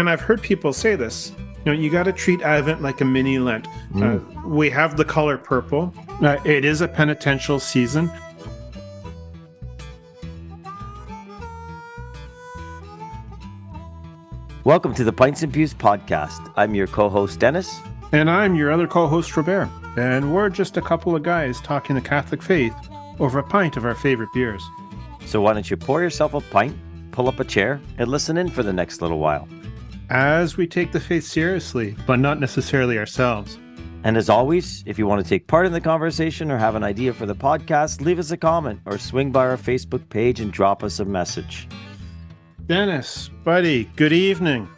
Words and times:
and 0.00 0.08
I've 0.08 0.22
heard 0.22 0.40
people 0.40 0.72
say 0.72 0.96
this. 0.96 1.32
You 1.38 1.46
know, 1.66 1.72
you 1.72 1.90
got 1.90 2.04
to 2.04 2.12
treat 2.12 2.40
Advent 2.40 2.80
like 2.80 3.02
a 3.02 3.04
mini 3.04 3.38
Lent. 3.38 3.68
Mm. 3.92 4.44
Uh, 4.44 4.48
we 4.48 4.70
have 4.70 4.96
the 4.96 5.04
color 5.04 5.36
purple. 5.36 5.92
Uh, 6.22 6.38
it 6.46 6.64
is 6.64 6.80
a 6.80 6.88
penitential 6.88 7.60
season. 7.60 8.10
Welcome 14.64 14.94
to 14.94 15.04
the 15.04 15.12
Pints 15.12 15.42
and 15.42 15.52
Pews 15.52 15.74
podcast. 15.74 16.50
I'm 16.56 16.74
your 16.74 16.86
co-host 16.86 17.38
Dennis, 17.38 17.80
and 18.12 18.30
I'm 18.30 18.54
your 18.54 18.72
other 18.72 18.86
co-host 18.86 19.36
Robert. 19.36 19.68
And 19.98 20.34
we're 20.34 20.48
just 20.48 20.78
a 20.78 20.82
couple 20.82 21.14
of 21.14 21.22
guys 21.22 21.60
talking 21.60 21.94
the 21.94 22.00
Catholic 22.00 22.42
faith 22.42 22.74
over 23.18 23.38
a 23.38 23.44
pint 23.44 23.76
of 23.76 23.84
our 23.84 23.94
favorite 23.94 24.32
beers. 24.32 24.62
So 25.26 25.42
why 25.42 25.52
don't 25.52 25.70
you 25.70 25.76
pour 25.76 26.00
yourself 26.00 26.32
a 26.32 26.40
pint, 26.40 26.74
pull 27.12 27.28
up 27.28 27.38
a 27.38 27.44
chair, 27.44 27.82
and 27.98 28.08
listen 28.08 28.38
in 28.38 28.48
for 28.48 28.62
the 28.62 28.72
next 28.72 29.02
little 29.02 29.18
while 29.18 29.46
as 30.10 30.56
we 30.56 30.66
take 30.66 30.90
the 30.90 31.00
faith 31.00 31.24
seriously, 31.24 31.96
but 32.06 32.18
not 32.18 32.40
necessarily 32.40 32.98
ourselves. 32.98 33.58
And 34.02 34.16
as 34.16 34.28
always, 34.28 34.82
if 34.86 34.98
you 34.98 35.06
want 35.06 35.22
to 35.22 35.28
take 35.28 35.46
part 35.46 35.66
in 35.66 35.72
the 35.72 35.80
conversation 35.80 36.50
or 36.50 36.58
have 36.58 36.74
an 36.74 36.82
idea 36.82 37.12
for 37.12 37.26
the 37.26 37.34
podcast, 37.34 38.00
leave 38.00 38.18
us 38.18 38.30
a 38.30 38.36
comment 38.36 38.80
or 38.86 38.98
swing 38.98 39.30
by 39.30 39.46
our 39.46 39.56
Facebook 39.56 40.08
page 40.08 40.40
and 40.40 40.52
drop 40.52 40.82
us 40.82 40.98
a 40.98 41.04
message. 41.04 41.68
Dennis, 42.66 43.30
buddy, 43.44 43.84
good 43.96 44.12
evening. 44.12 44.68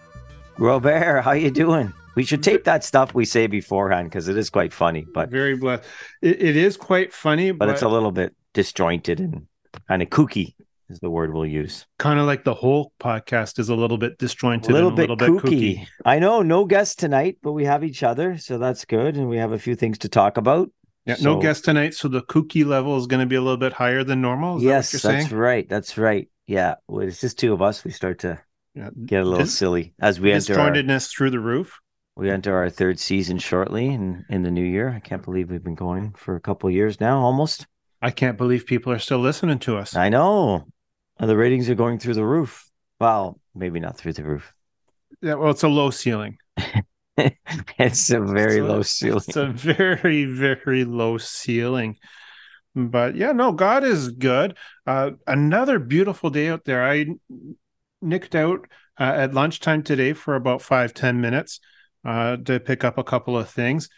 Robert, 0.58 1.22
how 1.22 1.32
you 1.32 1.50
doing? 1.50 1.92
We 2.14 2.24
should 2.24 2.42
tape 2.42 2.64
that 2.64 2.84
stuff 2.84 3.14
we 3.14 3.24
say 3.24 3.46
beforehand 3.46 4.10
because 4.10 4.28
it 4.28 4.36
is 4.36 4.50
quite 4.50 4.74
funny. 4.74 5.06
But 5.14 5.30
very 5.30 5.56
blessed. 5.56 5.84
It, 6.20 6.42
it 6.42 6.56
is 6.56 6.76
quite 6.76 7.12
funny, 7.12 7.52
but, 7.52 7.66
but 7.66 7.72
it's 7.72 7.82
a 7.82 7.88
little 7.88 8.12
bit 8.12 8.34
disjointed 8.52 9.18
and 9.18 9.46
kind 9.88 10.02
of 10.02 10.10
kooky 10.10 10.54
is 10.92 11.00
the 11.00 11.10
word 11.10 11.34
we'll 11.34 11.46
use. 11.46 11.86
Kind 11.98 12.20
of 12.20 12.26
like 12.26 12.44
the 12.44 12.54
whole 12.54 12.92
podcast 13.00 13.58
is 13.58 13.68
a 13.68 13.74
little 13.74 13.98
bit 13.98 14.18
disjointed, 14.18 14.70
a 14.70 14.74
little, 14.74 14.90
bit, 14.90 15.10
a 15.10 15.14
little 15.14 15.40
kooky. 15.40 15.42
bit 15.42 15.78
kooky. 15.78 15.86
I 16.04 16.18
know, 16.18 16.42
no 16.42 16.64
guests 16.64 16.94
tonight, 16.94 17.38
but 17.42 17.52
we 17.52 17.64
have 17.64 17.82
each 17.82 18.02
other, 18.02 18.38
so 18.38 18.58
that's 18.58 18.84
good, 18.84 19.16
and 19.16 19.28
we 19.28 19.38
have 19.38 19.52
a 19.52 19.58
few 19.58 19.74
things 19.74 19.98
to 19.98 20.08
talk 20.08 20.36
about. 20.36 20.70
Yeah, 21.06 21.16
so, 21.16 21.34
no 21.34 21.40
guest 21.40 21.64
tonight, 21.64 21.94
so 21.94 22.06
the 22.06 22.22
kooky 22.22 22.64
level 22.64 22.96
is 22.96 23.06
going 23.08 23.20
to 23.20 23.26
be 23.26 23.34
a 23.34 23.40
little 23.40 23.56
bit 23.56 23.72
higher 23.72 24.04
than 24.04 24.20
normal. 24.20 24.58
Is 24.58 24.62
yes, 24.62 24.92
that 24.92 25.02
that's 25.02 25.32
right. 25.32 25.68
That's 25.68 25.98
right. 25.98 26.28
Yeah, 26.46 26.76
well, 26.86 27.06
it's 27.06 27.20
just 27.20 27.38
two 27.38 27.52
of 27.52 27.60
us. 27.60 27.82
We 27.82 27.90
start 27.90 28.20
to 28.20 28.40
yeah. 28.74 28.90
get 29.04 29.22
a 29.22 29.24
little 29.24 29.46
silly 29.46 29.94
as 30.00 30.20
we 30.20 30.30
enter 30.30 30.54
disjointedness 30.54 30.92
our, 30.92 31.00
through 31.00 31.30
the 31.30 31.40
roof. 31.40 31.80
We 32.14 32.30
enter 32.30 32.56
our 32.56 32.70
third 32.70 33.00
season 33.00 33.38
shortly 33.38 33.88
in 33.88 34.24
in 34.28 34.42
the 34.42 34.50
new 34.50 34.64
year. 34.64 34.90
I 34.90 35.00
can't 35.00 35.24
believe 35.24 35.50
we've 35.50 35.64
been 35.64 35.74
going 35.74 36.12
for 36.12 36.36
a 36.36 36.40
couple 36.40 36.70
years 36.70 37.00
now, 37.00 37.20
almost. 37.20 37.66
I 38.00 38.10
can't 38.10 38.36
believe 38.36 38.66
people 38.66 38.92
are 38.92 38.98
still 38.98 39.20
listening 39.20 39.60
to 39.60 39.78
us. 39.78 39.96
I 39.96 40.08
know. 40.08 40.66
And 41.18 41.28
the 41.28 41.36
ratings 41.36 41.68
are 41.70 41.74
going 41.74 41.98
through 41.98 42.14
the 42.14 42.24
roof. 42.24 42.68
Well, 43.00 43.38
maybe 43.54 43.80
not 43.80 43.96
through 43.96 44.14
the 44.14 44.24
roof. 44.24 44.52
Yeah, 45.20 45.34
well, 45.34 45.50
it's 45.50 45.62
a 45.62 45.68
low 45.68 45.90
ceiling. 45.90 46.38
it's 47.16 48.10
a 48.10 48.20
very 48.20 48.58
it's 48.58 48.64
a, 48.64 48.72
low 48.72 48.82
ceiling. 48.82 49.22
It's 49.26 49.36
a 49.36 49.46
very, 49.52 50.24
very 50.24 50.84
low 50.84 51.18
ceiling. 51.18 51.96
But 52.74 53.16
yeah, 53.16 53.32
no, 53.32 53.52
God 53.52 53.84
is 53.84 54.12
good. 54.12 54.56
Uh, 54.86 55.12
another 55.26 55.78
beautiful 55.78 56.30
day 56.30 56.48
out 56.48 56.64
there. 56.64 56.82
I 56.82 57.06
nicked 58.00 58.34
out 58.34 58.66
uh, 58.98 59.02
at 59.02 59.34
lunchtime 59.34 59.82
today 59.82 60.14
for 60.14 60.34
about 60.34 60.62
five 60.62 60.94
ten 60.94 61.20
minutes 61.20 61.60
uh, 62.04 62.36
to 62.38 62.60
pick 62.60 62.82
up 62.84 62.98
a 62.98 63.04
couple 63.04 63.36
of 63.36 63.50
things 63.50 63.88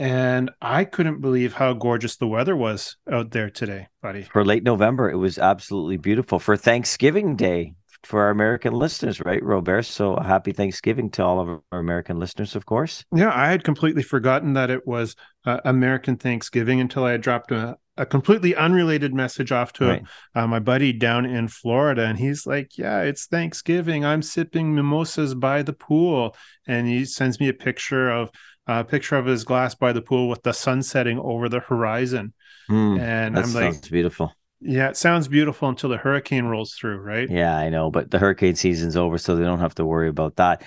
and 0.00 0.50
I 0.62 0.86
couldn't 0.86 1.20
believe 1.20 1.52
how 1.52 1.74
gorgeous 1.74 2.16
the 2.16 2.26
weather 2.26 2.56
was 2.56 2.96
out 3.12 3.32
there 3.32 3.50
today, 3.50 3.88
buddy. 4.00 4.22
For 4.22 4.46
late 4.46 4.62
November, 4.62 5.10
it 5.10 5.16
was 5.16 5.38
absolutely 5.38 5.98
beautiful. 5.98 6.38
For 6.38 6.56
Thanksgiving 6.56 7.36
Day, 7.36 7.74
for 8.04 8.22
our 8.22 8.30
American 8.30 8.72
listeners, 8.72 9.20
right, 9.20 9.42
Robert? 9.42 9.82
So 9.82 10.16
happy 10.16 10.52
Thanksgiving 10.52 11.10
to 11.10 11.22
all 11.22 11.38
of 11.38 11.60
our 11.70 11.78
American 11.78 12.18
listeners, 12.18 12.56
of 12.56 12.64
course. 12.64 13.04
Yeah, 13.14 13.30
I 13.30 13.50
had 13.50 13.62
completely 13.62 14.02
forgotten 14.02 14.54
that 14.54 14.70
it 14.70 14.86
was 14.86 15.16
uh, 15.44 15.60
American 15.66 16.16
Thanksgiving 16.16 16.80
until 16.80 17.04
I 17.04 17.12
had 17.12 17.20
dropped 17.20 17.52
a, 17.52 17.76
a 17.98 18.06
completely 18.06 18.56
unrelated 18.56 19.12
message 19.12 19.52
off 19.52 19.74
to 19.74 19.86
right. 19.86 20.02
uh, 20.34 20.46
my 20.46 20.60
buddy 20.60 20.94
down 20.94 21.26
in 21.26 21.48
Florida. 21.48 22.06
And 22.06 22.18
he's 22.18 22.46
like, 22.46 22.78
Yeah, 22.78 23.02
it's 23.02 23.26
Thanksgiving. 23.26 24.02
I'm 24.02 24.22
sipping 24.22 24.74
mimosas 24.74 25.34
by 25.34 25.62
the 25.62 25.74
pool. 25.74 26.34
And 26.66 26.88
he 26.88 27.04
sends 27.04 27.38
me 27.38 27.48
a 27.48 27.54
picture 27.54 28.08
of 28.08 28.30
a 28.70 28.84
picture 28.84 29.16
of 29.16 29.26
his 29.26 29.44
glass 29.44 29.74
by 29.74 29.92
the 29.92 30.02
pool 30.02 30.28
with 30.28 30.42
the 30.42 30.52
sun 30.52 30.82
setting 30.82 31.18
over 31.18 31.48
the 31.48 31.60
horizon. 31.60 32.32
Mm, 32.68 33.00
and 33.00 33.38
I'm 33.38 33.52
like, 33.52 33.88
beautiful. 33.90 34.32
Yeah, 34.60 34.88
it 34.88 34.96
sounds 34.96 35.26
beautiful 35.26 35.68
until 35.68 35.90
the 35.90 35.96
hurricane 35.96 36.44
rolls 36.44 36.74
through, 36.74 36.98
right? 36.98 37.28
Yeah, 37.28 37.56
I 37.56 37.70
know, 37.70 37.90
but 37.90 38.10
the 38.10 38.18
hurricane 38.18 38.54
season's 38.54 38.96
over, 38.96 39.16
so 39.16 39.34
they 39.34 39.44
don't 39.44 39.60
have 39.60 39.74
to 39.76 39.86
worry 39.86 40.08
about 40.08 40.36
that. 40.36 40.62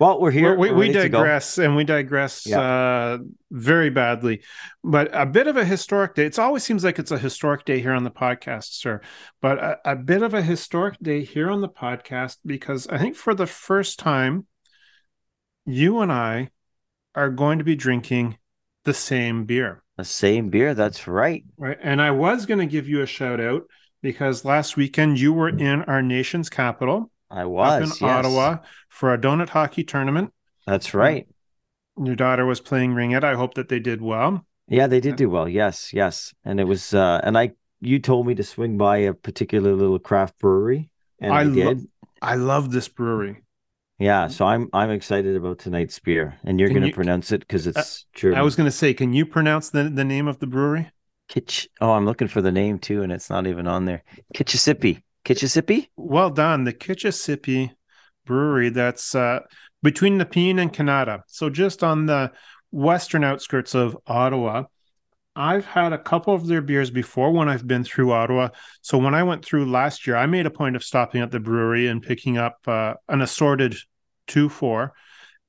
Well, 0.00 0.20
we're 0.20 0.32
here. 0.32 0.56
We're, 0.56 0.74
we, 0.74 0.88
we 0.88 0.92
digress, 0.92 1.58
and 1.58 1.76
we 1.76 1.84
digress 1.84 2.46
yeah. 2.46 2.60
uh, 2.60 3.18
very 3.52 3.90
badly. 3.90 4.42
But 4.82 5.10
a 5.12 5.24
bit 5.24 5.46
of 5.46 5.56
a 5.56 5.64
historic 5.64 6.14
day. 6.14 6.26
It 6.26 6.38
always 6.38 6.64
seems 6.64 6.82
like 6.82 6.98
it's 6.98 7.12
a 7.12 7.18
historic 7.18 7.64
day 7.64 7.80
here 7.80 7.92
on 7.92 8.02
the 8.02 8.10
podcast, 8.10 8.72
sir. 8.72 9.00
But 9.40 9.58
a, 9.58 9.78
a 9.84 9.96
bit 9.96 10.22
of 10.22 10.34
a 10.34 10.42
historic 10.42 10.98
day 11.00 11.24
here 11.24 11.48
on 11.48 11.60
the 11.60 11.68
podcast 11.68 12.38
because 12.44 12.88
I 12.88 12.98
think 12.98 13.14
for 13.14 13.34
the 13.34 13.46
first 13.46 14.00
time, 14.00 14.46
you 15.64 16.00
and 16.00 16.10
I 16.10 16.50
are 17.14 17.30
going 17.30 17.58
to 17.58 17.64
be 17.64 17.76
drinking 17.76 18.38
the 18.84 18.94
same 18.94 19.44
beer. 19.44 19.82
The 19.96 20.04
same 20.04 20.50
beer. 20.50 20.74
That's 20.74 21.06
right. 21.06 21.44
Right. 21.56 21.78
And 21.80 22.02
I 22.02 22.10
was 22.10 22.46
going 22.46 22.60
to 22.60 22.66
give 22.66 22.88
you 22.88 23.02
a 23.02 23.06
shout 23.06 23.40
out 23.40 23.64
because 24.02 24.44
last 24.44 24.76
weekend 24.76 25.20
you 25.20 25.32
were 25.32 25.48
in 25.48 25.82
our 25.84 26.02
nation's 26.02 26.50
capital. 26.50 27.10
I 27.30 27.44
was 27.46 27.82
in 27.82 27.88
yes. 27.88 28.02
Ottawa 28.02 28.58
for 28.88 29.14
a 29.14 29.18
donut 29.18 29.48
hockey 29.48 29.84
tournament. 29.84 30.32
That's 30.66 30.94
right. 30.94 31.26
Your 32.02 32.16
daughter 32.16 32.44
was 32.44 32.60
playing 32.60 32.94
ringette. 32.94 33.24
I 33.24 33.34
hope 33.34 33.54
that 33.54 33.68
they 33.68 33.78
did 33.78 34.02
well. 34.02 34.44
Yeah, 34.68 34.86
they 34.86 35.00
did 35.00 35.16
do 35.16 35.28
well. 35.28 35.48
Yes, 35.48 35.92
yes. 35.92 36.34
And 36.44 36.58
it 36.58 36.64
was 36.64 36.94
uh 36.94 37.20
and 37.22 37.36
I 37.38 37.52
you 37.80 37.98
told 37.98 38.26
me 38.26 38.34
to 38.34 38.42
swing 38.42 38.76
by 38.76 38.98
a 38.98 39.14
particular 39.14 39.74
little 39.74 39.98
craft 39.98 40.38
brewery 40.38 40.90
and 41.20 41.32
I, 41.32 41.40
I 41.40 41.44
did. 41.44 41.78
Lo- 41.78 41.84
I 42.20 42.34
love 42.36 42.72
this 42.72 42.88
brewery. 42.88 43.43
Yeah, 44.04 44.28
so 44.28 44.44
I'm 44.44 44.68
I'm 44.74 44.90
excited 44.90 45.34
about 45.34 45.60
tonight's 45.60 45.98
beer, 45.98 46.38
and 46.44 46.60
you're 46.60 46.68
going 46.68 46.82
to 46.82 46.92
pronounce 46.92 47.32
it 47.32 47.40
because 47.40 47.66
it's 47.66 47.78
uh, 47.78 48.18
true. 48.18 48.34
I 48.34 48.42
was 48.42 48.54
going 48.54 48.66
to 48.66 48.76
say, 48.76 48.92
can 48.92 49.14
you 49.14 49.24
pronounce 49.24 49.70
the, 49.70 49.84
the 49.84 50.04
name 50.04 50.28
of 50.28 50.38
the 50.40 50.46
brewery? 50.46 50.90
Kitch. 51.30 51.66
Oh, 51.80 51.92
I'm 51.92 52.04
looking 52.04 52.28
for 52.28 52.42
the 52.42 52.52
name 52.52 52.78
too, 52.78 53.00
and 53.00 53.10
it's 53.10 53.30
not 53.30 53.46
even 53.46 53.66
on 53.66 53.86
there. 53.86 54.02
Kitchissippi. 54.34 55.02
Kitchissippi. 55.24 55.90
Well 55.96 56.28
done, 56.28 56.64
the 56.64 56.74
Kitchissippi 56.74 57.72
Brewery. 58.26 58.68
That's 58.68 59.14
uh, 59.14 59.40
between 59.82 60.18
Nepean 60.18 60.58
and 60.58 60.70
Kanata, 60.70 61.22
so 61.26 61.48
just 61.48 61.82
on 61.82 62.04
the 62.04 62.30
western 62.72 63.24
outskirts 63.24 63.74
of 63.74 63.96
Ottawa. 64.06 64.64
I've 65.34 65.64
had 65.64 65.94
a 65.94 65.98
couple 65.98 66.34
of 66.34 66.46
their 66.46 66.60
beers 66.60 66.90
before 66.90 67.32
when 67.32 67.48
I've 67.48 67.66
been 67.66 67.84
through 67.84 68.12
Ottawa. 68.12 68.50
So 68.82 68.98
when 68.98 69.14
I 69.14 69.22
went 69.22 69.46
through 69.46 69.64
last 69.70 70.06
year, 70.06 70.14
I 70.16 70.26
made 70.26 70.44
a 70.44 70.50
point 70.50 70.76
of 70.76 70.84
stopping 70.84 71.22
at 71.22 71.30
the 71.30 71.40
brewery 71.40 71.88
and 71.88 72.02
picking 72.02 72.36
up 72.36 72.58
uh, 72.66 72.94
an 73.08 73.22
assorted 73.22 73.74
two 74.26 74.48
four, 74.48 74.92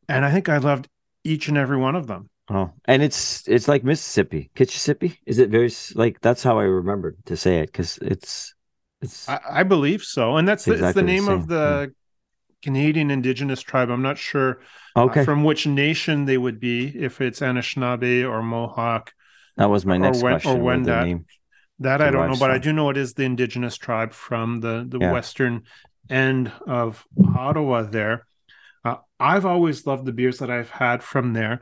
and 0.08 0.25
I 0.25 0.31
think 0.31 0.50
I 0.50 0.58
loved 0.58 0.88
each 1.24 1.47
and 1.47 1.58
every 1.58 1.78
one 1.78 1.96
of 1.96 2.08
them. 2.08 2.30
Oh, 2.50 2.72
and 2.86 3.02
it's 3.02 3.47
it's 3.47 3.68
like 3.68 3.84
Mississippi, 3.84 4.52
Kitchissippi. 4.56 5.19
Is 5.25 5.40
it 5.40 5.50
very 5.50 5.72
like 5.96 6.22
that's 6.22 6.44
how 6.44 6.59
I 6.59 6.63
remembered 6.63 7.18
to 7.25 7.38
say 7.38 7.59
it 7.59 7.68
because 7.68 7.97
it's 7.97 8.53
it's. 9.02 9.28
I, 9.28 9.40
I, 9.50 9.64
believe 9.64 10.03
so, 10.03 10.38
and 10.38 10.47
that's 10.47 10.66
the, 10.66 10.74
exactly 10.74 11.02
the 11.02 11.06
name 11.08 11.25
the 11.25 11.31
of 11.31 11.47
the 11.47 11.94
Canadian 12.62 13.12
Indigenous 13.12 13.62
tribe. 13.62 13.90
I'm 13.90 14.03
not 14.03 14.18
sure 14.18 14.62
uh, 14.96 15.03
okay. 15.03 15.22
Uh, 15.22 15.25
from 15.25 15.44
which 15.44 15.66
nation 15.66 16.25
they 16.25 16.38
would 16.38 16.59
be, 16.59 16.88
if 16.88 17.19
it's 17.19 17.40
Anishinaabe 17.40 18.29
or 18.29 18.44
Mohawk 18.44 19.14
that 19.58 19.70
was 19.70 19.85
my 19.85 19.97
next 19.97 20.20
or 20.20 20.23
when, 20.23 20.34
question. 20.34 20.52
Or 20.52 20.64
when 20.64 20.84
that, 20.84 21.20
that 21.79 22.02
I 22.02 22.11
don't 22.11 22.32
know, 22.32 22.38
but 22.38 22.52
I 22.52 22.58
do 22.58 22.73
know 22.73 22.90
it 22.90 22.97
is 22.97 23.14
the 23.14 23.23
indigenous 23.23 23.78
tribe 23.78 24.14
from 24.14 24.59
the, 24.59 24.85
the 24.88 24.99
yeah. 24.99 25.11
western 25.11 25.64
end 26.09 26.52
of 26.67 27.05
Ottawa 27.35 27.84
there. 27.84 28.28
Uh, 28.85 28.97
I've 29.20 29.46
always 29.46 29.85
loved 29.85 30.05
the 30.05 30.14
beers 30.14 30.40
that 30.40 30.49
I've 30.52 30.70
had 30.70 31.03
from 31.03 31.34
there, 31.34 31.59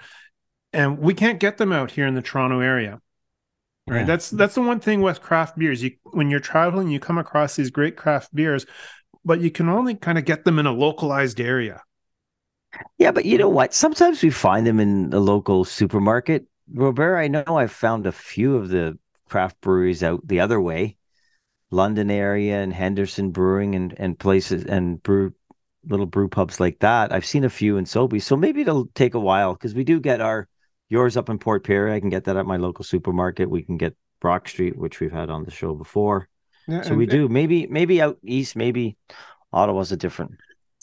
and 0.72 1.00
we 1.00 1.14
can't 1.14 1.40
get 1.40 1.58
them 1.58 1.72
out 1.72 1.92
here 1.92 2.06
in 2.06 2.14
the 2.14 2.22
Toronto 2.22 2.60
area. 2.60 3.00
Right. 3.88 4.00
Yeah. 4.00 4.06
That's 4.06 4.30
that's 4.30 4.56
the 4.56 4.62
one 4.62 4.80
thing 4.80 5.02
with 5.02 5.22
craft 5.22 5.58
beers. 5.58 5.81
You 5.81 5.92
when 6.04 6.30
you're 6.30 6.40
traveling, 6.40 6.90
you 6.90 7.00
come 7.00 7.18
across 7.18 7.56
these 7.56 7.72
great 7.72 7.98
craft 7.98 8.34
beers, 8.36 8.66
but 9.25 9.40
you 9.40 9.50
can 9.50 9.70
only 9.70 9.96
kind 9.96 10.18
of 10.18 10.25
get 10.25 10.46
them 10.46 10.60
in 10.60 10.66
a 10.66 10.72
localized 10.72 11.40
area. 11.40 11.81
Yeah, 12.98 13.12
but 13.12 13.25
you 13.25 13.38
know 13.38 13.50
what? 13.50 13.74
Sometimes 13.74 14.22
we 14.22 14.30
find 14.30 14.66
them 14.68 14.80
in 14.80 15.10
the 15.10 15.20
local 15.20 15.64
supermarket 15.64 16.48
Robert, 16.72 17.18
I 17.18 17.28
know 17.28 17.44
I've 17.48 17.72
found 17.72 18.06
a 18.06 18.12
few 18.12 18.56
of 18.56 18.70
the 18.70 18.98
craft 19.28 19.60
breweries 19.62 20.04
out 20.04 20.28
the 20.28 20.40
other 20.40 20.62
way, 20.62 20.98
London 21.72 22.10
area 22.10 22.62
and 22.62 22.74
Henderson 22.74 23.31
Brewing 23.31 23.75
and 23.75 23.94
and 23.98 24.18
places 24.18 24.64
and 24.66 25.02
brew 25.02 25.34
little 25.86 26.06
brew 26.06 26.28
pubs 26.30 26.60
like 26.60 26.80
that. 26.80 27.12
I've 27.12 27.26
seen 27.26 27.44
a 27.44 27.50
few 27.50 27.78
in 27.78 27.86
Sobey, 27.86 28.20
so 28.20 28.36
maybe 28.36 28.62
it'll 28.62 28.88
take 28.96 29.14
a 29.14 29.20
while 29.20 29.54
because 29.54 29.74
we 29.74 29.84
do 29.84 30.00
get 30.00 30.22
our 30.22 30.48
yours 30.90 31.18
up 31.18 31.30
in 31.30 31.40
Port 31.40 31.64
Perry. 31.64 31.94
I 31.94 32.00
can 32.00 32.10
get 32.10 32.26
that 32.26 32.38
at 32.38 32.46
my 32.46 32.58
local 32.58 32.84
supermarket. 32.84 33.50
We 33.50 33.64
can 33.64 33.78
get 33.78 33.96
Brock 34.22 34.48
Street, 34.48 34.78
which 34.78 35.00
we've 35.00 35.12
had 35.12 35.30
on 35.30 35.44
the 35.44 35.52
show 35.52 35.74
before. 35.76 36.30
Yeah, 36.68 36.82
so 36.84 36.96
we 36.96 37.06
do. 37.06 37.28
Maybe 37.28 37.68
maybe 37.68 38.02
out 38.02 38.18
east, 38.24 38.56
maybe 38.56 38.96
Ottawa's 39.52 39.92
a 39.92 39.98
different 39.98 40.32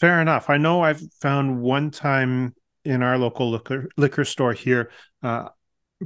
Fair 0.00 0.23
enough. 0.23 0.49
I 0.49 0.56
know 0.56 0.81
I've 0.81 1.02
found 1.20 1.61
one 1.61 1.91
time 1.91 2.55
in 2.87 3.02
our 3.02 3.19
local 3.19 3.50
liquor, 3.50 3.87
liquor 3.99 4.25
store 4.25 4.55
here 4.55 4.91
uh, 5.23 5.50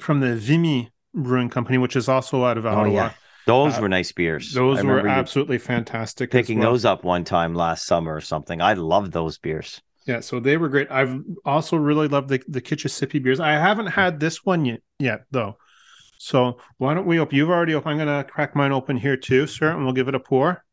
from 0.01 0.19
the 0.19 0.35
Vimy 0.35 0.91
Brewing 1.15 1.49
Company, 1.49 1.79
which 1.79 1.95
is 1.95 2.09
also 2.09 2.45
out 2.45 2.59
of 2.59 2.67
Ottawa. 2.67 2.83
Oh, 2.83 2.93
yeah. 2.93 3.13
Those 3.47 3.79
uh, 3.79 3.83
were 3.83 3.89
nice 3.89 4.13
beers. 4.13 4.53
Those 4.53 4.83
were 4.83 5.07
absolutely 5.07 5.59
fantastic. 5.59 6.31
Picking 6.31 6.61
well. 6.61 6.73
those 6.73 6.85
up 6.85 7.05
one 7.05 7.25
time 7.25 7.55
last 7.55 7.87
summer 7.87 8.15
or 8.15 8.21
something. 8.21 8.61
I 8.61 8.75
love 8.75 9.11
those 9.11 9.39
beers. 9.39 9.83
Yeah, 10.07 10.21
so 10.21 10.41
they 10.41 10.57
were 10.57 10.69
great. 10.69 10.91
I've 10.91 11.21
also 11.45 11.77
really 11.77 12.09
loved 12.09 12.29
the 12.29 12.43
the 12.49 12.61
Kitchissippi 12.61 13.19
beers. 13.19 13.41
I 13.41 13.53
haven't 13.53 13.87
had 13.87 14.21
this 14.21 14.45
one 14.45 14.65
yet, 14.65 14.81
yet 14.99 15.25
though. 15.31 15.59
So 16.19 16.59
why 16.79 16.95
don't 16.95 17.07
we 17.07 17.19
open? 17.19 17.37
You've 17.37 17.51
already 17.51 17.75
opened. 17.75 18.01
I'm 18.01 18.07
going 18.07 18.25
to 18.25 18.31
crack 18.31 18.55
mine 18.55 18.73
open 18.73 18.97
here 18.97 19.17
too, 19.17 19.47
sir, 19.47 19.71
and 19.71 19.85
we'll 19.85 19.95
give 19.95 20.09
it 20.09 20.15
a 20.15 20.21
pour. 20.21 20.65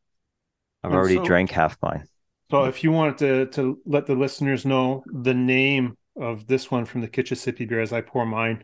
I've 0.83 0.91
and 0.91 0.97
already 0.97 1.15
so, 1.15 1.25
drank 1.25 1.51
half 1.51 1.77
mine. 1.81 2.07
So 2.51 2.65
if 2.65 2.83
you 2.83 2.91
wanted 2.91 3.17
to 3.19 3.45
to 3.47 3.79
let 3.85 4.05
the 4.05 4.15
listeners 4.15 4.65
know 4.65 5.03
the 5.07 5.33
name 5.33 5.97
of 6.15 6.47
this 6.47 6.69
one 6.69 6.85
from 6.85 7.01
the 7.01 7.07
Kitchissippi 7.07 7.65
beer 7.65 7.81
as 7.81 7.93
I 7.93 8.01
pour 8.01 8.25
mine. 8.25 8.63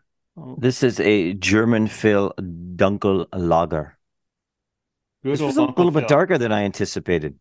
This 0.58 0.84
is 0.84 1.00
a 1.00 1.34
German 1.34 1.88
Fill 1.88 2.34
Dunkel 2.40 3.28
Lager. 3.34 3.97
Good 5.28 5.34
this 5.34 5.42
was 5.42 5.58
a 5.58 5.64
little 5.64 5.92
bit 5.92 6.08
darker 6.08 6.38
than 6.38 6.54
I 6.54 6.64
anticipated. 6.64 7.36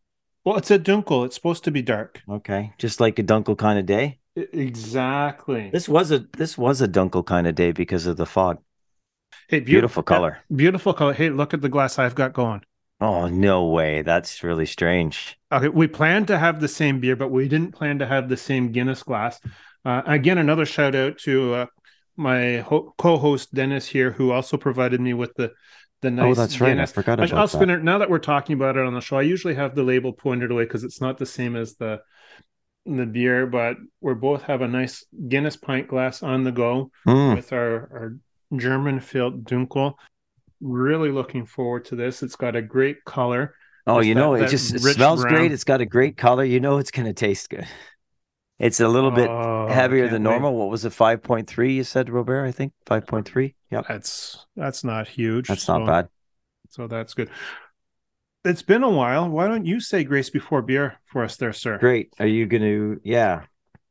Well, 0.44 0.56
it's 0.56 0.72
a 0.72 0.78
dunkel. 0.78 1.24
It's 1.24 1.36
supposed 1.36 1.62
to 1.64 1.70
be 1.70 1.82
dark. 1.82 2.20
Okay, 2.28 2.72
just 2.78 2.98
like 2.98 3.20
a 3.20 3.22
dunkel 3.22 3.56
kind 3.56 3.78
of 3.78 3.86
day. 3.86 4.18
Exactly. 4.34 5.70
This 5.72 5.88
was 5.88 6.10
a 6.10 6.26
this 6.36 6.58
was 6.58 6.80
a 6.80 6.88
dunkel 6.88 7.24
kind 7.24 7.46
of 7.46 7.54
day 7.54 7.70
because 7.70 8.06
of 8.06 8.16
the 8.16 8.26
fog. 8.26 8.58
Hey, 9.48 9.60
beautiful, 9.60 9.70
beautiful 9.70 10.02
color. 10.02 10.38
Beautiful 10.52 10.94
color. 10.94 11.12
Hey, 11.12 11.30
look 11.30 11.54
at 11.54 11.60
the 11.60 11.68
glass 11.68 11.96
I've 11.96 12.16
got 12.16 12.32
going. 12.32 12.62
Oh 13.00 13.28
no 13.28 13.66
way! 13.66 14.02
That's 14.02 14.42
really 14.42 14.66
strange. 14.66 15.38
Okay, 15.52 15.68
we 15.68 15.86
planned 15.86 16.26
to 16.26 16.38
have 16.38 16.60
the 16.60 16.66
same 16.66 16.98
beer, 16.98 17.14
but 17.14 17.30
we 17.30 17.46
didn't 17.46 17.70
plan 17.70 18.00
to 18.00 18.06
have 18.06 18.28
the 18.28 18.36
same 18.36 18.72
Guinness 18.72 19.04
glass. 19.04 19.38
Uh, 19.84 20.02
again, 20.06 20.38
another 20.38 20.66
shout 20.66 20.96
out 20.96 21.18
to 21.18 21.54
uh, 21.54 21.66
my 22.16 22.58
ho- 22.58 22.94
co-host 22.98 23.54
Dennis 23.54 23.86
here, 23.86 24.10
who 24.10 24.32
also 24.32 24.56
provided 24.56 25.00
me 25.00 25.14
with 25.14 25.34
the 25.36 25.52
the 26.02 26.08
oh, 26.08 26.10
nice. 26.10 26.36
Oh, 26.36 26.40
that's 26.40 26.60
right. 26.60 26.78
I 26.78 26.86
forgot 26.86 27.18
about 27.18 27.32
I'll 27.32 27.48
spin 27.48 27.70
it 27.70 27.82
now 27.82 27.98
that 27.98 28.10
we're 28.10 28.18
talking 28.18 28.54
about 28.54 28.76
it 28.76 28.84
on 28.84 28.94
the 28.94 29.00
show. 29.00 29.18
I 29.18 29.22
usually 29.22 29.54
have 29.54 29.74
the 29.74 29.82
label 29.82 30.12
pointed 30.12 30.50
away 30.50 30.64
because 30.64 30.84
it's 30.84 31.00
not 31.00 31.18
the 31.18 31.26
same 31.26 31.56
as 31.56 31.76
the 31.76 32.00
the 32.84 33.06
beer, 33.06 33.46
but 33.46 33.76
we 34.00 34.14
both 34.14 34.42
have 34.42 34.62
a 34.62 34.68
nice 34.68 35.04
Guinness 35.28 35.56
pint 35.56 35.88
glass 35.88 36.22
on 36.22 36.44
the 36.44 36.52
go 36.52 36.90
mm. 37.06 37.34
with 37.34 37.52
our 37.52 37.72
our 37.72 38.16
German 38.56 39.00
filled 39.00 39.44
Dunkel 39.44 39.94
really 40.60 41.10
looking 41.10 41.46
forward 41.46 41.84
to 41.86 41.96
this. 41.96 42.22
It's 42.22 42.36
got 42.36 42.56
a 42.56 42.62
great 42.62 43.04
color. 43.04 43.54
Oh, 43.86 43.98
it's 43.98 44.08
you 44.08 44.14
that, 44.14 44.20
know, 44.20 44.34
it 44.34 44.48
just 44.48 44.74
it 44.74 44.80
smells 44.80 45.22
brown. 45.22 45.34
great. 45.34 45.52
It's 45.52 45.64
got 45.64 45.80
a 45.80 45.86
great 45.86 46.16
color. 46.16 46.44
You 46.44 46.60
know, 46.60 46.78
it's 46.78 46.90
going 46.90 47.06
to 47.06 47.12
taste 47.12 47.50
good. 47.50 47.66
It's 48.58 48.80
a 48.80 48.88
little 48.88 49.10
bit 49.10 49.28
oh, 49.28 49.68
heavier 49.68 50.08
than 50.08 50.22
normal. 50.22 50.52
Wait. 50.52 50.58
What 50.58 50.70
was 50.70 50.84
it? 50.84 50.92
Five 50.92 51.22
point 51.22 51.46
three? 51.46 51.74
You 51.74 51.84
said, 51.84 52.08
Robert? 52.08 52.44
I 52.44 52.52
think 52.52 52.72
five 52.86 53.06
point 53.06 53.28
three. 53.28 53.54
Yeah, 53.70 53.82
that's 53.86 54.46
that's 54.56 54.82
not 54.82 55.08
huge. 55.08 55.48
That's 55.48 55.64
so, 55.64 55.78
not 55.78 55.86
bad. 55.86 56.08
So 56.70 56.86
that's 56.86 57.12
good. 57.12 57.28
It's 58.44 58.62
been 58.62 58.82
a 58.82 58.90
while. 58.90 59.28
Why 59.28 59.48
don't 59.48 59.66
you 59.66 59.80
say 59.80 60.04
grace 60.04 60.30
before 60.30 60.62
beer 60.62 60.98
for 61.04 61.22
us, 61.24 61.36
there, 61.36 61.52
sir? 61.52 61.78
Great. 61.78 62.14
Are 62.18 62.26
you 62.26 62.46
going 62.46 62.62
to? 62.62 63.00
Yeah. 63.04 63.42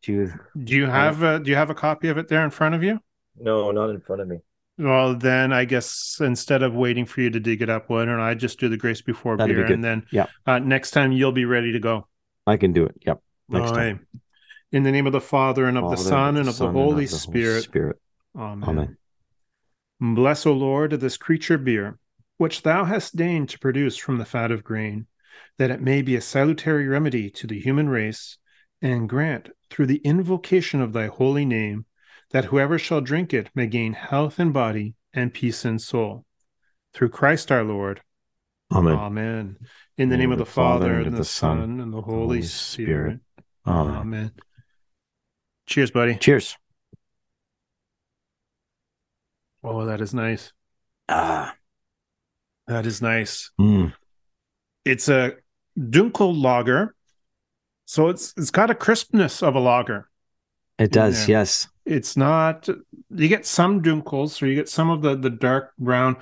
Do 0.01 0.13
you? 0.13 0.33
Do 0.63 0.73
you 0.75 0.87
have 0.87 1.21
a? 1.21 1.39
Do 1.39 1.51
you 1.51 1.57
have 1.57 1.69
a 1.69 1.75
copy 1.75 2.07
of 2.07 2.17
it 2.17 2.27
there 2.27 2.43
in 2.43 2.49
front 2.49 2.73
of 2.73 2.81
you? 2.81 2.99
No, 3.37 3.71
not 3.71 3.89
in 3.89 3.99
front 3.99 4.21
of 4.21 4.27
me. 4.27 4.39
Well, 4.77 5.15
then 5.15 5.53
I 5.53 5.65
guess 5.65 6.17
instead 6.19 6.63
of 6.63 6.73
waiting 6.73 7.05
for 7.05 7.21
you 7.21 7.29
to 7.29 7.39
dig 7.39 7.61
it 7.61 7.69
up, 7.69 7.89
why 7.89 8.03
don't 8.05 8.19
I 8.19 8.33
just 8.33 8.59
do 8.59 8.67
the 8.67 8.77
grace 8.77 9.01
before 9.01 9.37
That'd 9.37 9.55
beer, 9.55 9.67
be 9.67 9.73
and 9.73 9.83
then 9.83 10.05
yeah, 10.11 10.25
uh, 10.45 10.59
next 10.59 10.91
time 10.91 11.11
you'll 11.11 11.31
be 11.31 11.45
ready 11.45 11.71
to 11.73 11.79
go. 11.79 12.07
I 12.47 12.57
can 12.57 12.73
do 12.73 12.85
it. 12.85 12.95
Yep. 13.05 13.21
Next 13.49 13.69
All 13.69 13.75
time. 13.75 13.99
Right. 14.13 14.21
In 14.75 14.83
the 14.83 14.91
name 14.91 15.07
of 15.07 15.13
the 15.13 15.21
Father 15.21 15.67
and 15.67 15.77
of 15.77 15.83
Father, 15.83 15.95
the 15.95 16.01
Son 16.01 16.35
and 16.35 16.49
of 16.49 16.57
the, 16.57 16.69
Holy, 16.69 17.05
of 17.05 17.11
the 17.11 17.17
Spirit. 17.17 17.51
Holy 17.51 17.61
Spirit. 17.61 17.99
Amen. 18.37 18.97
Amen. 20.01 20.15
Bless, 20.15 20.45
O 20.45 20.51
Lord, 20.51 20.91
this 20.91 21.15
creature 21.15 21.57
beer, 21.57 21.97
which 22.35 22.61
Thou 22.61 22.83
hast 22.83 23.15
deigned 23.15 23.47
to 23.51 23.59
produce 23.59 23.95
from 23.95 24.17
the 24.17 24.25
fat 24.25 24.51
of 24.51 24.65
grain, 24.65 25.07
that 25.57 25.71
it 25.71 25.79
may 25.79 26.01
be 26.01 26.17
a 26.17 26.21
salutary 26.21 26.89
remedy 26.89 27.29
to 27.29 27.47
the 27.47 27.57
human 27.57 27.87
race, 27.87 28.37
and 28.81 29.07
grant, 29.07 29.47
through 29.69 29.85
the 29.85 30.01
invocation 30.03 30.81
of 30.81 30.91
Thy 30.91 31.07
holy 31.07 31.45
name, 31.45 31.85
that 32.31 32.43
whoever 32.43 32.77
shall 32.77 32.99
drink 32.99 33.33
it 33.33 33.49
may 33.55 33.67
gain 33.67 33.93
health 33.93 34.41
in 34.41 34.51
body 34.51 34.95
and 35.13 35.33
peace 35.33 35.63
in 35.63 35.79
soul. 35.79 36.25
Through 36.93 37.11
Christ 37.11 37.49
our 37.49 37.63
Lord. 37.63 38.01
Amen. 38.73 38.95
Amen. 38.95 39.57
In 39.97 40.09
the 40.09 40.17
name, 40.17 40.31
name 40.31 40.31
of 40.33 40.37
the, 40.37 40.43
the 40.43 40.51
Father, 40.51 40.95
and, 40.95 41.07
and 41.07 41.15
the 41.15 41.23
Son, 41.23 41.79
and 41.79 41.93
the 41.93 42.01
Holy, 42.01 42.17
Holy 42.17 42.41
Spirit. 42.41 43.21
Spirit. 43.21 43.45
Amen. 43.65 43.95
Amen. 43.95 44.31
Cheers, 45.65 45.91
buddy. 45.91 46.15
Cheers. 46.15 46.57
Oh, 49.63 49.85
that 49.85 50.01
is 50.01 50.13
nice. 50.13 50.51
Ah. 51.09 51.55
That 52.67 52.85
is 52.85 53.01
nice. 53.01 53.51
Mm. 53.59 53.93
It's 54.85 55.09
a 55.09 55.33
Dunkel 55.77 56.41
lager. 56.41 56.95
So 57.85 58.09
it's 58.09 58.33
it's 58.37 58.51
got 58.51 58.71
a 58.71 58.75
crispness 58.75 59.43
of 59.43 59.55
a 59.55 59.59
lager. 59.59 60.09
It 60.79 60.91
does, 60.91 61.27
yes. 61.27 61.67
It's 61.85 62.17
not 62.17 62.67
you 63.09 63.27
get 63.27 63.45
some 63.45 63.81
dunkels 63.81 64.41
or 64.41 64.47
you 64.47 64.55
get 64.55 64.69
some 64.69 64.89
of 64.89 65.01
the 65.01 65.15
the 65.15 65.29
dark 65.29 65.73
brown 65.77 66.17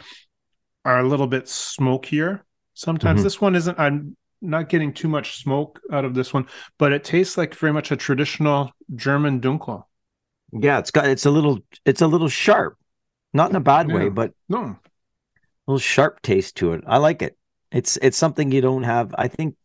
are 0.83 0.99
a 0.99 1.07
little 1.07 1.27
bit 1.27 1.47
smokier. 1.47 2.45
Sometimes 2.73 3.19
mm-hmm. 3.19 3.23
this 3.23 3.39
one 3.39 3.55
isn't 3.55 3.79
I'm 3.79 4.17
not 4.43 4.69
getting 4.69 4.93
too 4.93 5.07
much 5.07 5.37
smoke 5.41 5.79
out 5.91 6.05
of 6.05 6.13
this 6.13 6.33
one, 6.33 6.47
but 6.77 6.91
it 6.91 7.03
tastes 7.03 7.37
like 7.37 7.55
very 7.55 7.73
much 7.73 7.91
a 7.91 7.95
traditional 7.95 8.71
German 8.93 9.41
dunkel. 9.41 9.85
Yeah, 10.51 10.77
it's 10.77 10.91
got 10.91 11.07
it's 11.07 11.25
a 11.25 11.31
little 11.31 11.59
it's 11.85 12.01
a 12.01 12.07
little 12.07 12.29
sharp. 12.29 12.77
Not 13.33 13.49
in 13.49 13.55
a 13.55 13.61
bad 13.61 13.89
yeah. 13.89 13.95
way, 13.95 14.09
but 14.09 14.33
no. 14.47 14.59
A 14.59 14.77
little 15.65 15.79
sharp 15.79 16.21
taste 16.21 16.57
to 16.57 16.73
it. 16.73 16.83
I 16.85 16.97
like 16.97 17.21
it. 17.21 17.37
It's 17.71 17.97
it's 18.01 18.17
something 18.17 18.51
you 18.51 18.61
don't 18.61 18.83
have. 18.83 19.15
I 19.17 19.27
think 19.27 19.55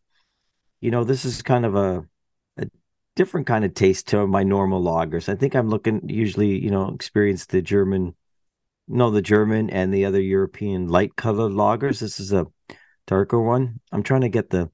you 0.81 0.91
know, 0.91 1.03
this 1.03 1.25
is 1.25 1.41
kind 1.41 1.65
of 1.65 1.75
a 1.75 2.05
a 2.57 2.67
different 3.15 3.45
kind 3.45 3.65
of 3.65 3.73
taste 3.73 4.07
to 4.07 4.25
my 4.25 4.43
normal 4.43 4.81
lagers. 4.81 5.29
I 5.29 5.35
think 5.35 5.55
I'm 5.55 5.69
looking 5.69 6.07
usually, 6.09 6.63
you 6.63 6.71
know, 6.71 6.89
experience 6.89 7.45
the 7.45 7.61
German, 7.61 8.15
no, 8.87 9.11
the 9.11 9.21
German 9.21 9.69
and 9.69 9.93
the 9.93 10.05
other 10.05 10.21
European 10.21 10.87
light 10.87 11.15
colored 11.15 11.51
lagers. 11.51 11.99
This 11.99 12.19
is 12.19 12.33
a 12.33 12.47
darker 13.09 13.41
one. 13.41 13.79
I'm 13.91 14.03
trying 14.03 14.21
to 14.21 14.29
get 14.29 14.51
the 14.51 14.69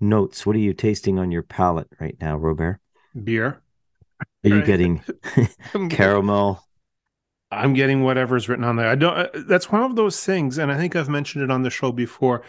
notes. 0.00 0.44
What 0.44 0.56
are 0.56 0.60
you 0.60 0.74
tasting 0.74 1.18
on 1.18 1.30
your 1.30 1.42
palate 1.42 1.88
right 2.00 2.16
now, 2.20 2.36
Robert? 2.36 2.80
Beer. 3.22 3.62
Are 4.44 4.48
you 4.48 4.62
getting 4.64 5.02
caramel? 5.88 6.62
I'm 7.52 7.74
getting 7.74 8.02
whatever's 8.02 8.48
written 8.48 8.64
on 8.64 8.74
there. 8.74 8.88
I 8.88 8.96
don't. 8.96 9.16
Uh, 9.16 9.28
that's 9.46 9.70
one 9.70 9.84
of 9.84 9.94
those 9.94 10.22
things, 10.24 10.58
and 10.58 10.72
I 10.72 10.76
think 10.76 10.96
I've 10.96 11.08
mentioned 11.08 11.44
it 11.44 11.50
on 11.50 11.62
the 11.62 11.70
show 11.70 11.92
before 11.92 12.42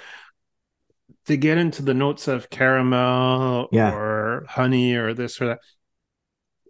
to 1.27 1.37
get 1.37 1.57
into 1.57 1.83
the 1.83 1.93
notes 1.93 2.27
of 2.27 2.49
caramel 2.49 3.69
yeah. 3.71 3.93
or 3.93 4.45
honey 4.49 4.95
or 4.95 5.13
this 5.13 5.39
or 5.39 5.47
that, 5.47 5.59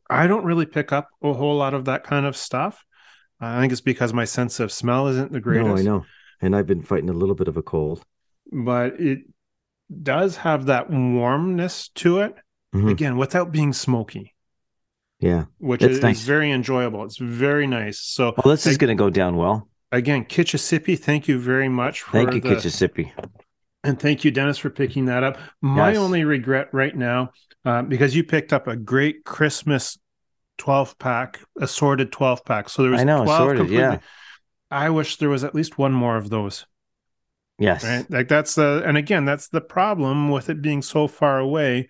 I 0.09 0.27
don't 0.27 0.45
really 0.45 0.65
pick 0.65 0.91
up 0.91 1.07
a 1.21 1.33
whole 1.33 1.55
lot 1.55 1.73
of 1.73 1.85
that 1.85 2.03
kind 2.03 2.25
of 2.25 2.35
stuff. 2.35 2.83
I 3.39 3.61
think 3.61 3.71
it's 3.71 3.81
because 3.81 4.13
my 4.13 4.25
sense 4.25 4.59
of 4.59 4.71
smell 4.71 5.07
isn't 5.07 5.31
the 5.31 5.39
greatest. 5.39 5.67
No, 5.67 5.77
I 5.77 5.83
know. 5.83 6.05
And 6.41 6.55
I've 6.55 6.67
been 6.67 6.81
fighting 6.81 7.09
a 7.09 7.13
little 7.13 7.35
bit 7.35 7.47
of 7.47 7.55
a 7.55 7.61
cold. 7.61 8.03
But 8.51 8.99
it 8.99 9.19
does 10.03 10.37
have 10.37 10.67
that 10.67 10.89
warmness 10.89 11.89
to 11.95 12.19
it. 12.19 12.35
Mm-hmm. 12.75 12.89
Again, 12.89 13.17
without 13.17 13.51
being 13.51 13.73
smoky. 13.73 14.35
Yeah. 15.19 15.45
Which 15.57 15.81
is, 15.81 16.01
nice. 16.01 16.19
is, 16.19 16.25
very 16.25 16.51
enjoyable. 16.51 17.03
It's 17.05 17.17
very 17.17 17.65
nice. 17.65 17.99
So 17.99 18.33
well, 18.43 18.53
this 18.55 18.67
I, 18.67 18.71
is 18.71 18.77
going 18.77 18.95
to 18.95 19.01
go 19.01 19.09
down 19.09 19.35
well. 19.35 19.67
Again, 19.91 20.25
Kitchissippi, 20.25 20.95
thank 20.95 21.27
you 21.27 21.39
very 21.39 21.69
much 21.69 22.01
for 22.01 22.11
Thank 22.11 22.33
you, 22.33 22.41
the, 22.41 22.49
Kitchissippi. 22.49 23.13
And 23.83 23.99
thank 23.99 24.25
you, 24.25 24.31
Dennis, 24.31 24.57
for 24.57 24.69
picking 24.69 25.05
that 25.05 25.23
up. 25.23 25.37
My 25.61 25.91
yes. 25.91 25.97
only 25.97 26.25
regret 26.25 26.67
right 26.73 26.95
now, 26.95 27.31
uh, 27.63 27.83
because 27.83 28.15
you 28.15 28.23
picked 28.23 28.51
up 28.51 28.67
a 28.67 28.75
great 28.75 29.23
Christmas 29.23 29.97
12 30.57 30.99
pack, 30.99 31.39
assorted 31.59 32.11
12 32.11 32.43
pack. 32.43 32.69
So 32.69 32.81
there 32.81 32.91
was 32.91 33.01
I 33.01 33.05
know, 33.05 33.23
12 33.23 33.29
assorted, 33.29 33.57
completely. 33.59 33.83
yeah. 33.83 33.99
I 34.69 34.89
wish 34.89 35.17
there 35.17 35.29
was 35.29 35.45
at 35.45 35.55
least 35.55 35.77
one 35.77 35.93
more 35.93 36.17
of 36.17 36.29
those. 36.29 36.65
Yes. 37.59 37.83
Right. 37.83 38.09
Like 38.09 38.27
that's 38.27 38.55
the, 38.55 38.83
and 38.85 38.97
again, 38.97 39.25
that's 39.25 39.47
the 39.49 39.61
problem 39.61 40.29
with 40.29 40.49
it 40.49 40.61
being 40.61 40.81
so 40.81 41.07
far 41.07 41.39
away. 41.39 41.89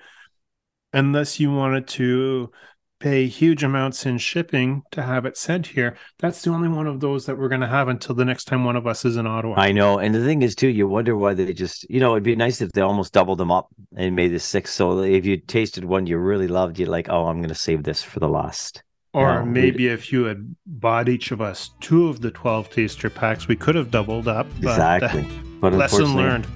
Unless 0.93 1.39
you 1.39 1.51
wanted 1.51 1.87
to 1.89 2.51
pay 2.99 3.27
huge 3.27 3.63
amounts 3.63 4.05
in 4.05 4.17
shipping 4.17 4.81
to 4.91 5.01
have 5.03 5.25
it 5.25 5.37
sent 5.37 5.67
here. 5.67 5.95
That's 6.19 6.41
the 6.41 6.49
only 6.49 6.67
one 6.67 6.87
of 6.87 6.99
those 6.99 7.25
that 7.25 7.37
we're 7.37 7.49
going 7.49 7.61
to 7.61 7.67
have 7.67 7.87
until 7.87 8.15
the 8.15 8.25
next 8.25 8.45
time 8.45 8.65
one 8.65 8.75
of 8.75 8.87
us 8.87 9.05
is 9.05 9.17
in 9.17 9.27
Ottawa. 9.27 9.55
I 9.57 9.71
know. 9.71 9.99
And 9.99 10.15
the 10.15 10.23
thing 10.23 10.41
is, 10.41 10.55
too, 10.55 10.67
you 10.67 10.87
wonder 10.87 11.15
why 11.15 11.33
they 11.33 11.53
just, 11.53 11.89
you 11.89 11.99
know, 11.99 12.13
it'd 12.13 12.23
be 12.23 12.35
nice 12.35 12.61
if 12.61 12.71
they 12.71 12.81
almost 12.81 13.13
doubled 13.13 13.37
them 13.37 13.51
up 13.51 13.67
and 13.95 14.15
made 14.15 14.29
the 14.29 14.39
six. 14.39 14.73
So 14.73 14.99
if 15.01 15.25
you 15.25 15.37
tasted 15.37 15.85
one 15.85 16.07
you 16.07 16.17
really 16.17 16.47
loved, 16.47 16.79
you're 16.79 16.89
like, 16.89 17.09
oh, 17.09 17.27
I'm 17.27 17.37
going 17.37 17.49
to 17.49 17.55
save 17.55 17.83
this 17.83 18.01
for 18.01 18.19
the 18.19 18.29
last. 18.29 18.83
Or 19.13 19.43
maybe 19.45 19.87
if 19.87 20.11
you 20.11 20.25
had 20.25 20.55
bought 20.67 21.09
each 21.09 21.31
of 21.31 21.41
us 21.41 21.71
two 21.79 22.07
of 22.07 22.21
the 22.21 22.29
12 22.29 22.69
taster 22.69 23.09
packs, 23.09 23.47
we 23.47 23.55
could 23.55 23.73
have 23.73 23.89
doubled 23.89 24.27
up. 24.27 24.47
But, 24.61 24.69
exactly. 24.69 25.21
Uh, 25.21 25.46
but 25.59 25.73
Lesson 25.73 26.15
learned. 26.15 26.47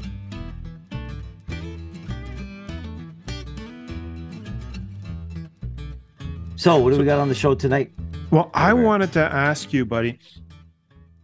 So, 6.55 6.77
what 6.77 6.91
do 6.91 6.99
we 6.99 7.05
got 7.05 7.19
on 7.19 7.27
the 7.27 7.33
show 7.33 7.55
tonight? 7.55 7.91
Well, 8.29 8.51
I 8.53 8.73
wanted 8.73 9.11
to 9.13 9.21
ask 9.21 9.73
you, 9.73 9.83
buddy, 9.83 10.19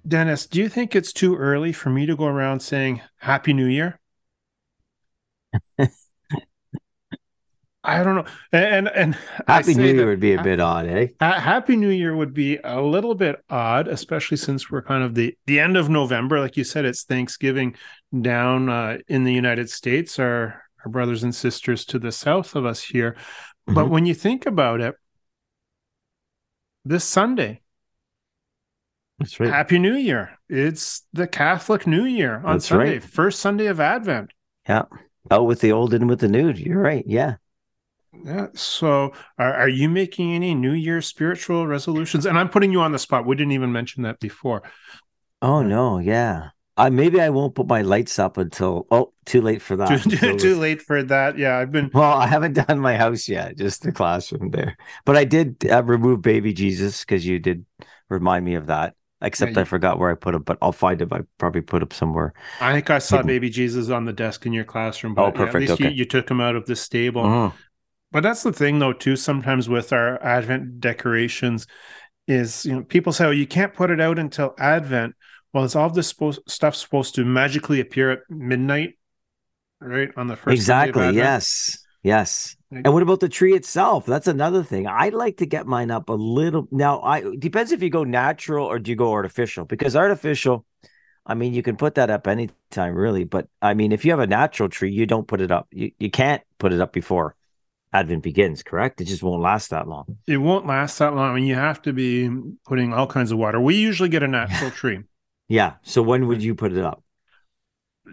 Dennis, 0.07 0.47
do 0.47 0.59
you 0.59 0.67
think 0.67 0.95
it's 0.95 1.13
too 1.13 1.35
early 1.35 1.71
for 1.71 1.91
me 1.91 2.07
to 2.07 2.15
go 2.15 2.25
around 2.25 2.61
saying 2.61 3.01
Happy 3.17 3.53
New 3.53 3.67
Year? 3.67 3.99
I 7.87 8.03
don't 8.03 8.15
know. 8.15 8.25
And 8.51 8.89
and 8.89 9.17
Happy 9.47 9.73
New 9.73 9.85
Year 9.85 10.05
would 10.05 10.19
be 10.19 10.33
a 10.33 10.43
bit 10.43 10.59
odd, 10.59 10.87
eh? 10.87 11.07
Happy 11.21 11.77
New 11.77 11.89
Year 11.89 12.13
would 12.13 12.33
be 12.33 12.57
a 12.61 12.81
little 12.81 13.15
bit 13.15 13.37
odd, 13.49 13.87
especially 13.87 14.35
since 14.35 14.69
we're 14.69 14.81
kind 14.81 15.03
of 15.03 15.15
the 15.15 15.37
the 15.45 15.61
end 15.61 15.77
of 15.77 15.89
November. 15.89 16.41
Like 16.41 16.57
you 16.57 16.65
said, 16.65 16.83
it's 16.83 17.05
Thanksgiving 17.05 17.77
down 18.21 18.67
uh, 18.67 18.97
in 19.07 19.23
the 19.23 19.33
United 19.33 19.69
States. 19.69 20.19
Our 20.19 20.61
our 20.83 20.91
brothers 20.91 21.23
and 21.23 21.33
sisters 21.33 21.85
to 21.85 21.97
the 21.97 22.11
south 22.11 22.55
of 22.55 22.65
us 22.65 22.83
here. 22.83 23.13
Mm-hmm. 23.13 23.75
But 23.75 23.89
when 23.89 24.05
you 24.05 24.13
think 24.13 24.45
about 24.45 24.81
it, 24.81 24.95
this 26.83 27.05
Sunday, 27.05 27.61
that's 29.17 29.39
right. 29.39 29.49
Happy 29.49 29.79
New 29.79 29.95
Year. 29.95 30.37
It's 30.49 31.03
the 31.13 31.25
Catholic 31.25 31.87
New 31.87 32.03
Year 32.03 32.35
on 32.35 32.57
That's 32.57 32.67
Sunday, 32.67 32.93
right. 32.93 33.03
first 33.03 33.39
Sunday 33.39 33.67
of 33.67 33.79
Advent. 33.79 34.31
Yeah. 34.67 34.83
Oh, 35.31 35.43
with 35.43 35.61
the 35.61 35.71
old 35.71 35.93
and 35.93 36.09
with 36.09 36.19
the 36.19 36.27
new. 36.27 36.51
You're 36.51 36.81
right. 36.81 37.03
Yeah. 37.07 37.35
Yeah. 38.23 38.47
So, 38.53 39.13
are, 39.37 39.53
are 39.53 39.69
you 39.69 39.89
making 39.89 40.33
any 40.33 40.53
New 40.55 40.73
Year 40.73 41.01
spiritual 41.01 41.67
resolutions? 41.67 42.25
And 42.25 42.37
I'm 42.37 42.49
putting 42.49 42.71
you 42.71 42.81
on 42.81 42.91
the 42.91 42.99
spot. 42.99 43.25
We 43.25 43.35
didn't 43.35 43.53
even 43.53 43.71
mention 43.71 44.03
that 44.03 44.19
before. 44.19 44.63
Oh 45.41 45.61
no, 45.61 45.99
yeah. 45.99 46.49
I 46.77 46.91
maybe 46.91 47.19
I 47.19 47.29
won't 47.29 47.55
put 47.55 47.67
my 47.67 47.81
lights 47.81 48.19
up 48.19 48.37
until 48.37 48.85
oh, 48.91 49.11
too 49.25 49.41
late 49.41 49.63
for 49.63 49.75
that. 49.77 50.03
too, 50.03 50.37
too, 50.37 50.59
late 50.59 50.81
for 50.81 51.01
that. 51.03 51.37
Yeah, 51.37 51.57
I've 51.57 51.71
been. 51.71 51.89
Well, 51.91 52.13
I 52.13 52.27
haven't 52.27 52.53
done 52.53 52.79
my 52.79 52.95
house 52.95 53.27
yet, 53.27 53.57
just 53.57 53.81
the 53.81 53.91
classroom 53.91 54.51
there. 54.51 54.77
But 55.03 55.17
I 55.17 55.23
did 55.23 55.67
uh, 55.69 55.83
remove 55.83 56.21
baby 56.21 56.53
Jesus 56.53 57.03
because 57.03 57.25
you 57.25 57.39
did 57.39 57.65
remind 58.09 58.45
me 58.45 58.55
of 58.55 58.67
that. 58.67 58.93
Except 59.19 59.55
yeah, 59.55 59.61
I 59.61 59.63
forgot 59.63 59.97
where 59.97 60.11
I 60.11 60.13
put 60.13 60.35
him, 60.35 60.43
but 60.43 60.59
I'll 60.61 60.71
find 60.71 61.01
him. 61.01 61.09
I 61.11 61.21
probably 61.39 61.61
put 61.61 61.81
him 61.81 61.89
somewhere. 61.89 62.35
I 62.61 62.73
think 62.73 62.91
I 62.91 62.99
saw 62.99 63.17
hidden. 63.17 63.27
baby 63.27 63.49
Jesus 63.49 63.89
on 63.89 64.05
the 64.05 64.13
desk 64.13 64.45
in 64.45 64.53
your 64.53 64.63
classroom. 64.63 65.15
But 65.15 65.23
oh, 65.23 65.31
perfect. 65.31 65.53
Yeah, 65.53 65.57
at 65.57 65.59
least 65.61 65.71
okay. 65.73 65.83
you, 65.85 65.95
you, 65.95 66.05
took 66.05 66.29
him 66.29 66.39
out 66.39 66.55
of 66.55 66.67
the 66.67 66.75
stable. 66.75 67.23
Mm-hmm. 67.23 67.57
But 68.11 68.23
that's 68.23 68.43
the 68.43 68.53
thing, 68.53 68.79
though, 68.79 68.93
too. 68.93 69.15
Sometimes 69.15 69.67
with 69.67 69.91
our 69.91 70.21
Advent 70.23 70.79
decorations, 70.79 71.67
is 72.27 72.65
you 72.65 72.75
know 72.75 72.83
people 72.83 73.13
say, 73.13 73.25
"Oh, 73.25 73.31
you 73.31 73.47
can't 73.47 73.73
put 73.73 73.91
it 73.91 74.01
out 74.01 74.19
until 74.19 74.53
Advent." 74.59 75.15
Well, 75.53 75.63
is 75.63 75.75
all 75.75 75.89
this 75.89 76.09
supposed, 76.09 76.41
stuff 76.47 76.75
supposed 76.75 77.15
to 77.15 77.25
magically 77.25 77.79
appear 77.79 78.11
at 78.11 78.19
midnight, 78.29 78.97
right 79.79 80.09
on 80.17 80.27
the 80.27 80.35
first? 80.35 80.53
Exactly. 80.53 81.11
Yes. 81.11 81.83
Yes. 82.03 82.55
And 82.71 82.93
what 82.93 83.01
about 83.01 83.21
the 83.21 83.29
tree 83.29 83.53
itself? 83.55 84.05
That's 84.05 84.27
another 84.27 84.63
thing. 84.63 84.87
I'd 84.87 85.13
like 85.13 85.37
to 85.37 85.45
get 85.45 85.65
mine 85.65 85.89
up 85.89 86.09
a 86.09 86.13
little. 86.13 86.67
Now, 86.71 87.01
I 87.01 87.35
depends 87.37 87.71
if 87.71 87.81
you 87.81 87.89
go 87.89 88.03
natural 88.03 88.65
or 88.65 88.77
do 88.77 88.91
you 88.91 88.95
go 88.95 89.11
artificial? 89.11 89.65
Because 89.65 89.95
artificial, 89.95 90.65
I 91.25 91.33
mean, 91.33 91.53
you 91.53 91.63
can 91.63 91.75
put 91.75 91.95
that 91.95 92.09
up 92.09 92.27
anytime, 92.27 92.93
really. 92.93 93.23
But 93.23 93.47
I 93.61 93.73
mean, 93.73 93.91
if 93.91 94.05
you 94.05 94.11
have 94.11 94.19
a 94.19 94.27
natural 94.27 94.69
tree, 94.69 94.91
you 94.91 95.05
don't 95.05 95.27
put 95.27 95.41
it 95.41 95.51
up. 95.51 95.67
You 95.71 95.91
you 95.97 96.11
can't 96.11 96.41
put 96.59 96.71
it 96.71 96.81
up 96.81 96.93
before 96.93 97.35
Advent 97.93 98.23
begins, 98.23 98.63
correct? 98.63 98.99
It 99.01 99.05
just 99.05 99.23
won't 99.23 99.41
last 99.41 99.69
that 99.69 99.87
long. 99.87 100.17
It 100.27 100.37
won't 100.37 100.67
last 100.67 100.99
that 100.99 101.15
long. 101.15 101.31
I 101.31 101.35
mean, 101.35 101.45
you 101.45 101.55
have 101.55 101.81
to 101.83 101.93
be 101.93 102.29
putting 102.65 102.93
all 102.93 103.07
kinds 103.07 103.31
of 103.31 103.37
water. 103.37 103.59
We 103.59 103.75
usually 103.75 104.09
get 104.09 104.23
a 104.23 104.27
natural 104.27 104.71
tree. 104.81 105.03
Yeah. 105.47 105.75
So 105.83 106.01
when 106.01 106.27
would 106.27 106.43
you 106.43 106.53
put 106.53 106.73
it 106.73 106.83
up? 106.83 107.03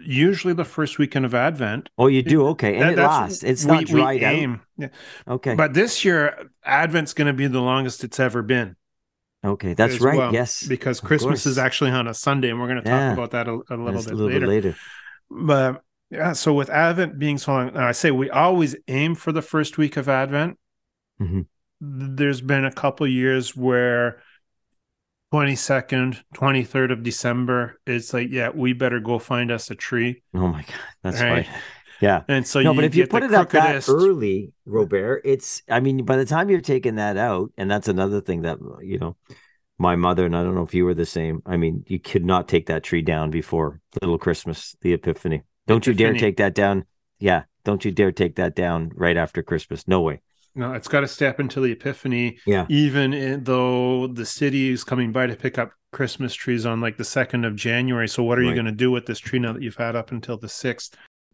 Usually 0.05 0.53
the 0.53 0.65
first 0.65 0.97
weekend 0.97 1.25
of 1.25 1.33
Advent. 1.33 1.89
Oh, 1.97 2.07
you 2.07 2.21
do? 2.21 2.47
Okay. 2.47 2.75
And 2.75 2.83
that, 2.83 2.93
it 2.93 2.97
lasts. 2.97 3.43
It's 3.43 3.65
we, 3.65 3.71
not 3.71 3.85
dried 3.85 4.21
we 4.21 4.25
aim. 4.25 4.53
out. 4.53 4.59
Yeah. 4.77 5.33
Okay. 5.33 5.55
But 5.55 5.73
this 5.73 6.03
year, 6.03 6.49
Advent's 6.63 7.13
going 7.13 7.27
to 7.27 7.33
be 7.33 7.47
the 7.47 7.61
longest 7.61 8.03
it's 8.03 8.19
ever 8.19 8.41
been. 8.41 8.75
Okay, 9.45 9.75
that's 9.75 10.01
right. 10.01 10.17
Well, 10.17 10.33
yes, 10.33 10.65
because 10.65 10.99
Christmas 10.99 11.45
is 11.45 11.59
actually 11.59 11.91
on 11.91 12.07
a 12.07 12.15
Sunday, 12.15 12.49
and 12.49 12.59
we're 12.59 12.67
going 12.67 12.81
to 12.81 12.89
talk 12.89 12.99
yeah. 12.99 13.13
about 13.13 13.31
that 13.31 13.47
a, 13.47 13.51
a 13.51 13.77
little, 13.77 13.85
bit, 13.85 13.95
later. 13.95 14.11
a 14.11 14.15
little 14.15 14.27
later. 14.27 14.39
bit 14.39 14.49
later. 14.49 14.75
But 15.29 15.83
yeah, 16.09 16.33
so 16.33 16.53
with 16.53 16.69
Advent 16.69 17.17
being 17.19 17.37
so 17.37 17.53
long, 17.53 17.75
I 17.75 17.91
say 17.91 18.11
we 18.11 18.29
always 18.29 18.75
aim 18.87 19.15
for 19.15 19.31
the 19.31 19.41
first 19.41 19.77
week 19.77 19.97
of 19.97 20.07
Advent. 20.07 20.57
Mm-hmm. 21.19 21.41
There's 21.81 22.41
been 22.41 22.65
a 22.65 22.71
couple 22.71 23.07
years 23.07 23.55
where 23.55 24.21
22nd, 25.33 26.21
23rd 26.35 26.91
of 26.91 27.03
December, 27.03 27.79
it's 27.85 28.13
like, 28.13 28.29
yeah, 28.31 28.49
we 28.49 28.73
better 28.73 28.99
go 28.99 29.19
find 29.19 29.51
us 29.51 29.69
a 29.71 29.75
tree. 29.75 30.23
Oh 30.33 30.47
my 30.47 30.61
God. 30.61 30.75
That's 31.03 31.21
right. 31.21 31.31
right. 31.31 31.47
Yeah. 32.01 32.23
And 32.27 32.45
so, 32.45 32.61
no, 32.61 32.73
but 32.73 32.83
if 32.83 32.95
you 32.95 33.07
put 33.07 33.23
it 33.23 33.33
up 33.33 33.49
that 33.51 33.87
early, 33.89 34.53
Robert, 34.65 35.21
it's, 35.25 35.63
I 35.69 35.79
mean, 35.79 36.05
by 36.05 36.17
the 36.17 36.25
time 36.25 36.49
you're 36.49 36.61
taking 36.61 36.95
that 36.95 37.17
out, 37.17 37.51
and 37.57 37.69
that's 37.69 37.87
another 37.87 38.21
thing 38.21 38.43
that, 38.43 38.59
you 38.81 38.99
know, 38.99 39.15
my 39.77 39.95
mother, 39.95 40.25
and 40.25 40.35
I 40.35 40.43
don't 40.43 40.55
know 40.55 40.63
if 40.63 40.73
you 40.73 40.85
were 40.85 40.93
the 40.93 41.05
same. 41.05 41.41
I 41.45 41.57
mean, 41.57 41.83
you 41.87 41.99
could 41.99 42.23
not 42.23 42.47
take 42.47 42.67
that 42.67 42.83
tree 42.83 43.01
down 43.01 43.29
before 43.29 43.81
little 44.01 44.17
Christmas, 44.17 44.75
the 44.81 44.93
Epiphany. 44.93 45.43
Don't 45.67 45.87
you 45.87 45.93
dare 45.93 46.13
take 46.13 46.37
that 46.37 46.53
down. 46.53 46.85
Yeah. 47.19 47.43
Don't 47.63 47.83
you 47.83 47.91
dare 47.91 48.11
take 48.11 48.35
that 48.35 48.55
down 48.55 48.91
right 48.95 49.17
after 49.17 49.41
Christmas. 49.41 49.87
No 49.87 50.01
way. 50.01 50.21
No, 50.53 50.71
it's 50.73 50.87
got 50.87 51.01
to 51.01 51.07
step 51.07 51.39
until 51.39 51.63
the 51.63 51.71
Epiphany. 51.71 52.37
Yeah. 52.45 52.65
Even 52.69 53.13
in, 53.13 53.43
though 53.43 54.07
the 54.07 54.25
city 54.25 54.69
is 54.69 54.83
coming 54.83 55.11
by 55.11 55.27
to 55.27 55.35
pick 55.35 55.57
up 55.57 55.73
Christmas 55.91 56.33
trees 56.33 56.65
on 56.65 56.79
like 56.79 56.97
the 56.97 57.03
2nd 57.03 57.45
of 57.45 57.55
January. 57.55 58.07
So, 58.07 58.23
what 58.23 58.37
are 58.37 58.41
right. 58.41 58.49
you 58.49 58.53
going 58.53 58.65
to 58.65 58.71
do 58.71 58.91
with 58.91 59.05
this 59.05 59.19
tree 59.19 59.39
now 59.39 59.51
that 59.51 59.61
you've 59.61 59.75
had 59.75 59.95
up 59.95 60.11
until 60.11 60.37
the 60.37 60.47
6th? 60.47 60.93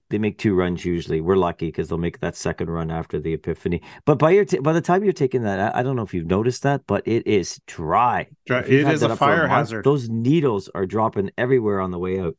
They 0.10 0.18
make 0.18 0.38
two 0.38 0.56
runs 0.56 0.84
usually. 0.84 1.22
We're 1.22 1.38
lucky 1.38 1.68
because 1.68 1.88
they'll 1.88 1.98
make 1.98 2.20
that 2.20 2.36
second 2.36 2.70
run 2.70 2.92
after 2.92 3.20
the 3.20 3.34
Epiphany. 3.34 3.82
But 4.06 4.20
by 4.20 4.32
your 4.32 4.44
t- 4.44 4.60
by 4.60 4.74
the 4.74 4.82
time 4.82 5.04
you're 5.04 5.14
taking 5.14 5.44
that, 5.44 5.74
I, 5.74 5.80
I, 5.80 5.84
don't 5.84 5.96
know 5.96 6.02
if 6.02 6.14
you've 6.14 6.28
noticed 6.28 6.64
that, 6.64 6.82
but 6.86 7.08
it 7.08 7.26
is 7.26 7.62
dry. 7.66 8.28
dry. 8.46 8.60
It 8.60 8.70
is 8.70 9.04
a 9.04 9.16
fire 9.16 9.46
a 9.46 9.48
month, 9.48 9.52
hazard. 9.52 9.86
Those 9.86 10.10
needles 10.10 10.70
are 10.76 10.86
dropping 10.86 11.32
everywhere 11.38 11.80
on 11.80 11.92
the 11.92 12.00
way 12.00 12.20
out. 12.20 12.36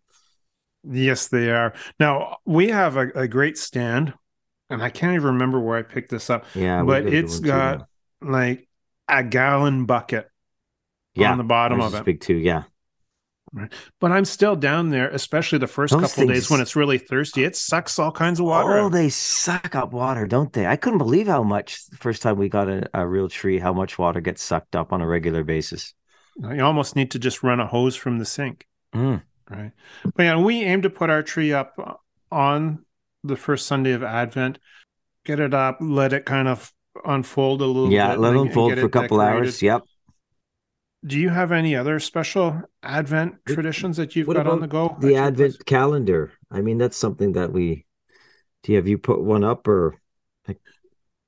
Yes, 0.84 1.28
they 1.28 1.50
are. 1.50 1.74
Now 2.00 2.38
we 2.44 2.68
have 2.68 2.96
a, 2.96 3.08
a 3.14 3.28
great 3.28 3.56
stand 3.56 4.14
and 4.72 4.82
I 4.82 4.88
can't 4.90 5.14
even 5.14 5.34
remember 5.34 5.60
where 5.60 5.78
I 5.78 5.82
picked 5.82 6.10
this 6.10 6.30
up. 6.30 6.46
Yeah, 6.54 6.82
but 6.82 7.06
it's 7.06 7.40
got 7.40 7.80
too. 7.80 8.30
like 8.30 8.68
a 9.06 9.22
gallon 9.22 9.84
bucket 9.84 10.28
yeah, 11.14 11.30
on 11.30 11.38
the 11.38 11.44
bottom 11.44 11.80
of 11.80 11.94
it. 11.94 12.04
Big 12.04 12.20
too, 12.20 12.36
yeah. 12.36 12.64
Right. 13.52 13.70
But 14.00 14.12
I'm 14.12 14.24
still 14.24 14.56
down 14.56 14.88
there, 14.88 15.10
especially 15.10 15.58
the 15.58 15.66
first 15.66 15.92
Those 15.92 16.14
couple 16.14 16.32
days 16.32 16.50
when 16.50 16.62
it's 16.62 16.74
really 16.74 16.96
thirsty. 16.96 17.44
It 17.44 17.54
sucks 17.54 17.98
all 17.98 18.10
kinds 18.10 18.40
of 18.40 18.46
water. 18.46 18.78
Oh, 18.78 18.86
out. 18.86 18.92
they 18.92 19.10
suck 19.10 19.74
up 19.74 19.92
water, 19.92 20.26
don't 20.26 20.50
they? 20.54 20.66
I 20.66 20.76
couldn't 20.76 20.98
believe 20.98 21.26
how 21.26 21.42
much 21.42 21.84
the 21.88 21.98
first 21.98 22.22
time 22.22 22.38
we 22.38 22.48
got 22.48 22.70
a, 22.70 22.88
a 22.94 23.06
real 23.06 23.28
tree, 23.28 23.58
how 23.58 23.74
much 23.74 23.98
water 23.98 24.22
gets 24.22 24.42
sucked 24.42 24.74
up 24.74 24.90
on 24.90 25.02
a 25.02 25.06
regular 25.06 25.44
basis. 25.44 25.92
You 26.38 26.64
almost 26.64 26.96
need 26.96 27.10
to 27.10 27.18
just 27.18 27.42
run 27.42 27.60
a 27.60 27.66
hose 27.66 27.94
from 27.94 28.18
the 28.18 28.24
sink. 28.24 28.66
Mm. 28.94 29.22
Right. 29.52 29.72
But 30.14 30.22
yeah, 30.22 30.36
we 30.40 30.62
aim 30.62 30.82
to 30.82 30.90
put 30.90 31.10
our 31.10 31.22
tree 31.22 31.52
up 31.52 32.00
on 32.30 32.84
the 33.24 33.36
first 33.36 33.66
Sunday 33.66 33.92
of 33.92 34.02
Advent, 34.02 34.58
get 35.24 35.40
it 35.40 35.54
up, 35.54 35.78
let 35.80 36.12
it 36.12 36.24
kind 36.24 36.48
of 36.48 36.72
unfold 37.04 37.62
a 37.62 37.66
little 37.66 37.92
yeah, 37.92 38.12
bit. 38.12 38.20
let 38.20 38.34
it 38.34 38.40
unfold 38.40 38.74
for 38.74 38.86
a 38.86 38.88
couple 38.88 39.18
decorated. 39.18 39.46
hours. 39.46 39.62
Yep. 39.62 39.82
Do 41.04 41.18
you 41.18 41.30
have 41.30 41.50
any 41.50 41.74
other 41.74 41.98
special 41.98 42.62
Advent 42.82 43.34
traditions 43.46 43.96
that 43.96 44.14
you've 44.14 44.28
got 44.28 44.46
on 44.46 44.60
the 44.60 44.68
go? 44.68 44.96
The 45.00 45.16
Advent 45.16 45.54
place? 45.54 45.62
calendar. 45.64 46.32
I 46.50 46.60
mean, 46.60 46.78
that's 46.78 46.96
something 46.96 47.32
that 47.32 47.52
we. 47.52 47.86
Do 48.62 48.72
you 48.72 48.76
have 48.76 48.86
you 48.86 48.98
put 48.98 49.20
one 49.20 49.42
up 49.42 49.66
or? 49.66 49.98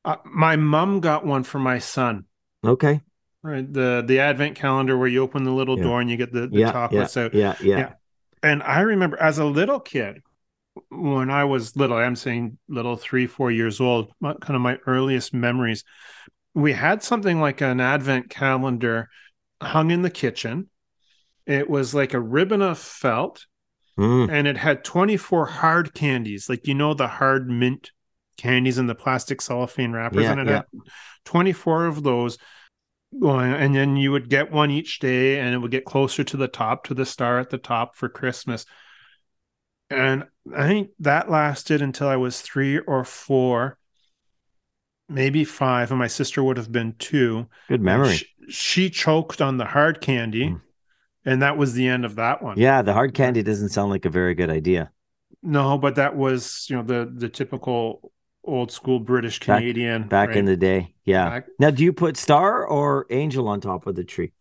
Uh, 0.04 0.16
my 0.24 0.54
mom 0.56 1.00
got 1.00 1.24
one 1.24 1.42
for 1.42 1.58
my 1.58 1.78
son. 1.78 2.26
Okay. 2.64 3.00
Right. 3.42 3.70
The 3.70 4.04
the 4.06 4.20
Advent 4.20 4.54
calendar 4.54 4.96
where 4.96 5.08
you 5.08 5.22
open 5.22 5.44
the 5.44 5.50
little 5.50 5.76
yeah. 5.76 5.84
door 5.84 6.00
and 6.00 6.10
you 6.10 6.16
get 6.16 6.32
the, 6.32 6.46
the 6.46 6.58
yeah, 6.58 6.72
chocolates 6.72 7.16
yeah, 7.16 7.22
out. 7.24 7.34
Yeah, 7.34 7.56
yeah, 7.60 7.78
yeah. 7.78 7.92
And 8.44 8.62
I 8.62 8.80
remember 8.80 9.16
as 9.18 9.38
a 9.38 9.44
little 9.44 9.80
kid, 9.80 10.20
when 10.90 11.30
I 11.30 11.44
was 11.44 11.76
little, 11.76 11.96
I'm 11.96 12.14
saying 12.14 12.58
little 12.68 12.96
three, 12.96 13.26
four 13.26 13.50
years 13.50 13.80
old, 13.80 14.12
kind 14.22 14.36
of 14.50 14.60
my 14.60 14.78
earliest 14.86 15.32
memories, 15.32 15.82
we 16.52 16.74
had 16.74 17.02
something 17.02 17.40
like 17.40 17.62
an 17.62 17.80
advent 17.80 18.28
calendar 18.28 19.08
hung 19.62 19.90
in 19.90 20.02
the 20.02 20.10
kitchen. 20.10 20.68
It 21.46 21.70
was 21.70 21.94
like 21.94 22.12
a 22.12 22.20
ribbon 22.20 22.60
of 22.60 22.78
felt 22.78 23.46
mm. 23.98 24.30
and 24.30 24.46
it 24.46 24.58
had 24.58 24.84
24 24.84 25.46
hard 25.46 25.94
candies, 25.94 26.48
like 26.48 26.66
you 26.66 26.74
know, 26.74 26.92
the 26.92 27.08
hard 27.08 27.48
mint 27.48 27.92
candies 28.36 28.76
in 28.76 28.86
the 28.86 28.94
plastic 28.94 29.40
cellophane 29.40 29.92
wrappers. 29.92 30.24
Yeah, 30.24 30.32
and 30.32 30.40
it 30.42 30.46
yeah. 30.48 30.54
had 30.56 30.64
24 31.24 31.86
of 31.86 32.02
those. 32.02 32.36
And 33.22 33.74
then 33.74 33.96
you 33.96 34.12
would 34.12 34.28
get 34.28 34.50
one 34.50 34.70
each 34.70 34.98
day 34.98 35.38
and 35.40 35.54
it 35.54 35.58
would 35.58 35.70
get 35.70 35.84
closer 35.84 36.24
to 36.24 36.36
the 36.36 36.48
top, 36.48 36.84
to 36.84 36.94
the 36.94 37.06
star 37.06 37.38
at 37.38 37.50
the 37.50 37.58
top 37.58 37.96
for 37.96 38.08
Christmas. 38.08 38.66
And 39.90 40.24
I 40.54 40.66
think 40.66 40.90
that 41.00 41.30
lasted 41.30 41.82
until 41.82 42.08
I 42.08 42.16
was 42.16 42.40
three 42.40 42.78
or 42.78 43.04
four, 43.04 43.78
maybe 45.08 45.44
five, 45.44 45.90
and 45.90 45.98
my 45.98 46.06
sister 46.06 46.42
would 46.42 46.56
have 46.56 46.72
been 46.72 46.94
two. 46.98 47.46
Good 47.68 47.82
memory. 47.82 48.16
She, 48.16 48.26
she, 48.48 48.90
choked 48.90 49.40
on 49.40 49.58
the 49.58 49.66
hard 49.66 50.00
candy, 50.00 50.48
mm. 50.48 50.60
and 51.24 51.42
that 51.42 51.56
was 51.56 51.74
the 51.74 51.86
end 51.86 52.04
of 52.04 52.16
that 52.16 52.42
one. 52.42 52.58
Yeah, 52.58 52.82
the 52.82 52.92
hard 52.92 53.14
candy 53.14 53.42
doesn't 53.42 53.70
sound 53.70 53.90
like 53.90 54.04
a 54.04 54.10
very 54.10 54.34
good 54.34 54.50
idea. 54.50 54.90
No, 55.42 55.76
but 55.76 55.96
that 55.96 56.16
was 56.16 56.66
you 56.70 56.76
know 56.76 56.82
the 56.82 57.10
the 57.14 57.28
typical 57.28 58.10
old 58.44 58.70
school 58.70 59.00
British 59.00 59.38
Canadian. 59.38 60.02
Back, 60.02 60.10
back 60.10 60.28
right? 60.28 60.38
in 60.38 60.44
the 60.44 60.56
day. 60.56 60.94
Yeah. 61.04 61.28
Back... 61.28 61.46
Now, 61.58 61.70
do 61.70 61.82
you 61.82 61.92
put 61.92 62.16
star 62.16 62.64
or 62.64 63.06
angel 63.10 63.48
on 63.48 63.60
top 63.60 63.86
of 63.86 63.94
the 63.94 64.04
tree? 64.04 64.32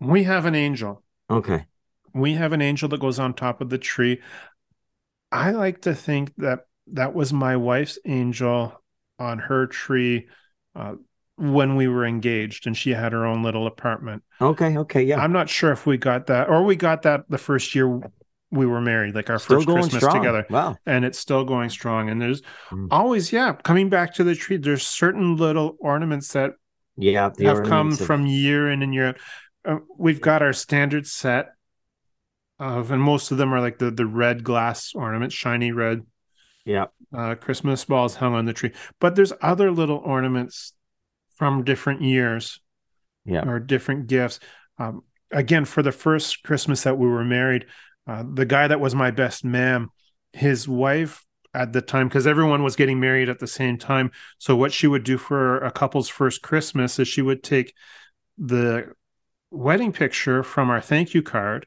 We 0.00 0.24
have 0.24 0.46
an 0.46 0.54
angel. 0.54 1.02
Okay. 1.30 1.66
We 2.14 2.34
have 2.34 2.52
an 2.52 2.62
angel 2.62 2.88
that 2.88 3.00
goes 3.00 3.18
on 3.18 3.34
top 3.34 3.60
of 3.60 3.70
the 3.70 3.78
tree. 3.78 4.20
I 5.30 5.52
like 5.52 5.82
to 5.82 5.94
think 5.94 6.34
that 6.36 6.66
that 6.88 7.14
was 7.14 7.32
my 7.32 7.56
wife's 7.56 7.98
angel 8.04 8.80
on 9.18 9.38
her 9.38 9.66
tree 9.66 10.28
uh, 10.74 10.94
when 11.36 11.76
we 11.76 11.88
were 11.88 12.04
engaged 12.04 12.66
and 12.66 12.76
she 12.76 12.90
had 12.90 13.12
her 13.12 13.24
own 13.24 13.42
little 13.42 13.66
apartment. 13.66 14.22
Okay, 14.40 14.76
okay, 14.76 15.02
yeah. 15.02 15.20
I'm 15.20 15.32
not 15.32 15.48
sure 15.48 15.72
if 15.72 15.86
we 15.86 15.96
got 15.96 16.26
that 16.26 16.48
or 16.48 16.64
we 16.64 16.76
got 16.76 17.02
that 17.02 17.24
the 17.28 17.38
first 17.38 17.74
year 17.74 18.00
we 18.52 18.66
were 18.66 18.80
married, 18.80 19.14
like 19.14 19.30
our 19.30 19.38
still 19.38 19.56
first 19.56 19.68
Christmas 19.68 20.02
strong. 20.02 20.16
together. 20.16 20.46
Wow. 20.48 20.76
And 20.86 21.04
it's 21.04 21.18
still 21.18 21.44
going 21.44 21.70
strong. 21.70 22.10
And 22.10 22.20
there's 22.20 22.42
mm. 22.70 22.86
always, 22.90 23.32
yeah, 23.32 23.54
coming 23.54 23.88
back 23.88 24.14
to 24.14 24.24
the 24.24 24.34
tree, 24.34 24.58
there's 24.58 24.86
certain 24.86 25.36
little 25.36 25.76
ornaments 25.80 26.32
that 26.34 26.52
yeah 26.96 27.30
have 27.40 27.64
come 27.64 27.92
of... 27.92 27.98
from 27.98 28.26
year 28.26 28.70
in 28.70 28.82
and 28.82 28.94
year 28.94 29.08
out. 29.08 29.18
Uh, 29.64 29.78
we've 29.96 30.20
got 30.20 30.42
our 30.42 30.52
standard 30.52 31.06
set 31.06 31.54
of, 32.58 32.90
and 32.90 33.02
most 33.02 33.32
of 33.32 33.38
them 33.38 33.52
are 33.52 33.60
like 33.60 33.78
the 33.78 33.90
the 33.90 34.06
red 34.06 34.44
glass 34.44 34.92
ornaments, 34.94 35.34
shiny 35.34 35.72
red. 35.72 36.02
Yeah. 36.64 36.86
Uh, 37.12 37.34
Christmas 37.34 37.84
balls 37.84 38.14
hung 38.14 38.34
on 38.34 38.44
the 38.44 38.52
tree, 38.52 38.72
but 39.00 39.16
there's 39.16 39.32
other 39.40 39.70
little 39.70 39.98
ornaments 39.98 40.74
from 41.36 41.64
different 41.64 42.02
years. 42.02 42.60
Yeah. 43.24 43.48
Or 43.48 43.60
different 43.60 44.08
gifts. 44.08 44.40
Um, 44.78 45.04
again, 45.30 45.64
for 45.64 45.80
the 45.80 45.92
first 45.92 46.42
Christmas 46.42 46.82
that 46.82 46.98
we 46.98 47.06
were 47.06 47.24
married, 47.24 47.66
uh, 48.06 48.24
the 48.30 48.46
guy 48.46 48.66
that 48.66 48.80
was 48.80 48.94
my 48.94 49.10
best 49.10 49.44
man, 49.44 49.88
his 50.32 50.66
wife 50.66 51.24
at 51.54 51.72
the 51.72 51.82
time, 51.82 52.08
because 52.08 52.26
everyone 52.26 52.62
was 52.62 52.76
getting 52.76 52.98
married 52.98 53.28
at 53.28 53.38
the 53.38 53.46
same 53.46 53.78
time. 53.78 54.10
So 54.38 54.56
what 54.56 54.72
she 54.72 54.86
would 54.86 55.04
do 55.04 55.18
for 55.18 55.58
a 55.58 55.70
couple's 55.70 56.08
first 56.08 56.42
Christmas 56.42 56.98
is 56.98 57.06
she 57.06 57.22
would 57.22 57.42
take 57.42 57.74
the 58.38 58.92
wedding 59.50 59.92
picture 59.92 60.42
from 60.42 60.70
our 60.70 60.80
thank 60.80 61.14
you 61.14 61.22
card 61.22 61.66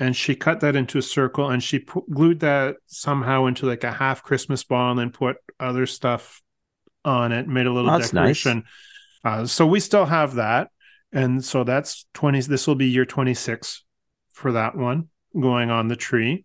and 0.00 0.16
she 0.16 0.34
cut 0.34 0.60
that 0.60 0.76
into 0.76 0.98
a 0.98 1.02
circle 1.02 1.48
and 1.48 1.62
she 1.62 1.78
put, 1.78 2.08
glued 2.10 2.40
that 2.40 2.76
somehow 2.86 3.46
into 3.46 3.66
like 3.66 3.84
a 3.84 3.92
half 3.92 4.22
Christmas 4.22 4.64
ball 4.64 4.90
and 4.90 4.98
then 4.98 5.10
put 5.10 5.36
other 5.60 5.86
stuff 5.86 6.42
on 7.04 7.32
it, 7.32 7.46
made 7.46 7.66
a 7.66 7.72
little 7.72 7.90
oh, 7.90 7.98
decoration. 7.98 8.64
Nice. 9.24 9.40
Uh, 9.40 9.46
so 9.46 9.66
we 9.66 9.80
still 9.80 10.06
have 10.06 10.34
that. 10.34 10.70
And 11.12 11.44
so 11.44 11.64
that's 11.64 12.06
20, 12.14 12.40
this 12.42 12.66
will 12.66 12.74
be 12.74 12.86
year 12.86 13.04
26 13.04 13.84
for 14.32 14.52
that 14.52 14.76
one 14.76 15.08
going 15.38 15.70
on 15.70 15.88
the 15.88 15.96
tree. 15.96 16.44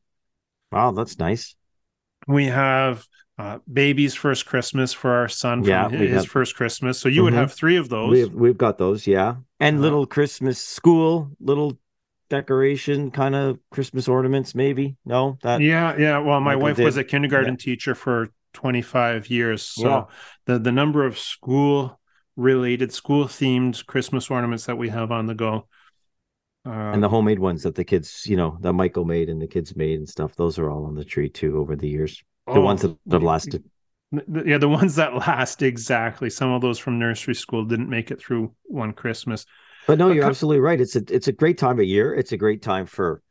Wow, 0.71 0.91
that's 0.91 1.19
nice. 1.19 1.55
We 2.27 2.45
have 2.45 3.05
uh, 3.37 3.59
baby's 3.71 4.13
first 4.13 4.45
Christmas 4.45 4.93
for 4.93 5.11
our 5.11 5.27
son 5.27 5.63
yeah, 5.63 5.89
his, 5.89 6.11
have... 6.11 6.27
first 6.27 6.55
Christmas. 6.55 6.99
So 6.99 7.09
you 7.09 7.17
mm-hmm. 7.17 7.23
would 7.25 7.33
have 7.33 7.53
three 7.53 7.77
of 7.77 7.89
those. 7.89 8.11
We've, 8.11 8.33
we've 8.33 8.57
got 8.57 8.77
those, 8.77 9.07
yeah. 9.07 9.35
And 9.59 9.79
uh, 9.79 9.81
little 9.81 10.05
Christmas 10.05 10.59
school, 10.59 11.31
little 11.39 11.79
decoration 12.29 13.11
kind 13.11 13.35
of 13.35 13.59
Christmas 13.71 14.07
ornaments, 14.07 14.55
maybe. 14.55 14.95
No, 15.05 15.37
that 15.43 15.61
yeah, 15.61 15.97
yeah. 15.97 16.19
Well, 16.19 16.39
my 16.39 16.55
wife 16.55 16.77
did. 16.77 16.85
was 16.85 16.97
a 16.97 17.03
kindergarten 17.03 17.53
yeah. 17.53 17.63
teacher 17.63 17.95
for 17.95 18.29
25 18.53 19.29
years. 19.29 19.63
So 19.63 19.89
yeah. 19.89 20.03
the, 20.45 20.59
the 20.59 20.71
number 20.71 21.05
of 21.05 21.17
school 21.17 21.99
related, 22.35 22.93
school 22.93 23.25
themed 23.25 23.85
Christmas 23.85 24.29
ornaments 24.29 24.65
that 24.65 24.77
we 24.77 24.89
have 24.89 25.11
on 25.11 25.25
the 25.25 25.35
go 25.35 25.67
and 26.63 27.01
the 27.01 27.07
um, 27.07 27.11
homemade 27.11 27.39
ones 27.39 27.63
that 27.63 27.75
the 27.75 27.83
kids, 27.83 28.25
you 28.27 28.37
know, 28.37 28.57
that 28.61 28.73
Michael 28.73 29.05
made 29.05 29.29
and 29.29 29.41
the 29.41 29.47
kids 29.47 29.75
made 29.75 29.97
and 29.97 30.07
stuff, 30.07 30.35
those 30.35 30.59
are 30.59 30.69
all 30.69 30.85
on 30.85 30.95
the 30.95 31.05
tree 31.05 31.29
too 31.29 31.57
over 31.57 31.75
the 31.75 31.87
years. 31.87 32.23
The 32.45 32.53
oh, 32.53 32.61
ones 32.61 32.81
that 32.83 32.95
have 33.09 33.23
lasted. 33.23 33.63
Yeah, 34.11 34.57
the 34.57 34.69
ones 34.69 34.95
that 34.95 35.15
last 35.15 35.61
exactly. 35.61 36.29
Some 36.29 36.51
of 36.51 36.61
those 36.61 36.77
from 36.77 36.99
nursery 36.99 37.35
school 37.35 37.65
didn't 37.65 37.89
make 37.89 38.11
it 38.11 38.19
through 38.19 38.53
one 38.65 38.93
Christmas. 38.93 39.45
But 39.87 39.97
no, 39.97 40.11
you're 40.11 40.25
absolutely 40.25 40.59
right. 40.59 40.79
It's 40.79 40.95
a 40.95 41.03
it's 41.09 41.27
a 41.27 41.31
great 41.31 41.57
time 41.57 41.79
of 41.79 41.85
year. 41.85 42.13
It's 42.13 42.31
a 42.31 42.37
great 42.37 42.61
time 42.61 42.85
for, 42.85 43.23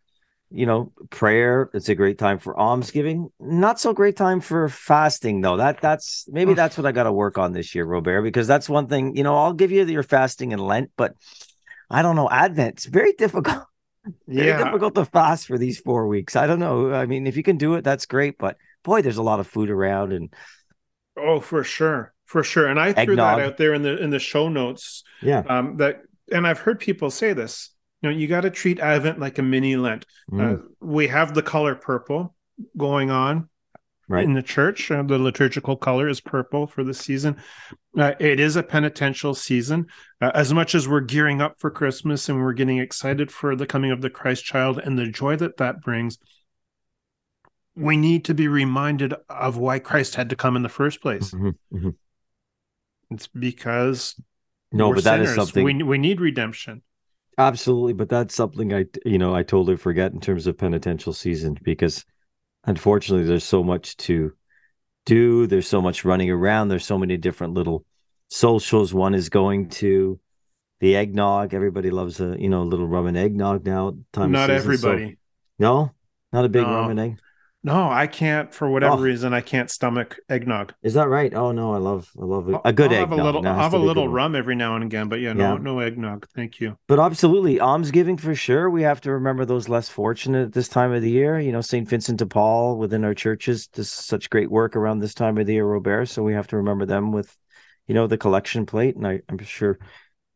you 0.51 0.67
know, 0.67 0.93
prayer. 1.11 1.71
It's 1.73 1.89
a 1.89 1.95
great 1.95 2.19
time 2.19 2.41
for 2.41 2.59
almsgiving. 2.59 3.31
Not 3.39 3.79
so 3.79 3.93
great 3.93 4.17
time 4.17 4.41
for 4.41 4.69
fasting 4.69 5.41
though. 5.41 5.59
That 5.59 5.81
that's 5.81 6.27
maybe 6.29 6.55
that's 6.55 6.77
what 6.77 6.87
I 6.87 6.93
got 6.93 7.05
to 7.05 7.13
work 7.13 7.39
on 7.39 7.53
this 7.53 7.77
year, 7.77 7.85
Robert, 7.85 8.23
because 8.23 8.49
that's 8.49 8.69
one 8.69 8.89
thing. 8.89 9.17
You 9.17 9.23
know, 9.23 9.37
I'll 9.37 9.53
give 9.53 9.71
you 9.71 9.85
your 9.85 10.03
fasting 10.03 10.51
in 10.51 10.59
Lent, 10.59 10.91
but 10.97 11.15
I 11.91 12.03
don't 12.03 12.17
know, 12.17 12.29
Advent. 12.31 12.77
It's 12.77 12.87
very 12.87 13.13
difficult. 13.13 13.65
very 14.27 14.49
yeah. 14.49 14.65
difficult 14.65 14.95
to 14.95 15.05
fast 15.05 15.47
for 15.47 15.59
these 15.59 15.79
four 15.79 16.07
weeks. 16.07 16.37
I 16.37 16.47
don't 16.47 16.61
know. 16.61 16.93
I 16.93 17.07
mean, 17.07 17.27
if 17.27 17.37
you 17.37 17.43
can 17.43 17.59
do 17.59 17.75
it, 17.75 17.85
that's 17.85 18.07
great. 18.07 18.39
But 18.39 18.57
boy, 18.83 19.03
there's 19.03 19.19
a 19.19 19.23
lot 19.23 19.41
of 19.41 19.47
food 19.47 19.71
around 19.71 20.13
and 20.13 20.33
oh, 21.19 21.41
for 21.41 21.65
sure, 21.65 22.15
for 22.25 22.43
sure. 22.43 22.69
And 22.69 22.79
I 22.81 22.93
threw 22.93 23.17
that 23.17 23.41
out 23.41 23.57
there 23.57 23.75
in 23.75 23.83
the 23.83 24.01
in 24.01 24.11
the 24.11 24.19
show 24.19 24.49
notes. 24.49 25.03
Yeah. 25.21 25.43
Um, 25.49 25.77
that 25.79 26.03
and 26.33 26.47
I've 26.47 26.61
heard 26.61 26.81
people 26.81 27.11
say 27.11 27.33
this. 27.33 27.71
You 28.01 28.09
know, 28.09 28.17
you 28.17 28.29
got 28.29 28.43
to 28.43 28.51
treat 28.51 28.81
Advent 28.81 29.19
like 29.19 29.39
a 29.39 29.43
mini 29.43 29.77
Lent. 29.77 30.07
Mm. 30.33 30.55
Uh, 30.55 30.63
we 30.81 31.09
have 31.09 31.35
the 31.35 31.43
color 31.43 31.75
purple 31.75 32.35
going 32.77 33.11
on 33.11 33.50
right. 34.11 34.25
in 34.25 34.35
the 34.35 34.43
church. 34.43 34.91
Uh, 34.91 35.03
the 35.03 35.19
liturgical 35.19 35.77
color 35.77 36.09
is 36.09 36.21
purple 36.21 36.67
for 36.67 36.85
the 36.85 36.93
season. 36.93 37.37
Uh, 37.97 38.13
it 38.19 38.41
is 38.41 38.57
a 38.57 38.63
penitential 38.63 39.35
season. 39.35 39.87
Uh, 40.21 40.31
as 40.35 40.53
much 40.53 40.75
as 40.75 40.89
we're 40.89 41.01
gearing 41.01 41.41
up 41.41 41.55
for 41.59 41.71
Christmas 41.71 42.29
and 42.29 42.41
we're 42.41 42.53
getting 42.53 42.79
excited 42.79 43.31
for 43.31 43.57
the 43.57 43.67
coming 43.67 43.91
of 43.91 44.03
the 44.03 44.11
Christ 44.11 44.45
child 44.45 44.79
and 44.79 44.99
the 44.99 45.07
joy 45.07 45.37
that 45.37 45.57
that 45.59 45.81
brings, 45.81 46.19
we 47.77 47.97
need 47.97 48.25
to 48.27 48.35
be 48.35 48.49
reminded 48.49 49.15
of 49.29 49.57
why 49.57 49.79
Christ 49.79 50.17
had 50.17 50.31
to 50.31 50.37
come 50.37 50.57
in 50.57 50.63
the 50.63 50.69
first 50.69 51.01
place. 51.01 51.31
Mm-hmm, 51.31 51.77
mm-hmm. 51.77 51.91
It's 53.13 53.29
because 53.29 54.21
no, 54.73 54.93
but 54.93 55.03
sinners. 55.03 55.05
that 55.05 55.21
is 55.21 55.35
something 55.35 55.65
we 55.65 55.83
we 55.83 55.99
need 55.99 56.21
redemption. 56.21 56.83
Absolutely, 57.39 57.95
but 57.95 58.09
that's 58.09 58.35
something 58.35 58.73
I 58.73 58.87
you 59.05 59.19
know 59.19 59.35
I 59.35 59.43
totally 59.43 59.77
forget 59.77 60.13
in 60.13 60.21
terms 60.21 60.47
of 60.47 60.59
penitential 60.59 61.13
season 61.13 61.57
because 61.63 62.05
unfortunately 62.65 63.27
there's 63.27 63.45
so 63.45 63.63
much 63.63 63.97
to 63.99 64.33
do. 65.07 65.47
There's 65.47 65.69
so 65.69 65.81
much 65.81 66.05
running 66.05 66.31
around. 66.31 66.69
There's 66.69 66.87
so 66.87 66.99
many 66.99 67.17
different 67.17 67.55
little 67.55 67.85
socials 68.29 68.95
one 68.95 69.15
is 69.15 69.29
going 69.29 69.69
to. 69.71 70.19
The 70.81 70.97
eggnog 70.97 71.53
everybody 71.53 71.91
loves 71.91 72.21
a 72.21 72.37
you 72.39 72.49
know 72.49 72.63
a 72.63 72.65
little 72.65 72.87
rum 72.87 73.07
and 73.07 73.17
eggnog 73.17 73.67
now 73.67 73.97
time 74.13 74.33
not 74.33 74.49
everybody 74.49 75.11
so, 75.11 75.17
no? 75.59 75.93
Not 76.33 76.47
a 76.47 76.49
big 76.49 76.63
no. 76.63 76.73
rum 76.73 76.91
and 76.91 77.01
egg 77.01 77.19
no, 77.63 77.91
I 77.91 78.07
can't 78.07 78.55
for 78.55 78.71
whatever 78.71 78.95
oh. 78.95 79.01
reason. 79.01 79.35
I 79.35 79.43
can't 79.43 79.71
stomach 79.71 80.19
eggnog. 80.29 80.73
Is 80.83 80.95
that 80.95 81.09
right? 81.09 81.33
Oh 81.35 81.53
no, 81.53 81.75
I 81.75 81.77
love 81.77 82.11
I 82.21 82.25
love 82.25 82.49
a 82.65 82.73
good 82.73 82.93
I'll 82.93 83.03
eggnog. 83.03 83.11
Have 83.11 83.13
a 83.13 83.23
little, 83.23 83.47
I'll 83.47 83.55
have 83.55 83.75
a 83.75 83.79
little 83.79 84.09
rum 84.09 84.35
every 84.35 84.55
now 84.55 84.77
and 84.77 84.85
again, 84.85 85.09
but 85.09 85.21
yeah, 85.21 85.35
no, 85.35 85.53
yeah. 85.53 85.59
no 85.61 85.81
eggnog. 85.81 86.27
Thank 86.35 86.59
you. 86.59 86.79
But 86.89 86.99
absolutely, 86.99 87.61
almsgiving 87.61 88.17
for 88.17 88.35
sure. 88.35 88.71
We 88.71 88.83
have 88.83 89.03
to 89.03 89.13
remember 89.13 89.45
those 89.45 89.69
less 89.69 89.91
fortunate 89.91 90.47
at 90.47 90.53
this 90.53 90.69
time 90.69 90.93
of 90.93 91.03
the 91.03 91.11
year. 91.11 91.39
You 91.39 91.53
know, 91.53 91.61
Saint 91.61 91.87
Vincent 91.89 92.19
de 92.19 92.27
Paul 92.27 92.79
within 92.79 93.05
our 93.05 93.15
churches 93.15 93.67
does 93.67 93.91
such 93.91 94.31
great 94.31 94.51
work 94.51 94.75
around 94.75 95.01
this 95.01 95.15
time 95.15 95.37
of 95.37 95.47
the 95.47 95.55
year, 95.55 95.67
Robert. 95.67 96.07
So 96.07 96.23
we 96.23 96.33
have 96.33 96.47
to 96.49 96.57
remember 96.57 96.87
them 96.87 97.13
with, 97.13 97.37
you 97.87 97.95
know, 97.95 98.07
the 98.07 98.17
collection 98.19 98.65
plate, 98.65 98.97
and 98.97 99.07
I, 99.07 99.21
I'm 99.29 99.39
sure, 99.39 99.79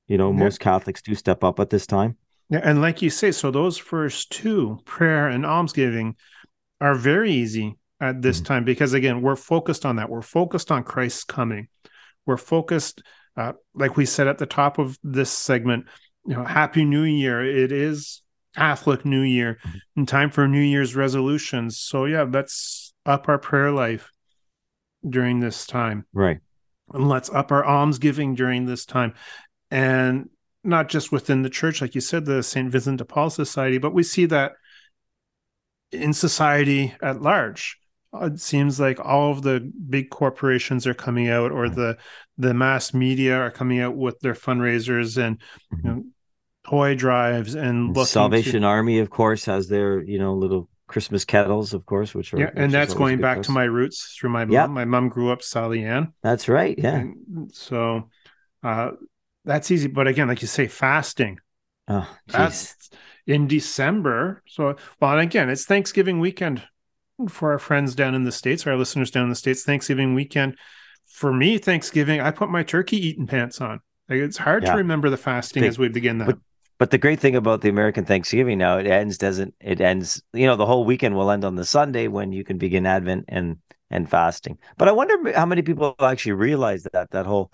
you 0.08 0.18
know, 0.18 0.30
most 0.30 0.60
Catholics 0.60 1.00
do 1.00 1.14
step 1.14 1.42
up 1.42 1.58
at 1.58 1.70
this 1.70 1.86
time. 1.86 2.18
Yeah, 2.50 2.60
and 2.62 2.82
like 2.82 3.00
you 3.00 3.08
say, 3.08 3.32
so 3.32 3.50
those 3.50 3.78
first 3.78 4.30
two, 4.30 4.78
prayer 4.84 5.28
and 5.28 5.46
almsgiving, 5.46 6.16
are 6.80 6.94
very 6.94 7.32
easy 7.32 7.76
at 8.00 8.22
this 8.22 8.38
mm-hmm. 8.38 8.46
time 8.46 8.64
because 8.64 8.92
again 8.92 9.22
we're 9.22 9.36
focused 9.36 9.86
on 9.86 9.96
that. 9.96 10.10
We're 10.10 10.22
focused 10.22 10.70
on 10.70 10.84
christ's 10.84 11.24
coming. 11.24 11.68
We're 12.26 12.36
focused 12.36 13.02
uh, 13.36 13.52
like 13.74 13.96
we 13.96 14.06
said 14.06 14.28
at 14.28 14.38
the 14.38 14.46
top 14.46 14.78
of 14.78 14.98
this 15.02 15.30
segment 15.30 15.86
you 16.26 16.34
know 16.34 16.44
happy 16.44 16.84
new 16.84 17.02
year. 17.02 17.44
It 17.44 17.72
is 17.72 18.22
catholic 18.54 19.04
new 19.04 19.22
year 19.22 19.58
mm-hmm. 19.66 19.78
and 19.96 20.08
time 20.08 20.30
for 20.30 20.46
new 20.46 20.60
year's 20.60 20.94
resolutions. 20.94 21.78
So 21.78 22.04
yeah 22.04 22.22
let's 22.22 22.92
up 23.06 23.28
our 23.28 23.38
prayer 23.38 23.70
life 23.70 24.10
during 25.08 25.40
this 25.40 25.66
time. 25.66 26.06
Right. 26.12 26.38
And 26.92 27.08
let's 27.08 27.30
up 27.30 27.52
our 27.52 27.64
almsgiving 27.64 28.34
during 28.34 28.66
this 28.66 28.84
time. 28.84 29.14
And 29.70 30.28
not 30.64 30.88
just 30.88 31.12
within 31.12 31.42
the 31.42 31.50
church 31.50 31.80
like 31.80 31.94
you 31.94 32.00
said 32.00 32.24
the 32.24 32.42
st 32.42 32.70
vincent 32.70 32.98
de 32.98 33.04
paul 33.04 33.28
society 33.28 33.78
but 33.78 33.92
we 33.92 34.02
see 34.02 34.24
that 34.24 34.52
in 35.94 36.12
society 36.12 36.94
at 37.02 37.22
large 37.22 37.78
it 38.22 38.40
seems 38.40 38.78
like 38.78 39.00
all 39.00 39.32
of 39.32 39.42
the 39.42 39.72
big 39.88 40.10
corporations 40.10 40.86
are 40.86 40.94
coming 40.94 41.28
out 41.28 41.52
or 41.52 41.68
the 41.68 41.96
the 42.38 42.54
mass 42.54 42.94
media 42.94 43.36
are 43.36 43.50
coming 43.50 43.80
out 43.80 43.96
with 43.96 44.18
their 44.20 44.34
fundraisers 44.34 45.16
and 45.22 45.38
mm-hmm. 45.72 45.86
you 45.86 45.94
know, 45.94 46.04
toy 46.66 46.94
drives 46.94 47.54
and, 47.54 47.96
salvation 48.06 48.62
to... 48.62 48.66
army 48.66 48.98
of 48.98 49.10
course 49.10 49.44
has 49.44 49.68
their 49.68 50.02
you 50.02 50.18
know 50.18 50.34
little 50.34 50.68
christmas 50.86 51.24
kettles 51.24 51.74
of 51.74 51.84
course 51.86 52.14
which 52.14 52.32
are 52.32 52.38
yeah 52.38 52.50
and 52.54 52.72
that's 52.72 52.94
going 52.94 53.20
back 53.20 53.42
to 53.42 53.50
my 53.50 53.64
roots 53.64 54.16
through 54.18 54.30
my 54.30 54.44
mom. 54.44 54.72
My 54.72 54.84
mom 54.84 55.08
grew 55.08 55.30
up 55.30 55.42
Sally 55.42 55.84
Ann. 55.84 56.12
that's 56.22 56.48
right 56.48 56.78
yeah. 56.78 56.96
And 56.96 57.52
so 57.52 58.10
uh 58.62 58.92
that's 59.46 59.70
easy. 59.70 59.88
But 59.88 60.06
again 60.06 60.28
like 60.28 60.40
you 60.40 60.48
say 60.48 60.68
fasting. 60.68 61.38
Oh 61.88 62.08
that's 62.28 62.90
in 63.26 63.46
december 63.46 64.42
so 64.46 64.76
well 65.00 65.12
and 65.12 65.20
again 65.20 65.48
it's 65.48 65.64
thanksgiving 65.64 66.20
weekend 66.20 66.62
for 67.28 67.52
our 67.52 67.58
friends 67.58 67.94
down 67.94 68.14
in 68.14 68.24
the 68.24 68.32
states, 68.32 68.66
or 68.66 68.72
our 68.72 68.76
listeners 68.76 69.10
down 69.10 69.24
in 69.24 69.30
the 69.30 69.36
states, 69.36 69.64
Thanksgiving 69.64 70.14
weekend. 70.14 70.56
For 71.06 71.32
me, 71.32 71.58
Thanksgiving, 71.58 72.20
I 72.20 72.30
put 72.30 72.50
my 72.50 72.62
turkey 72.62 72.96
eating 73.06 73.26
pants 73.26 73.60
on. 73.60 73.80
Like, 74.08 74.18
it's 74.18 74.36
hard 74.36 74.64
yeah. 74.64 74.72
to 74.72 74.78
remember 74.78 75.10
the 75.10 75.16
fasting 75.16 75.64
as 75.64 75.78
we 75.78 75.88
begin 75.88 76.18
that. 76.18 76.26
But, 76.26 76.38
but 76.78 76.90
the 76.90 76.98
great 76.98 77.20
thing 77.20 77.36
about 77.36 77.60
the 77.60 77.68
American 77.68 78.04
Thanksgiving 78.04 78.58
now, 78.58 78.78
it 78.78 78.86
ends 78.86 79.16
doesn't 79.16 79.54
it 79.60 79.80
ends. 79.80 80.22
You 80.32 80.46
know, 80.46 80.56
the 80.56 80.66
whole 80.66 80.84
weekend 80.84 81.14
will 81.14 81.30
end 81.30 81.44
on 81.44 81.54
the 81.54 81.64
Sunday 81.64 82.08
when 82.08 82.32
you 82.32 82.44
can 82.44 82.58
begin 82.58 82.84
Advent 82.84 83.26
and 83.28 83.58
and 83.90 84.10
fasting. 84.10 84.58
But 84.76 84.88
I 84.88 84.92
wonder 84.92 85.32
how 85.32 85.46
many 85.46 85.62
people 85.62 85.94
actually 86.00 86.32
realize 86.32 86.82
that 86.92 87.12
that 87.12 87.26
whole 87.26 87.52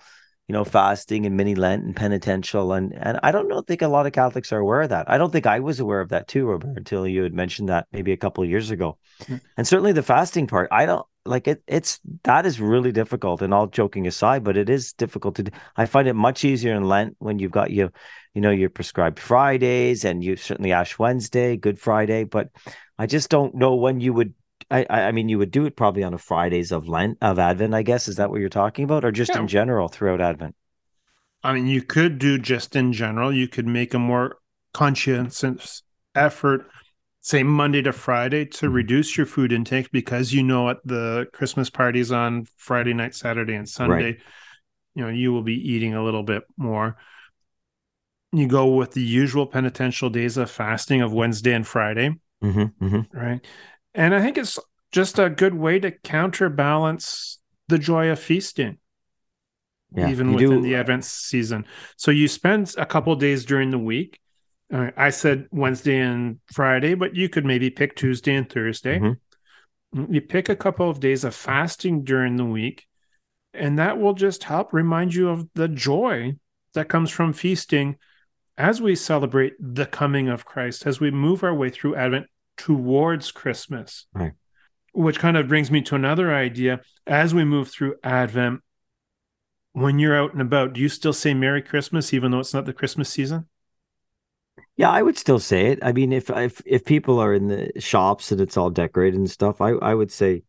you 0.51 0.57
know, 0.57 0.65
fasting 0.65 1.25
and 1.25 1.37
mini 1.37 1.55
Lent 1.55 1.85
and 1.85 1.95
penitential. 1.95 2.73
And 2.73 2.93
and 2.93 3.17
I 3.23 3.31
don't 3.31 3.47
know 3.47 3.61
think 3.61 3.81
a 3.81 3.87
lot 3.87 4.05
of 4.05 4.11
Catholics 4.11 4.51
are 4.51 4.59
aware 4.59 4.81
of 4.81 4.89
that. 4.89 5.09
I 5.09 5.17
don't 5.17 5.31
think 5.31 5.45
I 5.45 5.61
was 5.61 5.79
aware 5.79 6.01
of 6.01 6.09
that 6.09 6.27
too, 6.27 6.45
Robert, 6.45 6.75
until 6.75 7.07
you 7.07 7.23
had 7.23 7.33
mentioned 7.33 7.69
that 7.69 7.87
maybe 7.93 8.11
a 8.11 8.17
couple 8.17 8.43
of 8.43 8.49
years 8.49 8.69
ago. 8.69 8.97
Mm-hmm. 9.21 9.37
And 9.55 9.65
certainly 9.65 9.93
the 9.93 10.03
fasting 10.03 10.47
part, 10.47 10.67
I 10.69 10.85
don't 10.85 11.05
like 11.23 11.47
it. 11.47 11.63
It's 11.67 12.01
that 12.23 12.45
is 12.45 12.59
really 12.59 12.91
difficult. 12.91 13.41
And 13.41 13.53
all 13.53 13.67
joking 13.67 14.07
aside, 14.07 14.43
but 14.43 14.57
it 14.57 14.69
is 14.69 14.91
difficult 14.91 15.35
to. 15.35 15.43
Do. 15.43 15.51
I 15.77 15.85
find 15.85 16.09
it 16.09 16.15
much 16.15 16.43
easier 16.43 16.75
in 16.75 16.83
Lent 16.83 17.15
when 17.19 17.39
you've 17.39 17.51
got 17.51 17.71
you, 17.71 17.89
you 18.33 18.41
know, 18.41 18.51
your 18.51 18.69
prescribed 18.69 19.19
Fridays 19.19 20.03
and 20.03 20.21
you 20.21 20.35
certainly 20.35 20.73
Ash 20.73 20.99
Wednesday, 20.99 21.55
Good 21.55 21.79
Friday. 21.79 22.25
But 22.25 22.49
I 22.99 23.05
just 23.05 23.29
don't 23.29 23.55
know 23.55 23.75
when 23.75 24.01
you 24.01 24.11
would 24.11 24.33
I, 24.71 24.85
I 24.89 25.11
mean, 25.11 25.29
you 25.29 25.37
would 25.37 25.51
do 25.51 25.65
it 25.65 25.75
probably 25.75 26.03
on 26.03 26.13
a 26.13 26.17
Fridays 26.17 26.71
of 26.71 26.87
Lent 26.87 27.17
of 27.21 27.37
Advent, 27.39 27.73
I 27.73 27.83
guess. 27.83 28.07
Is 28.07 28.15
that 28.15 28.29
what 28.29 28.39
you're 28.39 28.49
talking 28.49 28.85
about, 28.85 29.03
or 29.03 29.11
just 29.11 29.31
yeah. 29.33 29.41
in 29.41 29.47
general 29.47 29.89
throughout 29.89 30.21
Advent? 30.21 30.55
I 31.43 31.53
mean, 31.53 31.67
you 31.67 31.81
could 31.81 32.19
do 32.19 32.37
just 32.37 32.75
in 32.75 32.93
general. 32.93 33.33
You 33.33 33.47
could 33.47 33.67
make 33.67 33.93
a 33.93 33.99
more 33.99 34.37
conscientious 34.73 35.83
effort, 36.15 36.67
say 37.21 37.43
Monday 37.43 37.81
to 37.81 37.91
Friday, 37.91 38.45
to 38.45 38.65
mm-hmm. 38.65 38.75
reduce 38.75 39.17
your 39.17 39.25
food 39.25 39.51
intake 39.51 39.91
because 39.91 40.31
you 40.31 40.43
know 40.43 40.69
at 40.69 40.77
the 40.85 41.27
Christmas 41.33 41.69
parties 41.69 42.11
on 42.11 42.45
Friday 42.57 42.93
night, 42.93 43.15
Saturday, 43.15 43.55
and 43.55 43.67
Sunday, 43.67 44.03
right. 44.03 44.19
you 44.95 45.03
know, 45.03 45.09
you 45.09 45.33
will 45.33 45.43
be 45.43 45.55
eating 45.55 45.95
a 45.95 46.03
little 46.03 46.23
bit 46.23 46.43
more. 46.57 46.95
You 48.31 48.47
go 48.47 48.67
with 48.75 48.91
the 48.91 49.03
usual 49.03 49.45
penitential 49.45 50.09
days 50.09 50.37
of 50.37 50.49
fasting 50.49 51.01
of 51.01 51.11
Wednesday 51.11 51.53
and 51.53 51.67
Friday. 51.67 52.11
Mm-hmm, 52.41 52.85
mm-hmm. 52.85 53.17
Right. 53.17 53.45
And 53.93 54.15
I 54.15 54.21
think 54.21 54.37
it's 54.37 54.57
just 54.91 55.19
a 55.19 55.29
good 55.29 55.53
way 55.53 55.79
to 55.79 55.91
counterbalance 55.91 57.39
the 57.67 57.77
joy 57.77 58.09
of 58.09 58.19
feasting, 58.19 58.77
yeah, 59.95 60.09
even 60.09 60.33
within 60.33 60.49
do. 60.49 60.61
the 60.61 60.75
Advent 60.75 61.05
season. 61.05 61.65
So 61.97 62.11
you 62.11 62.27
spend 62.27 62.73
a 62.77 62.85
couple 62.85 63.15
days 63.15 63.45
during 63.45 63.71
the 63.71 63.79
week. 63.79 64.19
Uh, 64.71 64.91
I 64.95 65.09
said 65.09 65.47
Wednesday 65.51 65.99
and 65.99 66.39
Friday, 66.51 66.93
but 66.93 67.15
you 67.15 67.29
could 67.29 67.45
maybe 67.45 67.69
pick 67.69 67.95
Tuesday 67.95 68.35
and 68.35 68.49
Thursday. 68.49 68.99
Mm-hmm. 68.99 70.13
You 70.13 70.21
pick 70.21 70.47
a 70.47 70.55
couple 70.55 70.89
of 70.89 71.01
days 71.01 71.23
of 71.23 71.35
fasting 71.35 72.03
during 72.03 72.37
the 72.37 72.45
week, 72.45 72.87
and 73.53 73.79
that 73.79 73.99
will 73.99 74.13
just 74.13 74.45
help 74.45 74.71
remind 74.71 75.13
you 75.13 75.29
of 75.29 75.47
the 75.53 75.67
joy 75.67 76.35
that 76.73 76.87
comes 76.87 77.09
from 77.09 77.33
feasting 77.33 77.97
as 78.57 78.81
we 78.81 78.95
celebrate 78.95 79.53
the 79.59 79.85
coming 79.85 80.29
of 80.29 80.45
Christ, 80.45 80.85
as 80.85 81.01
we 81.01 81.11
move 81.11 81.43
our 81.43 81.53
way 81.53 81.69
through 81.69 81.95
Advent 81.95 82.27
towards 82.57 83.31
Christmas. 83.31 84.05
Right. 84.13 84.33
Which 84.93 85.19
kind 85.19 85.37
of 85.37 85.47
brings 85.47 85.71
me 85.71 85.81
to 85.83 85.95
another 85.95 86.33
idea. 86.33 86.81
As 87.07 87.33
we 87.33 87.45
move 87.45 87.69
through 87.69 87.95
Advent, 88.03 88.61
when 89.73 89.99
you're 89.99 90.17
out 90.17 90.33
and 90.33 90.41
about, 90.41 90.73
do 90.73 90.81
you 90.81 90.89
still 90.89 91.13
say 91.13 91.33
Merry 91.33 91.61
Christmas 91.61 92.13
even 92.13 92.31
though 92.31 92.39
it's 92.39 92.53
not 92.53 92.65
the 92.65 92.73
Christmas 92.73 93.09
season? 93.09 93.47
Yeah, 94.75 94.89
I 94.89 95.01
would 95.01 95.17
still 95.17 95.39
say 95.39 95.67
it. 95.67 95.79
I 95.81 95.91
mean, 95.91 96.11
if 96.11 96.29
if 96.29 96.61
if 96.65 96.85
people 96.85 97.19
are 97.19 97.33
in 97.33 97.47
the 97.47 97.71
shops 97.79 98.31
and 98.31 98.41
it's 98.41 98.57
all 98.57 98.69
decorated 98.69 99.17
and 99.17 99.29
stuff, 99.29 99.61
I 99.61 99.71
I 99.71 99.93
would 99.93 100.11
say 100.11 100.43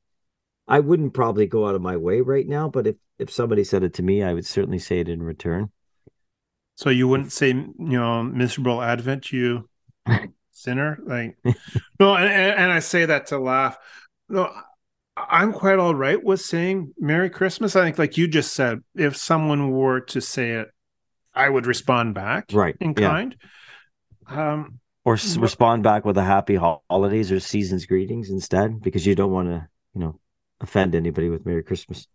I 0.67 0.81
wouldn't 0.81 1.15
probably 1.15 1.47
go 1.47 1.69
out 1.69 1.75
of 1.75 1.83
my 1.83 1.97
way 1.97 2.21
right 2.21 2.47
now, 2.47 2.69
but 2.69 2.87
if 2.87 2.97
if 3.19 3.31
somebody 3.31 3.65
said 3.65 3.83
it 3.83 3.95
to 3.95 4.03
me, 4.03 4.23
I 4.23 4.33
would 4.33 4.47
certainly 4.47 4.79
say 4.79 5.01
it 5.01 5.09
in 5.09 5.23
return. 5.23 5.71
So 6.75 6.91
you 6.91 7.07
wouldn't 7.07 7.33
say, 7.33 7.49
you 7.49 7.75
know, 7.79 8.23
miserable 8.23 8.83
Advent, 8.83 9.33
you 9.33 9.69
sinner. 10.63 10.99
Like, 11.05 11.37
no, 12.01 12.15
and, 12.15 12.31
and 12.31 12.73
I 12.73 12.79
say 12.79 13.07
that 13.07 13.29
to 13.29 13.39
laugh. 13.39 13.77
No, 14.29 14.51
I'm 15.17 15.53
quite 15.53 15.79
all 15.79 15.95
right 15.95 16.23
with 16.23 16.41
saying 16.41 16.95
Merry 16.99 17.31
Christmas. 17.31 17.77
I 17.77 17.85
think, 17.85 17.99
like 17.99 18.17
you 18.17 18.29
just 18.29 18.55
said, 18.55 18.81
if 18.95 19.17
someone 19.17 19.71
were 19.73 20.01
to 20.01 20.21
say 20.21 20.53
it, 20.53 20.69
I 21.35 21.49
would 21.49 21.67
respond 21.67 22.15
back, 22.15 22.47
right, 22.53 22.77
in 22.81 22.95
kind. 22.95 23.37
Um, 24.29 24.81
or 25.05 25.15
s- 25.15 25.37
but, 25.37 25.43
respond 25.43 25.83
back 25.83 26.05
with 26.05 26.17
a 26.17 26.23
happy 26.23 26.57
holidays 26.57 27.33
or 27.33 27.41
season's 27.41 27.87
greetings 27.87 28.31
instead, 28.31 28.81
because 28.81 29.07
you 29.07 29.15
don't 29.15 29.33
want 29.33 29.49
to, 29.49 29.69
you 29.95 30.01
know, 30.01 30.21
offend 30.61 30.95
anybody 30.95 31.29
with 31.29 31.45
Merry 31.45 31.63
Christmas. 31.63 32.07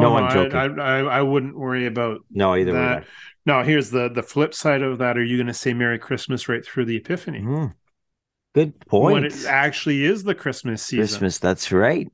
No, 0.00 0.14
oh, 0.14 0.16
I'm 0.16 0.32
joking. 0.32 0.80
I, 0.80 0.98
I, 0.98 1.18
I, 1.18 1.22
wouldn't 1.22 1.56
worry 1.56 1.86
about 1.86 2.20
no 2.30 2.54
either 2.54 2.72
that. 2.72 3.06
Now, 3.46 3.62
here's 3.62 3.90
the 3.90 4.08
the 4.08 4.22
flip 4.22 4.54
side 4.54 4.82
of 4.82 4.98
that. 4.98 5.16
Are 5.16 5.24
you 5.24 5.36
going 5.36 5.46
to 5.46 5.54
say 5.54 5.72
Merry 5.72 5.98
Christmas 5.98 6.48
right 6.48 6.64
through 6.64 6.86
the 6.86 6.96
Epiphany? 6.96 7.40
Mm. 7.40 7.74
Good 8.54 8.80
point. 8.80 9.14
When 9.14 9.24
it 9.24 9.44
actually 9.46 10.04
is 10.04 10.24
the 10.24 10.34
Christmas 10.34 10.82
season. 10.82 11.06
Christmas, 11.06 11.38
that's 11.38 11.70
right. 11.70 12.10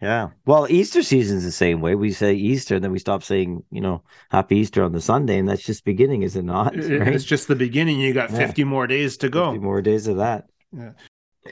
Yeah. 0.00 0.28
Well, 0.44 0.66
Easter 0.68 1.02
season's 1.02 1.44
the 1.44 1.52
same 1.52 1.80
way. 1.80 1.94
We 1.94 2.12
say 2.12 2.34
Easter, 2.34 2.78
then 2.78 2.92
we 2.92 2.98
stop 2.98 3.22
saying, 3.22 3.64
you 3.70 3.80
know, 3.80 4.02
Happy 4.30 4.58
Easter 4.58 4.84
on 4.84 4.92
the 4.92 5.00
Sunday, 5.00 5.38
and 5.38 5.48
that's 5.48 5.62
just 5.64 5.84
beginning, 5.84 6.22
is 6.22 6.36
it 6.36 6.44
not? 6.44 6.76
Right? 6.76 7.14
It's 7.14 7.24
just 7.24 7.48
the 7.48 7.56
beginning. 7.56 7.98
You 7.98 8.12
got 8.12 8.30
yeah. 8.30 8.38
50 8.38 8.64
more 8.64 8.86
days 8.86 9.16
to 9.18 9.28
go. 9.28 9.52
50 9.52 9.64
more 9.64 9.82
days 9.82 10.06
of 10.06 10.18
that. 10.18 10.48
Yeah. 10.72 10.92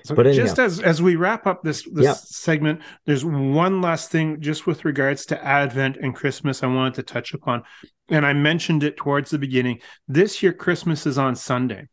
So 0.04 0.14
but 0.14 0.32
just 0.32 0.58
as 0.58 0.80
as 0.80 1.00
we 1.00 1.16
wrap 1.16 1.46
up 1.46 1.62
this 1.62 1.82
this 1.92 2.04
yep. 2.04 2.16
segment, 2.16 2.80
there's 3.06 3.24
one 3.24 3.80
last 3.80 4.10
thing 4.10 4.40
just 4.40 4.66
with 4.66 4.84
regards 4.84 5.26
to 5.26 5.44
Advent 5.44 5.96
and 5.96 6.14
Christmas 6.14 6.62
I 6.62 6.66
wanted 6.66 6.94
to 6.94 7.02
touch 7.02 7.34
upon. 7.34 7.62
And 8.08 8.26
I 8.26 8.32
mentioned 8.32 8.82
it 8.82 8.96
towards 8.96 9.30
the 9.30 9.38
beginning. 9.38 9.80
This 10.08 10.42
year 10.42 10.52
Christmas 10.52 11.06
is 11.06 11.18
on 11.18 11.36
Sunday. 11.36 11.88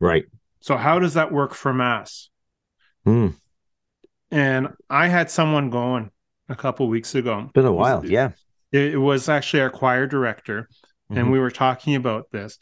Right. 0.00 0.24
So 0.60 0.76
how 0.76 0.98
does 0.98 1.14
that 1.14 1.32
work 1.32 1.54
for 1.54 1.72
mass? 1.72 2.30
Hmm. 3.04 3.28
And 4.30 4.68
I 4.90 5.08
had 5.08 5.30
someone 5.30 5.70
going 5.70 6.10
a 6.48 6.56
couple 6.56 6.88
weeks 6.88 7.14
ago. 7.14 7.50
Been 7.54 7.64
a 7.64 7.72
while, 7.72 8.02
it, 8.02 8.10
yeah. 8.10 8.32
It 8.72 9.00
was 9.00 9.28
actually 9.28 9.62
our 9.62 9.70
choir 9.70 10.06
director, 10.06 10.68
mm-hmm. 11.10 11.18
and 11.18 11.32
we 11.32 11.38
were 11.38 11.50
talking 11.50 11.94
about 11.94 12.30
this. 12.30 12.58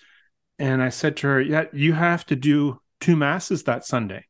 And 0.59 0.83
I 0.83 0.91
said 0.91 1.17
to 1.19 1.27
her, 1.27 1.41
"Yeah, 1.41 1.65
you 1.73 1.93
have 1.95 2.25
to 2.27 2.37
do 2.37 2.81
two 3.01 3.17
masses 3.17 3.65
that 3.65 3.85
Sunday. 3.85 4.25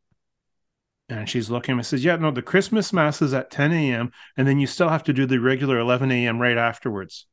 And 1.09 1.29
she's 1.29 1.51
looking 1.51 1.75
and 1.77 1.87
says, 1.87 2.05
Yeah, 2.05 2.17
no, 2.17 2.31
the 2.31 2.43
Christmas 2.43 2.93
mass 2.93 3.23
is 3.23 3.33
at 3.33 3.51
10 3.51 3.73
a.m. 3.73 4.11
And 4.37 4.47
then 4.47 4.59
you 4.59 4.67
still 4.67 4.89
have 4.89 5.05
to 5.05 5.13
do 5.13 5.25
the 5.27 5.39
regular 5.39 5.79
11 5.79 6.11
a.m. 6.11 6.41
right 6.41 6.59
afterwards. 6.59 7.27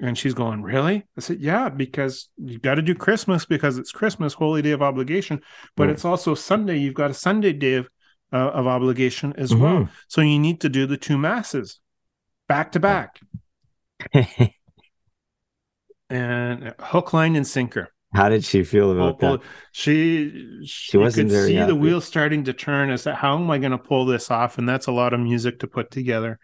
And 0.00 0.18
she's 0.18 0.34
going, 0.34 0.62
Really? 0.62 1.04
I 1.16 1.20
said, 1.20 1.40
Yeah, 1.40 1.68
because 1.68 2.28
you 2.36 2.58
got 2.58 2.74
to 2.74 2.82
do 2.82 2.96
Christmas 2.96 3.44
because 3.44 3.78
it's 3.78 3.92
Christmas, 3.92 4.34
holy 4.34 4.60
day 4.60 4.72
of 4.72 4.82
obligation. 4.82 5.40
But 5.76 5.88
it's 5.88 6.04
also 6.04 6.34
Sunday. 6.34 6.78
You've 6.78 6.94
got 6.94 7.12
a 7.12 7.14
Sunday 7.14 7.52
day 7.52 7.74
of, 7.74 7.88
uh, 8.32 8.50
of 8.50 8.66
obligation 8.66 9.34
as 9.36 9.52
mm-hmm. 9.52 9.62
well. 9.62 9.88
So 10.08 10.20
you 10.20 10.40
need 10.40 10.60
to 10.62 10.68
do 10.68 10.86
the 10.86 10.96
two 10.96 11.16
masses 11.16 11.78
back 12.48 12.72
to 12.72 12.80
back. 12.80 13.20
and 16.10 16.74
hook, 16.80 17.12
line, 17.12 17.36
and 17.36 17.46
sinker. 17.46 17.93
How 18.14 18.28
did 18.28 18.44
she 18.44 18.62
feel 18.62 18.92
about 18.92 19.18
that? 19.18 19.40
She 19.72 20.62
she 20.64 20.96
wasn't 20.96 21.30
could 21.30 21.46
see 21.46 21.54
happy. 21.54 21.72
the 21.72 21.78
wheels 21.78 22.04
starting 22.04 22.44
to 22.44 22.52
turn. 22.52 22.90
As 22.90 23.02
to 23.04 23.14
how 23.14 23.36
am 23.36 23.50
I 23.50 23.58
going 23.58 23.72
to 23.72 23.78
pull 23.78 24.06
this 24.06 24.30
off? 24.30 24.56
And 24.56 24.68
that's 24.68 24.86
a 24.86 24.92
lot 24.92 25.12
of 25.12 25.20
music 25.20 25.58
to 25.60 25.66
put 25.66 25.90
together. 25.90 26.38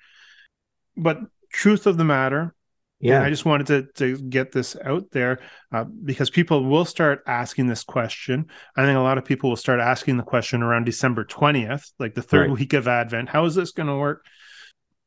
But 0.97 1.21
truth 1.53 1.87
of 1.87 1.97
the 1.97 2.05
matter, 2.05 2.55
yeah, 2.99 3.23
I 3.23 3.31
just 3.31 3.45
wanted 3.45 3.69
to 3.69 3.87
to 3.95 4.21
get 4.21 4.51
this 4.51 4.77
out 4.85 5.11
there 5.13 5.39
uh, 5.73 5.85
because 5.85 6.29
people 6.29 6.65
will 6.65 6.85
start 6.85 7.23
asking 7.27 7.69
this 7.69 7.85
question. 7.85 8.47
I 8.77 8.85
think 8.85 8.97
a 8.97 9.01
lot 9.01 9.17
of 9.17 9.25
people 9.25 9.51
will 9.51 9.57
start 9.57 9.79
asking 9.79 10.17
the 10.17 10.25
question 10.25 10.63
around 10.63 10.85
December 10.85 11.25
twentieth, 11.25 11.93
like 12.01 12.15
the 12.15 12.23
third 12.23 12.51
right. 12.51 12.59
week 12.59 12.73
of 12.73 12.89
Advent. 12.89 13.29
How 13.29 13.45
is 13.45 13.55
this 13.55 13.71
going 13.71 13.87
to 13.89 13.97
work? 13.97 14.25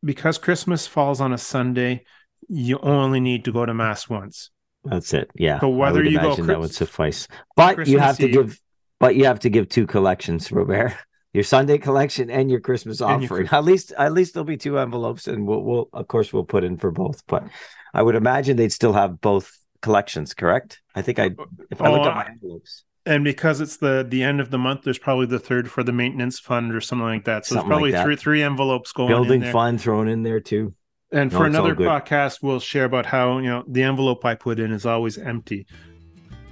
Because 0.02 0.38
Christmas 0.38 0.88
falls 0.88 1.20
on 1.20 1.34
a 1.34 1.38
Sunday, 1.38 2.06
you 2.48 2.80
only 2.80 3.20
need 3.20 3.46
to 3.46 3.52
go 3.52 3.66
to 3.66 3.74
mass 3.74 4.10
once. 4.10 4.50
That's 4.84 5.14
it. 5.14 5.32
Yeah. 5.36 5.60
So 5.60 5.70
whether 5.70 6.04
you 6.04 6.20
go, 6.20 6.36
that 6.36 6.60
would 6.60 6.74
suffice. 6.74 7.28
But 7.56 7.76
Christmas 7.76 7.94
you 7.94 8.00
have 8.00 8.18
to 8.18 8.28
Eve. 8.28 8.34
give. 8.34 8.60
But 9.00 9.16
you 9.16 9.26
have 9.26 9.40
to 9.40 9.50
give 9.50 9.70
two 9.70 9.88
collections, 9.88 10.52
Robert. 10.52 10.94
Your 11.34 11.44
Sunday 11.44 11.80
collection 11.80 12.30
and 12.30 12.52
your 12.52 12.60
Christmas 12.60 13.02
offering. 13.02 13.48
Your... 13.48 13.56
At 13.56 13.64
least, 13.64 13.92
at 13.98 14.14
least 14.14 14.36
there'll 14.36 14.46
be 14.46 14.56
two 14.56 14.78
envelopes, 14.78 15.28
and 15.28 15.48
we'll, 15.48 15.62
we'll, 15.62 15.90
of 15.92 16.08
course, 16.08 16.32
we'll 16.32 16.44
put 16.44 16.64
in 16.64 16.78
for 16.78 16.92
both. 16.92 17.26
But 17.26 17.48
I 17.92 18.04
would 18.04 18.14
imagine 18.14 18.56
they'd 18.56 18.72
still 18.72 18.94
have 18.94 19.20
both 19.20 19.52
collections. 19.82 20.36
Correct? 20.36 20.84
I 20.94 21.02
think 21.02 21.18
I, 21.18 21.32
if 21.72 21.82
I 21.82 21.88
oh, 21.88 21.92
look 21.94 22.02
at 22.02 22.12
uh, 22.12 22.16
my 22.16 22.28
envelopes. 22.28 22.84
And 23.08 23.24
because 23.24 23.62
it's 23.62 23.78
the 23.78 24.06
the 24.08 24.22
end 24.22 24.42
of 24.42 24.52
the 24.52 24.60
month, 24.60 24.84
there's 24.84 25.00
probably 25.00 25.26
the 25.26 25.40
third 25.40 25.72
for 25.72 25.82
the 25.82 25.92
maintenance 25.92 26.40
fund 26.40 26.74
or 26.74 26.80
something 26.80 27.08
like 27.08 27.26
that. 27.26 27.48
So 27.48 27.56
something 27.56 27.68
there's 27.68 27.78
probably 27.80 27.92
like 27.94 28.04
three 28.04 28.16
three 28.16 28.44
envelopes 28.44 28.94
going. 28.94 29.10
Building 29.10 29.42
fund 29.52 29.82
thrown 29.82 30.08
in 30.08 30.22
there 30.22 30.40
too. 30.40 30.76
And 31.14 31.32
no, 31.32 31.38
for 31.38 31.46
another 31.46 31.76
podcast, 31.76 32.40
we'll 32.42 32.60
share 32.60 32.86
about 32.86 33.06
how 33.06 33.38
you 33.38 33.48
know 33.48 33.64
the 33.68 33.84
envelope 33.84 34.26
I 34.26 34.34
put 34.34 34.60
in 34.60 34.72
is 34.72 34.84
always 34.88 35.20
empty. 35.20 35.68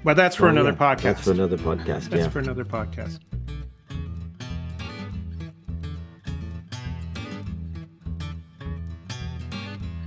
But 0.04 0.16
that's 0.16 0.36
for 0.36 0.46
oh, 0.46 0.50
another 0.50 0.70
yeah. 0.70 0.76
podcast. 0.76 1.02
That's 1.02 1.24
for 1.24 1.32
another 1.32 1.58
podcast. 1.58 2.10
that's 2.10 2.16
yeah. 2.16 2.30
for 2.30 2.40
another 2.40 2.64
podcast. 2.64 3.20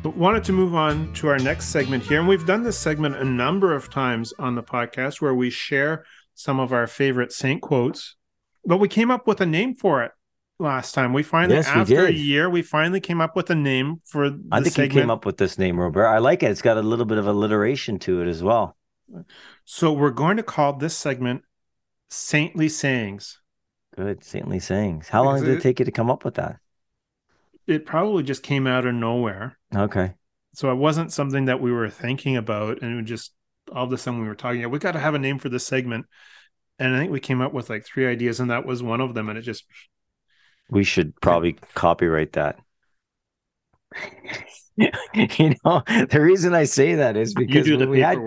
But 0.05 0.17
wanted 0.17 0.45
to 0.45 0.53
move 0.53 0.75
on 0.75 1.13
to 1.15 1.29
our 1.29 1.39
next 1.39 1.71
segment 1.71 2.05
here, 2.05 2.21
and 2.21 2.29
we've 2.29 2.47
done 2.47 2.63
this 2.63 2.79
segment 2.79 3.17
a 3.17 3.25
number 3.25 3.75
of 3.75 3.91
times 3.91 4.33
on 4.39 4.55
the 4.55 4.63
podcast 4.63 5.21
where 5.21 5.35
we 5.35 5.51
share 5.51 6.05
some 6.35 6.61
of 6.61 6.73
our 6.73 6.87
favorite 6.87 7.33
saint 7.33 7.61
quotes. 7.61 8.15
But 8.65 8.77
we 8.77 8.87
came 8.87 9.11
up 9.11 9.27
with 9.27 9.41
a 9.41 9.47
name 9.47 9.75
for 9.75 10.05
it 10.05 10.13
last 10.59 10.93
time. 10.93 11.13
We 11.13 11.23
finally, 11.23 11.57
yes, 11.57 11.67
after 11.67 12.03
we 12.03 12.07
a 12.07 12.11
year, 12.11 12.49
we 12.49 12.63
finally 12.63 13.01
came 13.01 13.21
up 13.21 13.37
with 13.37 13.51
a 13.51 13.55
name 13.55 14.01
for. 14.05 14.27
I 14.51 14.61
think 14.61 14.75
segment. 14.75 14.95
you 14.95 15.01
came 15.01 15.11
up 15.11 15.25
with 15.27 15.37
this 15.37 15.59
name, 15.59 15.79
Robert. 15.79 16.07
I 16.07 16.19
like 16.19 16.43
it. 16.43 16.51
It's 16.51 16.63
got 16.63 16.77
a 16.77 16.83
little 16.83 17.05
bit 17.05 17.19
of 17.19 17.27
alliteration 17.27 17.99
to 18.01 18.21
it 18.23 18.29
as 18.29 18.43
well. 18.43 18.77
So 19.65 19.93
we're 19.93 20.11
going 20.11 20.37
to 20.37 20.43
call 20.43 20.75
this 20.75 20.97
segment 20.97 21.43
"Saintly 22.11 22.69
Sayings." 22.69 23.41
Good, 23.97 24.25
saintly 24.25 24.59
sayings. 24.59 25.09
How 25.09 25.23
long 25.23 25.41
did 25.41 25.51
it, 25.51 25.59
it 25.59 25.63
take 25.63 25.79
you 25.79 25.85
to 25.85 25.93
come 25.93 26.11
up 26.11 26.25
with 26.25 26.35
that? 26.35 26.57
It 27.67 27.87
probably 27.87 28.25
just 28.25 28.43
came 28.43 28.67
out 28.67 28.87
of 28.87 28.95
nowhere. 28.95 29.57
Okay. 29.75 30.15
So 30.55 30.71
it 30.73 30.77
wasn't 30.77 31.13
something 31.13 31.45
that 31.45 31.61
we 31.61 31.71
were 31.71 31.89
thinking 31.89 32.37
about, 32.37 32.83
and 32.83 33.01
it 33.01 33.05
just 33.05 33.33
all 33.73 33.85
of 33.85 33.93
a 33.93 33.99
sudden 33.99 34.21
we 34.21 34.27
were 34.27 34.35
talking. 34.35 34.61
Yeah, 34.61 34.67
We 34.67 34.79
got 34.79 34.93
to 34.93 34.99
have 34.99 35.15
a 35.15 35.19
name 35.19 35.39
for 35.39 35.49
this 35.49 35.67
segment, 35.67 36.07
and 36.79 36.95
I 36.95 36.99
think 36.99 37.13
we 37.13 37.21
came 37.21 37.41
up 37.41 37.53
with 37.53 37.71
like 37.71 37.87
three 37.87 38.07
ideas, 38.07 38.41
and 38.41 38.51
that 38.51 38.67
was 38.67 38.83
one 38.83 39.01
of 39.01 39.15
them. 39.15 39.29
And 39.29 39.39
it 39.39 39.43
just 39.43 39.65
we 40.71 40.85
should 40.85 41.19
probably 41.21 41.57
copyright 41.75 42.33
that. 42.33 42.59
you 44.77 45.55
know, 45.65 45.83
the 45.87 46.21
reason 46.21 46.55
I 46.55 46.65
say 46.65 46.97
that 46.97 47.17
is 47.17 47.33
because 47.35 47.69
when 47.71 47.91
we 47.91 48.01
had 48.01 48.19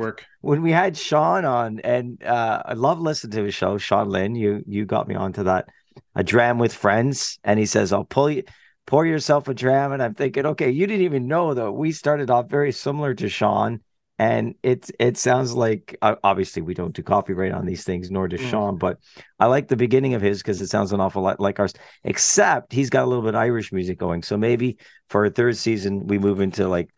when 0.42 0.62
we 0.62 0.72
had 0.72 0.98
Sean 0.98 1.44
on, 1.44 1.80
and 1.82 2.24
uh, 2.24 2.64
I 2.66 2.74
love 2.74 3.00
listening 3.02 3.32
to 3.32 3.44
his 3.44 3.54
show. 3.54 3.78
Sean 3.78 4.10
Lynn, 4.10 4.36
you 4.36 4.64
you 4.66 4.86
got 4.86 5.08
me 5.08 5.16
onto 5.16 5.44
that. 5.44 5.68
A 6.16 6.24
dram 6.24 6.58
with 6.58 6.74
friends, 6.74 7.38
and 7.44 7.60
he 7.60 7.66
says, 7.66 7.92
"I'll 7.92 8.06
pull 8.06 8.30
you." 8.30 8.44
Pour 8.86 9.06
yourself 9.06 9.50
a 9.50 9.54
dram, 9.54 9.92
and 9.92 10.02
I'm 10.02 10.14
thinking, 10.14 10.46
okay, 10.46 10.70
you 10.70 10.88
didn't 10.88 11.04
even 11.04 11.28
know 11.28 11.54
though. 11.54 11.74
We 11.74 11.92
started 11.92 12.30
off 12.30 12.50
very 12.50 12.72
similar 12.72 13.14
to 13.16 13.28
Sean, 13.28 13.82
and 14.20 14.56
it 14.64 14.90
it 15.00 15.18
sounds 15.18 15.54
like 15.54 15.98
obviously 16.02 16.62
we 16.62 16.74
don't 16.74 16.96
do 16.96 17.04
copyright 17.04 17.52
on 17.52 17.66
these 17.66 17.84
things 17.84 18.10
nor 18.10 18.28
does 18.28 18.42
mm. 18.42 18.50
sean 18.50 18.78
but 18.78 18.98
i 19.40 19.46
like 19.46 19.68
the 19.68 19.76
beginning 19.76 20.14
of 20.14 20.22
his 20.22 20.40
because 20.40 20.62
it 20.62 20.68
sounds 20.68 20.92
an 20.92 21.00
awful 21.00 21.22
lot 21.22 21.40
like 21.40 21.60
ours 21.60 21.74
except 22.04 22.74
he's 22.74 22.90
got 22.90 23.04
a 23.04 23.08
little 23.08 23.24
bit 23.24 23.36
irish 23.36 23.72
music 23.72 23.98
going 23.98 24.24
so 24.24 24.38
maybe 24.38 24.78
for 25.10 25.26
a 25.26 25.30
third 25.30 25.56
season 25.56 26.08
we 26.08 26.18
move 26.18 26.40
into 26.40 26.68
like 26.68 26.90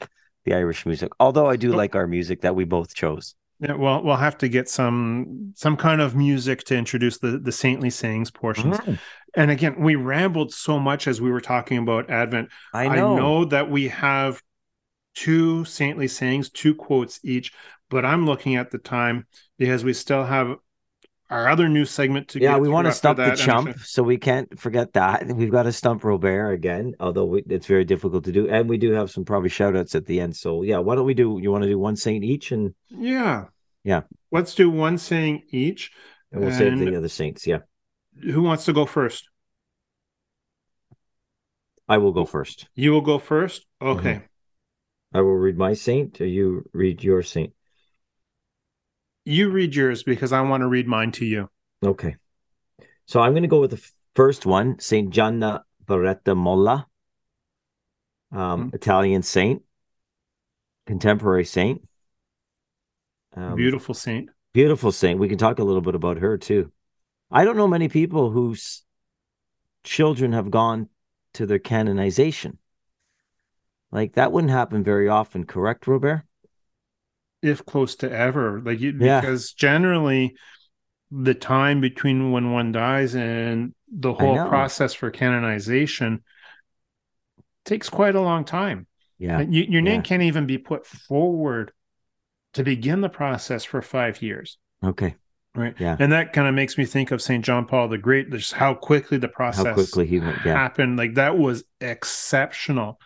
the 0.46 0.54
irish 0.54 0.86
music 0.86 1.12
although 1.20 1.48
i 1.48 1.56
do 1.56 1.72
like 1.72 1.96
our 1.96 2.08
music 2.08 2.42
that 2.42 2.56
we 2.56 2.64
both 2.64 2.94
chose 2.94 3.36
yeah, 3.62 3.74
well, 3.74 4.02
we'll 4.02 4.16
have 4.16 4.38
to 4.38 4.48
get 4.48 4.70
some 4.70 5.52
some 5.54 5.76
kind 5.76 6.00
of 6.00 6.16
music 6.16 6.64
to 6.66 6.78
introduce 6.78 7.18
the 7.18 7.38
the 7.38 7.52
saintly 7.52 7.90
sayings 7.90 8.32
portions. 8.32 8.78
Mm. 8.78 9.00
And 9.36 9.52
again, 9.52 9.76
we 9.80 9.96
rambled 9.96 10.54
so 10.54 10.80
much 10.80 11.08
as 11.08 11.20
we 11.20 11.30
were 11.30 11.42
talking 11.42 11.78
about 11.78 12.10
Advent. 12.10 12.50
I 12.74 12.88
know. 12.88 13.14
I 13.14 13.20
know 13.20 13.46
that 13.46 13.70
we 13.70 13.90
have 13.90 14.42
two 15.16 15.66
saintly 15.66 16.08
sayings, 16.08 16.50
two 16.50 16.76
quotes 16.76 17.20
each. 17.24 17.52
But 17.90 18.06
I'm 18.06 18.26
looking 18.26 18.56
at 18.56 18.72
the 18.72 18.78
time 18.78 19.26
because 19.58 19.84
we 19.84 19.94
still 19.94 20.24
have 20.24 20.56
our 21.30 21.48
other 21.48 21.70
new 21.70 21.86
segment 21.86 22.28
to 22.28 22.40
yeah 22.40 22.58
we 22.58 22.68
want 22.68 22.88
to 22.88 22.92
stump 22.92 23.18
the 23.18 23.36
chump 23.36 23.78
so 23.80 24.02
we 24.02 24.18
can't 24.18 24.60
forget 24.60 24.94
that. 24.94 25.26
We've 25.28 25.52
got 25.52 25.64
to 25.64 25.72
stump 25.72 26.04
robert 26.04 26.52
again 26.52 26.96
although 27.00 27.26
we, 27.26 27.44
it's 27.48 27.68
very 27.68 27.86
difficult 27.86 28.24
to 28.26 28.32
do 28.32 28.50
and 28.50 28.68
we 28.68 28.78
do 28.78 28.92
have 28.94 29.12
some 29.12 29.26
probably 29.26 29.50
shout 29.50 29.76
outs 29.76 29.94
at 29.94 30.08
the 30.08 30.20
end 30.20 30.36
so 30.36 30.64
yeah 30.64 30.80
why 30.80 30.96
don't 30.96 31.06
we 31.06 31.14
do 31.14 31.38
you 31.40 31.52
want 31.52 31.64
to 31.64 31.70
do 31.70 31.78
one 31.78 31.96
saint 31.96 32.24
each 32.24 32.52
and 32.52 32.74
yeah. 32.90 33.46
Yeah. 33.84 34.02
Let's 34.32 34.56
do 34.56 34.70
one 34.70 34.98
saying 34.98 35.44
each 35.52 35.92
and 36.32 36.42
we'll 36.42 36.50
and 36.50 36.58
save 36.58 36.80
the 36.80 36.98
other 36.98 37.08
saints 37.08 37.48
yeah. 37.48 37.60
who 38.22 38.42
wants 38.42 38.66
to 38.66 38.74
go 38.74 38.86
first? 38.86 39.30
I 41.88 41.98
will 41.98 42.12
go 42.12 42.26
first. 42.26 42.68
you 42.76 42.92
will 42.92 43.02
go 43.02 43.18
first? 43.18 43.66
Okay. 43.82 44.16
Mm-hmm. 44.16 44.26
I 45.14 45.22
will 45.22 45.36
read 45.36 45.58
my 45.58 45.74
saint, 45.74 46.22
or 46.22 46.26
you 46.26 46.70
read 46.74 47.04
your 47.04 47.24
saint. 47.24 47.54
You 49.26 49.50
read 49.50 49.76
yours 49.76 50.04
because 50.04 50.32
I 50.32 50.42
want 50.42 50.62
to 50.62 50.68
read 50.68 50.88
mine 50.88 51.12
to 51.14 51.26
you. 51.26 51.50
Okay. 51.84 52.16
So 53.06 53.20
I'm 53.20 53.32
going 53.32 53.44
to 53.44 53.48
go 53.48 53.60
with 53.60 53.72
the 53.72 53.92
first 54.16 54.46
one, 54.46 54.80
Saint 54.80 55.12
Gianna 55.12 55.64
Beretta 55.86 56.36
Molla, 56.36 56.88
um, 58.32 58.70
mm. 58.70 58.76
Italian 58.76 59.24
saint, 59.24 59.64
contemporary 60.86 61.46
saint. 61.46 61.88
Um, 63.36 63.56
beautiful 63.56 63.96
saint. 63.96 64.30
Beautiful 64.54 64.92
saint. 64.92 65.20
We 65.20 65.30
can 65.30 65.38
talk 65.38 65.60
a 65.60 65.64
little 65.64 65.82
bit 65.82 65.96
about 65.96 66.18
her 66.18 66.38
too. 66.38 66.72
I 67.32 67.46
don't 67.46 67.58
know 67.58 67.68
many 67.68 67.88
people 67.88 68.32
whose 68.32 68.84
children 69.84 70.34
have 70.34 70.52
gone 70.52 70.90
to 71.34 71.46
their 71.46 71.60
canonization. 71.60 72.58
Like 73.92 74.14
that 74.14 74.32
wouldn't 74.32 74.52
happen 74.52 74.84
very 74.84 75.10
often, 75.10 75.46
correct, 75.46 75.88
Robert? 75.88 76.24
If 77.42 77.66
close 77.66 77.96
to 77.98 78.12
ever. 78.12 78.62
Like 78.62 78.80
you, 78.80 78.96
yeah. 79.00 79.22
because 79.22 79.54
generally 79.54 80.36
the 81.12 81.34
time 81.34 81.82
between 81.82 82.32
when 82.32 82.52
one 82.52 82.72
dies 82.72 83.16
and 83.16 83.74
the 83.92 84.14
whole 84.14 84.48
process 84.48 84.94
for 84.94 85.10
canonization 85.10 86.24
takes 87.66 87.90
quite 87.90 88.16
a 88.16 88.22
long 88.22 88.46
time. 88.46 88.86
Yeah. 89.18 89.42
You, 89.42 89.64
your 89.68 89.82
name 89.82 89.96
yeah. 89.96 90.02
can't 90.02 90.24
even 90.24 90.46
be 90.46 90.58
put 90.58 90.86
forward 90.86 91.72
to 92.54 92.64
begin 92.64 93.02
the 93.02 93.10
process 93.10 93.64
for 93.64 93.82
five 93.82 94.22
years. 94.22 94.58
Okay. 94.84 95.16
Right. 95.56 95.76
Yeah. 95.80 95.98
And 96.00 96.12
that 96.12 96.32
kind 96.32 96.48
of 96.48 96.54
makes 96.54 96.78
me 96.78 96.86
think 96.86 97.12
of 97.12 97.22
St. 97.22 97.44
John 97.44 97.66
Paul 97.66 97.88
the 97.88 97.98
Great, 97.98 98.30
just 98.30 98.54
how 98.54 98.76
quickly 98.76 99.18
the 99.18 99.28
process 99.28 99.66
how 99.66 99.74
quickly 99.74 100.06
he 100.06 100.20
went, 100.20 100.38
yeah. 100.46 100.54
happened. 100.54 100.98
Like 100.98 101.16
that 101.16 101.38
was 101.38 101.64
exceptional 101.82 103.00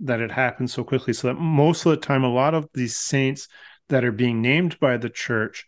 that 0.00 0.20
it 0.20 0.32
happened 0.32 0.70
so 0.70 0.84
quickly. 0.84 1.12
So 1.12 1.28
that 1.28 1.34
most 1.34 1.86
of 1.86 1.90
the 1.90 1.96
time, 1.96 2.24
a 2.24 2.32
lot 2.32 2.54
of 2.54 2.68
these 2.74 2.96
saints 2.96 3.48
that 3.88 4.04
are 4.04 4.12
being 4.12 4.42
named 4.42 4.78
by 4.80 4.96
the 4.96 5.10
church, 5.10 5.66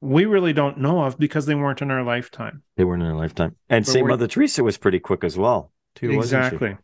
we 0.00 0.24
really 0.24 0.52
don't 0.52 0.78
know 0.78 1.04
of 1.04 1.18
because 1.18 1.46
they 1.46 1.54
weren't 1.54 1.82
in 1.82 1.90
our 1.90 2.02
lifetime. 2.02 2.62
They 2.76 2.84
weren't 2.84 3.02
in 3.02 3.08
our 3.08 3.16
lifetime. 3.16 3.56
And 3.68 3.86
St. 3.86 4.06
Mother 4.06 4.26
Teresa 4.26 4.64
was 4.64 4.78
pretty 4.78 4.98
quick 4.98 5.24
as 5.24 5.36
well, 5.36 5.72
too. 5.94 6.10
Exactly. 6.10 6.76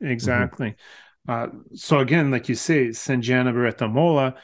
Exactly. 0.00 0.76
Mm-hmm. 1.28 1.58
Uh, 1.58 1.74
so 1.74 1.98
again, 1.98 2.30
like 2.30 2.48
you 2.48 2.54
say, 2.54 2.92
St. 2.92 3.22
Gianna 3.22 3.52
Beretta 3.52 3.90
Molla, 3.90 4.34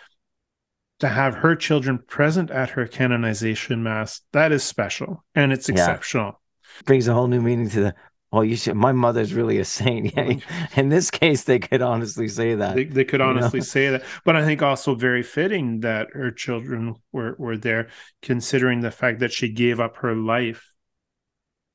to 1.00 1.08
have 1.08 1.34
her 1.34 1.56
children 1.56 1.98
present 1.98 2.50
at 2.50 2.70
her 2.70 2.86
canonization 2.86 3.82
mass, 3.82 4.20
that 4.32 4.52
is 4.52 4.62
special 4.62 5.24
and 5.34 5.52
it's 5.52 5.68
exceptional. 5.68 6.26
Yeah. 6.26 6.82
Brings 6.86 7.08
a 7.08 7.14
whole 7.14 7.26
new 7.26 7.40
meaning 7.40 7.68
to 7.70 7.80
the 7.80 7.94
Oh, 8.32 8.40
you 8.40 8.56
should. 8.56 8.76
My 8.76 8.92
mother's 8.92 9.34
really 9.34 9.58
a 9.58 9.64
saint. 9.64 10.12
Yeah. 10.16 10.38
In 10.76 10.88
this 10.88 11.10
case, 11.10 11.44
they 11.44 11.58
could 11.58 11.82
honestly 11.82 12.28
say 12.28 12.54
that. 12.54 12.74
They, 12.74 12.84
they 12.84 13.04
could 13.04 13.20
honestly 13.20 13.60
know? 13.60 13.64
say 13.64 13.90
that. 13.90 14.04
But 14.24 14.36
I 14.36 14.44
think 14.44 14.62
also 14.62 14.94
very 14.94 15.22
fitting 15.22 15.80
that 15.80 16.08
her 16.12 16.30
children 16.30 16.96
were, 17.12 17.36
were 17.38 17.56
there, 17.56 17.88
considering 18.22 18.80
the 18.80 18.90
fact 18.90 19.20
that 19.20 19.32
she 19.32 19.50
gave 19.50 19.80
up 19.80 19.98
her 19.98 20.14
life 20.14 20.72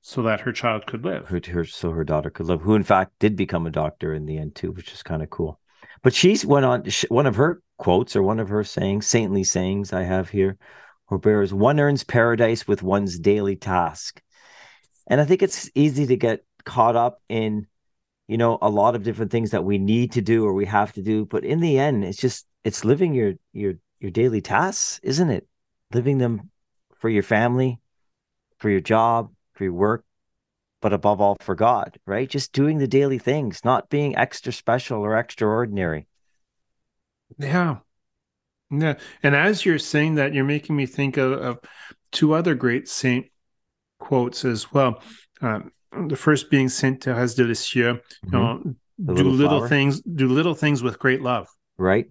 so 0.02 0.24
that 0.24 0.41
her 0.41 0.52
child 0.52 0.86
could 0.88 1.04
live. 1.04 1.28
Her, 1.28 1.41
her, 1.52 1.65
so 1.65 1.91
her 1.91 2.04
daughter 2.04 2.30
could 2.30 2.48
live, 2.48 2.62
who 2.62 2.76
in 2.76 2.84
fact 2.84 3.12
did 3.20 3.36
become 3.36 3.67
a 3.67 3.72
doctor 3.72 4.13
in 4.13 4.26
the 4.26 4.38
end 4.38 4.56
too, 4.56 4.72
which 4.72 4.93
is 4.93 5.04
kind 5.04 5.22
of 5.22 5.30
cool. 5.30 5.60
But 6.02 6.13
she's 6.13 6.46
went 6.46 6.65
on. 6.65 6.86
One 7.10 7.26
of 7.26 7.36
her 7.36 7.62
quotes 7.78 8.15
or 8.15 8.24
one 8.24 8.39
of 8.39 8.50
her 8.50 8.63
sayings, 8.63 9.06
saintly 9.06 9.43
sayings, 9.43 9.93
I 9.93 10.04
have 10.04 10.30
here, 10.30 10.58
or 11.10 11.17
bears 11.17 11.54
one 11.54 11.80
earns 11.80 12.04
paradise 12.04 12.67
with 12.67 12.84
one's 12.84 13.20
daily 13.20 13.56
task. 13.56 14.22
And 15.08 15.22
I 15.22 15.26
think 15.26 15.41
it's 15.41 15.70
easy 15.76 16.06
to 16.08 16.17
get 16.17 16.43
caught 16.67 16.97
up 16.97 17.21
in 17.30 17.65
you 18.27 18.38
know 18.38 18.58
a 18.62 18.69
lot 18.69 18.93
of 18.93 19.03
different 19.03 19.32
things 19.32 19.51
that 19.51 19.63
we 19.63 19.77
need 19.77 20.12
to 20.12 20.21
do 20.21 20.45
or 20.45 20.53
we 20.53 20.65
have 20.65 20.91
to 20.91 21.01
do 21.01 21.25
but 21.25 21.45
in 21.45 21.62
the 21.62 21.80
end 21.80 22.03
it's 22.03 22.19
just 22.19 22.45
it's 22.65 22.84
living 22.84 23.13
your 23.13 23.34
your 23.53 23.75
your 23.99 24.12
daily 24.12 24.41
tasks 24.41 24.99
isn't 25.01 25.30
it? 25.30 25.47
Living 25.93 26.17
them 26.17 26.51
for 26.93 27.10
your 27.10 27.23
family 27.23 27.80
for 28.58 28.69
your 28.69 28.82
job 28.82 29.32
for 29.53 29.63
your 29.63 29.73
work 29.73 30.03
but 30.82 30.91
above 30.91 31.21
all 31.21 31.38
for 31.39 31.56
god 31.56 31.97
right? 32.06 32.30
Just 32.30 32.51
doing 32.51 32.77
the 32.77 32.88
daily 32.88 33.17
things 33.17 33.63
not 33.63 33.89
being 33.89 34.17
extra 34.17 34.51
special 34.51 34.99
or 34.99 35.17
extraordinary. 35.17 36.06
Yeah. 37.39 37.77
Yeah. 38.69 38.95
And 39.23 39.36
as 39.36 39.65
you're 39.65 39.80
saying 39.80 40.15
that 40.15 40.34
you're 40.34 40.43
making 40.43 40.75
me 40.75 40.86
think 40.86 41.15
of, 41.15 41.32
of 41.32 41.60
two 42.12 42.34
other 42.34 42.56
great 42.56 42.89
saint 42.89 43.27
quotes 43.99 44.43
as 44.43 44.71
well. 44.73 45.01
Um, 45.41 45.71
the 45.91 46.15
first 46.15 46.50
being 46.50 46.69
Saint 46.69 47.04
Therese 47.04 47.36
de 47.36 47.43
Lisieux, 47.43 47.93
mm-hmm. 47.93 48.36
you 48.36 48.39
know, 48.39 48.62
do 48.63 49.13
little, 49.13 49.32
little 49.32 49.67
things, 49.67 50.02
do 50.02 50.28
little 50.28 50.56
things 50.56 50.84
with 50.84 51.00
great 51.00 51.21
love. 51.21 51.47
Right. 51.78 52.08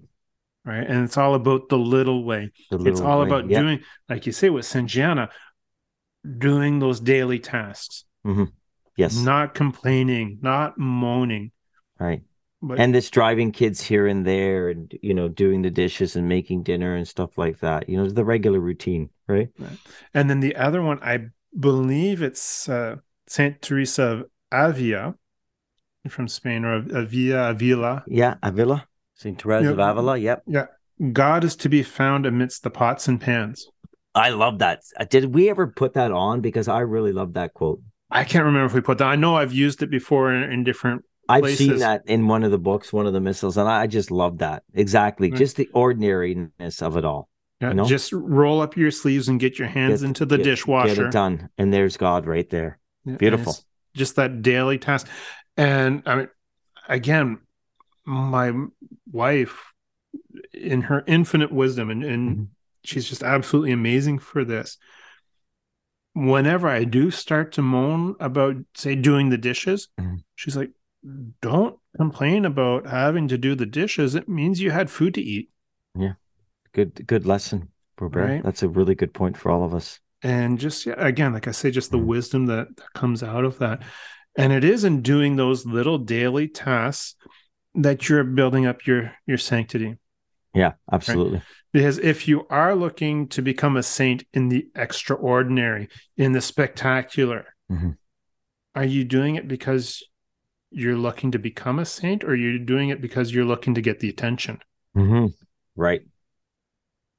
Right. 0.64 0.86
And 0.86 1.04
it's 1.04 1.16
all 1.16 1.34
about 1.34 1.68
the 1.68 1.78
little 1.78 2.24
way. 2.24 2.50
The 2.70 2.78
little 2.78 2.92
it's 2.92 3.00
all 3.00 3.20
way. 3.20 3.26
about 3.26 3.48
yep. 3.48 3.62
doing, 3.62 3.80
like 4.08 4.26
you 4.26 4.32
say 4.32 4.50
with 4.50 4.66
Saint 4.66 4.88
Gianna, 4.88 5.28
doing 6.38 6.80
those 6.80 7.00
daily 7.00 7.38
tasks. 7.38 8.04
Mm-hmm. 8.26 8.44
Yes. 8.96 9.16
Not 9.16 9.54
complaining, 9.54 10.38
not 10.40 10.78
moaning. 10.78 11.52
Right. 11.98 12.22
But, 12.62 12.80
and 12.80 12.94
this 12.94 13.10
driving 13.10 13.52
kids 13.52 13.82
here 13.82 14.06
and 14.06 14.26
there 14.26 14.70
and 14.70 14.92
you 15.02 15.12
know 15.12 15.28
doing 15.28 15.60
the 15.60 15.70
dishes 15.70 16.16
and 16.16 16.26
making 16.26 16.62
dinner 16.62 16.96
and 16.96 17.06
stuff 17.06 17.36
like 17.36 17.60
that 17.60 17.86
you 17.86 17.98
know 17.98 18.08
the 18.08 18.24
regular 18.24 18.58
routine 18.58 19.10
right, 19.28 19.50
right. 19.58 19.78
and 20.14 20.30
then 20.30 20.40
the 20.40 20.56
other 20.56 20.80
one 20.80 20.98
i 21.02 21.26
believe 21.58 22.22
it's 22.22 22.66
uh 22.68 22.96
Saint 23.26 23.60
Teresa 23.60 24.02
of 24.02 24.24
Avila, 24.52 25.14
from 26.08 26.28
Spain, 26.28 26.64
or 26.64 26.74
Avila, 26.74 27.50
Avila. 27.50 28.04
Yeah, 28.06 28.34
Avila, 28.42 28.86
Saint 29.14 29.40
Therese 29.40 29.66
of 29.66 29.78
Avila. 29.78 30.16
Yep. 30.16 30.44
Yeah, 30.46 30.66
God 31.12 31.44
is 31.44 31.56
to 31.56 31.68
be 31.68 31.82
found 31.82 32.26
amidst 32.26 32.62
the 32.62 32.70
pots 32.70 33.08
and 33.08 33.20
pans. 33.20 33.68
I 34.14 34.30
love 34.30 34.60
that. 34.60 34.80
Uh, 34.98 35.04
did 35.04 35.34
we 35.34 35.50
ever 35.50 35.66
put 35.66 35.94
that 35.94 36.10
on? 36.10 36.40
Because 36.40 36.68
I 36.68 36.80
really 36.80 37.12
love 37.12 37.34
that 37.34 37.52
quote. 37.54 37.80
I 38.10 38.24
can't 38.24 38.44
remember 38.44 38.66
if 38.66 38.72
we 38.72 38.80
put 38.80 38.98
that. 38.98 39.08
I 39.08 39.16
know 39.16 39.36
I've 39.36 39.52
used 39.52 39.82
it 39.82 39.90
before 39.90 40.32
in, 40.32 40.50
in 40.50 40.64
different. 40.64 41.02
I've 41.28 41.42
places. 41.42 41.58
seen 41.58 41.78
that 41.78 42.02
in 42.06 42.28
one 42.28 42.44
of 42.44 42.52
the 42.52 42.58
books, 42.58 42.92
one 42.92 43.06
of 43.06 43.12
the 43.12 43.20
missiles, 43.20 43.56
and 43.56 43.68
I 43.68 43.88
just 43.88 44.10
love 44.10 44.38
that. 44.38 44.62
Exactly, 44.74 45.30
right. 45.30 45.38
just 45.38 45.56
the 45.56 45.68
ordinariness 45.74 46.82
of 46.82 46.96
it 46.96 47.04
all. 47.04 47.28
Yeah, 47.60 47.70
you 47.70 47.74
know? 47.74 47.84
just 47.84 48.12
roll 48.12 48.60
up 48.60 48.76
your 48.76 48.90
sleeves 48.90 49.28
and 49.28 49.40
get 49.40 49.58
your 49.58 49.66
hands 49.66 50.02
get, 50.02 50.06
into 50.06 50.24
the 50.24 50.36
get, 50.36 50.44
dishwasher. 50.44 50.94
Get 50.94 51.06
it 51.06 51.12
done, 51.12 51.48
and 51.58 51.72
there's 51.72 51.96
God 51.96 52.26
right 52.26 52.48
there. 52.48 52.78
Beautiful. 53.06 53.56
Just 53.94 54.16
that 54.16 54.42
daily 54.42 54.78
task, 54.78 55.08
and 55.56 56.02
I 56.06 56.14
mean, 56.16 56.28
again, 56.88 57.38
my 58.04 58.52
wife, 59.10 59.72
in 60.52 60.82
her 60.82 61.02
infinite 61.06 61.52
wisdom, 61.52 61.90
and, 61.90 62.04
and 62.04 62.30
mm-hmm. 62.30 62.44
she's 62.84 63.08
just 63.08 63.22
absolutely 63.22 63.72
amazing 63.72 64.18
for 64.18 64.44
this 64.44 64.76
whenever 66.16 66.66
I 66.66 66.84
do 66.84 67.10
start 67.10 67.52
to 67.52 67.62
moan 67.62 68.16
about, 68.18 68.56
say, 68.74 68.94
doing 68.94 69.28
the 69.28 69.36
dishes, 69.36 69.88
mm-hmm. 70.00 70.16
she's 70.34 70.56
like, 70.56 70.70
don't 71.42 71.78
complain 71.94 72.46
about 72.46 72.86
having 72.86 73.28
to 73.28 73.36
do 73.36 73.54
the 73.54 73.66
dishes. 73.66 74.14
It 74.14 74.26
means 74.26 74.60
you 74.60 74.70
had 74.70 74.88
food 74.88 75.12
to 75.14 75.20
eat. 75.20 75.50
Yeah. 75.94 76.14
Good, 76.72 77.06
good 77.06 77.26
lesson, 77.26 77.68
Robert. 78.00 78.26
Right? 78.26 78.42
That's 78.42 78.62
a 78.62 78.68
really 78.68 78.94
good 78.94 79.12
point 79.12 79.36
for 79.36 79.50
all 79.50 79.62
of 79.62 79.74
us. 79.74 80.00
And 80.22 80.58
just, 80.58 80.86
yeah, 80.86 80.94
again, 80.96 81.32
like 81.32 81.46
I 81.46 81.52
say, 81.52 81.70
just 81.70 81.90
the 81.90 81.98
wisdom 81.98 82.46
that, 82.46 82.76
that 82.76 82.92
comes 82.94 83.22
out 83.22 83.44
of 83.44 83.58
that. 83.58 83.82
And 84.36 84.52
it 84.52 84.64
is 84.64 84.84
in 84.84 85.02
doing 85.02 85.36
those 85.36 85.66
little 85.66 85.98
daily 85.98 86.48
tasks 86.48 87.14
that 87.74 88.08
you're 88.08 88.24
building 88.24 88.66
up 88.66 88.86
your 88.86 89.12
your 89.26 89.38
sanctity. 89.38 89.96
Yeah, 90.54 90.72
absolutely. 90.90 91.38
Right? 91.38 91.46
Because 91.72 91.98
if 91.98 92.26
you 92.26 92.46
are 92.48 92.74
looking 92.74 93.28
to 93.28 93.42
become 93.42 93.76
a 93.76 93.82
saint 93.82 94.24
in 94.32 94.48
the 94.48 94.68
extraordinary, 94.74 95.88
in 96.16 96.32
the 96.32 96.40
spectacular, 96.40 97.46
mm-hmm. 97.70 97.90
are 98.74 98.84
you 98.84 99.04
doing 99.04 99.36
it 99.36 99.46
because 99.46 100.02
you're 100.70 100.96
looking 100.96 101.32
to 101.32 101.38
become 101.38 101.78
a 101.78 101.84
saint 101.84 102.24
or 102.24 102.34
you're 102.34 102.58
doing 102.58 102.88
it 102.88 103.02
because 103.02 103.32
you're 103.32 103.44
looking 103.44 103.74
to 103.74 103.82
get 103.82 104.00
the 104.00 104.08
attention? 104.08 104.60
Mm-hmm. 104.96 105.26
Right. 105.76 106.02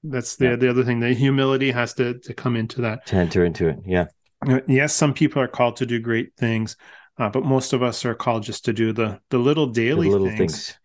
That's 0.10 0.36
the, 0.36 0.46
yeah. 0.46 0.56
the 0.56 0.70
other 0.70 0.84
thing. 0.84 1.00
The 1.00 1.14
humility 1.14 1.72
has 1.72 1.94
to, 1.96 2.18
to 2.20 2.34
come 2.34 2.56
into 2.56 2.82
that. 2.82 3.06
To 3.08 3.16
enter 3.16 3.46
into 3.46 3.68
it. 3.68 3.80
Yeah. 3.86 4.06
Uh, 4.46 4.60
yes, 4.68 4.94
some 4.94 5.14
people 5.14 5.42
are 5.42 5.48
called 5.48 5.78
to 5.78 5.86
do 5.86 6.00
great 6.00 6.36
things, 6.38 6.78
uh, 7.18 7.30
but 7.30 7.44
most 7.44 7.74
of 7.74 7.82
us 7.82 8.06
are 8.06 8.16
called 8.16 8.44
just 8.44 8.66
to 8.66 8.74
do 8.74 8.94
the 8.94 9.20
the 9.30 9.38
little 9.38 9.68
daily 9.68 10.08
the 10.08 10.12
little 10.12 10.28
things. 10.28 10.68
things. 10.68 10.80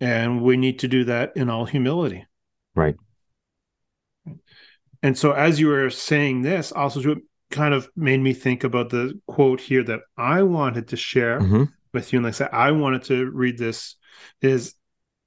And 0.00 0.42
we 0.42 0.56
need 0.56 0.78
to 0.80 0.88
do 0.88 1.04
that 1.04 1.32
in 1.36 1.50
all 1.50 1.66
humility. 1.66 2.26
Right. 2.74 2.96
And 5.02 5.18
so, 5.18 5.32
as 5.32 5.60
you 5.60 5.68
were 5.68 5.90
saying 5.90 6.42
this, 6.42 6.72
also 6.72 7.16
kind 7.50 7.74
of 7.74 7.88
made 7.96 8.20
me 8.20 8.32
think 8.32 8.64
about 8.64 8.90
the 8.90 9.20
quote 9.26 9.60
here 9.60 9.82
that 9.82 10.00
I 10.16 10.42
wanted 10.42 10.88
to 10.88 10.96
share 10.96 11.40
mm-hmm. 11.40 11.64
with 11.92 12.12
you. 12.12 12.18
And 12.18 12.24
like 12.24 12.34
I 12.34 12.36
said, 12.36 12.50
I 12.52 12.72
wanted 12.72 13.04
to 13.04 13.30
read 13.30 13.58
this. 13.58 13.96
Is 14.40 14.74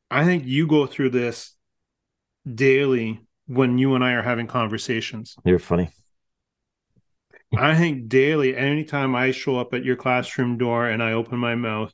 I 0.09 0.25
think 0.25 0.45
you 0.45 0.67
go 0.67 0.87
through 0.87 1.11
this 1.11 1.55
daily 2.49 3.21
when 3.47 3.77
you 3.77 3.95
and 3.95 4.03
I 4.03 4.13
are 4.13 4.21
having 4.21 4.47
conversations. 4.47 5.35
You're 5.43 5.59
funny. 5.59 5.89
I 7.57 7.75
think 7.75 8.07
daily, 8.07 8.55
anytime 8.55 9.13
I 9.15 9.31
show 9.31 9.59
up 9.59 9.73
at 9.73 9.83
your 9.83 9.97
classroom 9.97 10.57
door 10.57 10.87
and 10.87 11.03
I 11.03 11.11
open 11.11 11.37
my 11.37 11.55
mouth, 11.55 11.93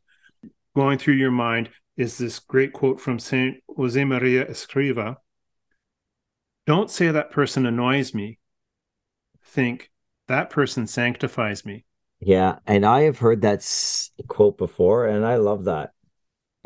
going 0.76 1.00
through 1.00 1.16
your 1.16 1.32
mind 1.32 1.70
is 1.96 2.18
this 2.18 2.38
great 2.38 2.74
quote 2.74 3.02
from 3.02 3.18
Saint 3.18 3.58
Jose 3.76 4.04
Maria 4.04 4.46
Escriva 4.46 5.18
don't 6.68 6.92
say 6.92 7.10
that 7.10 7.32
person 7.32 7.66
annoys 7.66 8.14
me. 8.14 8.38
Think 9.42 9.90
that 10.28 10.50
person 10.50 10.86
sanctifies 10.86 11.66
me. 11.66 11.86
Yeah. 12.20 12.58
And 12.68 12.86
I 12.86 13.04
have 13.04 13.20
heard 13.20 13.42
that 13.42 13.66
quote 14.28 14.58
before, 14.58 15.08
and 15.08 15.26
I 15.26 15.38
love 15.38 15.64
that. 15.64 15.92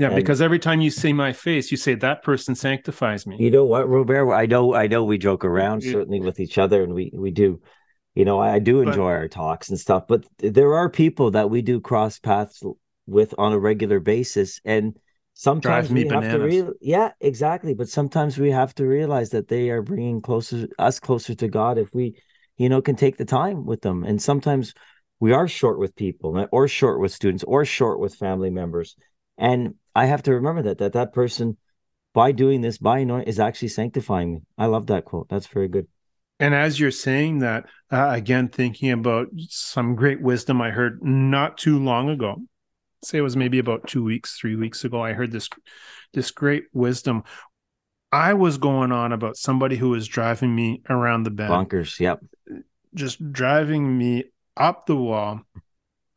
Yeah, 0.01 0.07
and 0.07 0.15
because 0.15 0.41
every 0.41 0.57
time 0.57 0.81
you 0.81 0.89
see 0.89 1.13
my 1.13 1.31
face, 1.31 1.69
you 1.69 1.77
say 1.77 1.93
that 1.93 2.23
person 2.23 2.55
sanctifies 2.55 3.27
me. 3.27 3.37
You 3.39 3.51
know 3.51 3.65
what, 3.65 3.87
Robert? 3.87 4.33
I 4.33 4.47
know, 4.47 4.73
I 4.73 4.87
know, 4.87 5.03
we 5.03 5.19
joke 5.19 5.45
around 5.45 5.83
certainly 5.83 6.19
with 6.19 6.39
each 6.39 6.57
other, 6.57 6.81
and 6.81 6.95
we 6.95 7.11
we 7.13 7.29
do. 7.29 7.61
You 8.15 8.25
know, 8.25 8.39
I, 8.39 8.55
I 8.55 8.59
do 8.59 8.81
enjoy 8.81 8.95
but, 8.95 9.03
our 9.03 9.27
talks 9.27 9.69
and 9.69 9.79
stuff, 9.79 10.05
but 10.07 10.25
there 10.39 10.73
are 10.73 10.89
people 10.89 11.31
that 11.31 11.51
we 11.51 11.61
do 11.61 11.79
cross 11.79 12.17
paths 12.17 12.63
with 13.05 13.35
on 13.37 13.53
a 13.53 13.59
regular 13.59 13.99
basis, 13.99 14.59
and 14.65 14.95
sometimes 15.33 15.91
we 15.91 16.01
have 16.01 16.09
bananas. 16.09 16.33
to 16.33 16.39
real 16.39 16.73
yeah 16.81 17.11
exactly 17.21 17.73
but 17.73 17.87
sometimes 17.87 18.37
we 18.37 18.51
have 18.51 18.75
to 18.75 18.85
realize 18.85 19.29
that 19.29 19.47
they 19.47 19.69
are 19.69 19.81
bringing 19.81 20.21
closer 20.21 20.67
us 20.77 20.99
closer 20.99 21.33
to 21.33 21.47
god 21.47 21.77
if 21.77 21.87
we 21.93 22.13
you 22.57 22.67
know 22.67 22.81
can 22.81 22.97
take 22.97 23.15
the 23.15 23.23
time 23.23 23.65
with 23.65 23.81
them 23.81 24.03
and 24.03 24.21
sometimes 24.21 24.73
we 25.21 25.31
are 25.31 25.47
short 25.47 25.79
with 25.79 25.95
people 25.95 26.45
or 26.51 26.67
short 26.67 26.99
with 26.99 27.13
students 27.13 27.45
or 27.45 27.63
short 27.63 27.97
with 27.97 28.13
family 28.13 28.49
members 28.49 28.97
and 29.37 29.73
i 29.95 30.05
have 30.05 30.23
to 30.23 30.33
remember 30.33 30.61
that 30.61 30.77
that 30.77 30.93
that 30.93 31.13
person 31.13 31.57
by 32.13 32.31
doing 32.31 32.61
this 32.61 32.77
by 32.77 32.99
anointing 32.99 33.27
is 33.27 33.39
actually 33.39 33.67
sanctifying 33.67 34.33
me 34.33 34.41
i 34.57 34.65
love 34.65 34.87
that 34.87 35.05
quote 35.05 35.27
that's 35.29 35.47
very 35.47 35.67
good 35.67 35.87
and 36.39 36.55
as 36.55 36.79
you're 36.79 36.91
saying 36.91 37.39
that 37.39 37.65
uh, 37.91 38.09
again 38.11 38.47
thinking 38.47 38.91
about 38.91 39.27
some 39.49 39.95
great 39.95 40.21
wisdom 40.21 40.61
i 40.61 40.71
heard 40.71 41.03
not 41.03 41.57
too 41.57 41.79
long 41.79 42.09
ago 42.09 42.37
say 43.03 43.17
it 43.17 43.21
was 43.21 43.35
maybe 43.35 43.59
about 43.59 43.87
two 43.87 44.03
weeks, 44.03 44.37
three 44.37 44.55
weeks 44.55 44.83
ago, 44.83 45.01
I 45.01 45.13
heard 45.13 45.31
this 45.31 45.49
this 46.13 46.31
great 46.31 46.65
wisdom. 46.73 47.23
I 48.11 48.33
was 48.33 48.57
going 48.57 48.91
on 48.91 49.13
about 49.13 49.37
somebody 49.37 49.77
who 49.77 49.89
was 49.89 50.07
driving 50.07 50.53
me 50.53 50.81
around 50.89 51.23
the 51.23 51.31
bend. 51.31 51.49
Bunkers, 51.49 51.99
yep. 51.99 52.19
Just 52.93 53.31
driving 53.31 53.97
me 53.97 54.25
up 54.57 54.85
the 54.85 54.97
wall, 54.97 55.41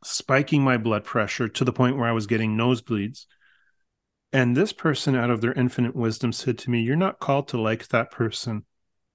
spiking 0.03 0.61
my 0.61 0.77
blood 0.77 1.05
pressure 1.05 1.47
to 1.47 1.63
the 1.63 1.71
point 1.71 1.97
where 1.97 2.07
I 2.07 2.11
was 2.11 2.27
getting 2.27 2.57
nosebleeds. 2.57 3.25
And 4.35 4.57
this 4.57 4.73
person, 4.73 5.15
out 5.15 5.29
of 5.29 5.39
their 5.39 5.53
infinite 5.53 5.95
wisdom, 5.95 6.33
said 6.33 6.57
to 6.57 6.69
me, 6.69 6.81
You're 6.81 6.97
not 6.97 7.19
called 7.19 7.47
to 7.49 7.61
like 7.61 7.87
that 7.87 8.11
person. 8.11 8.65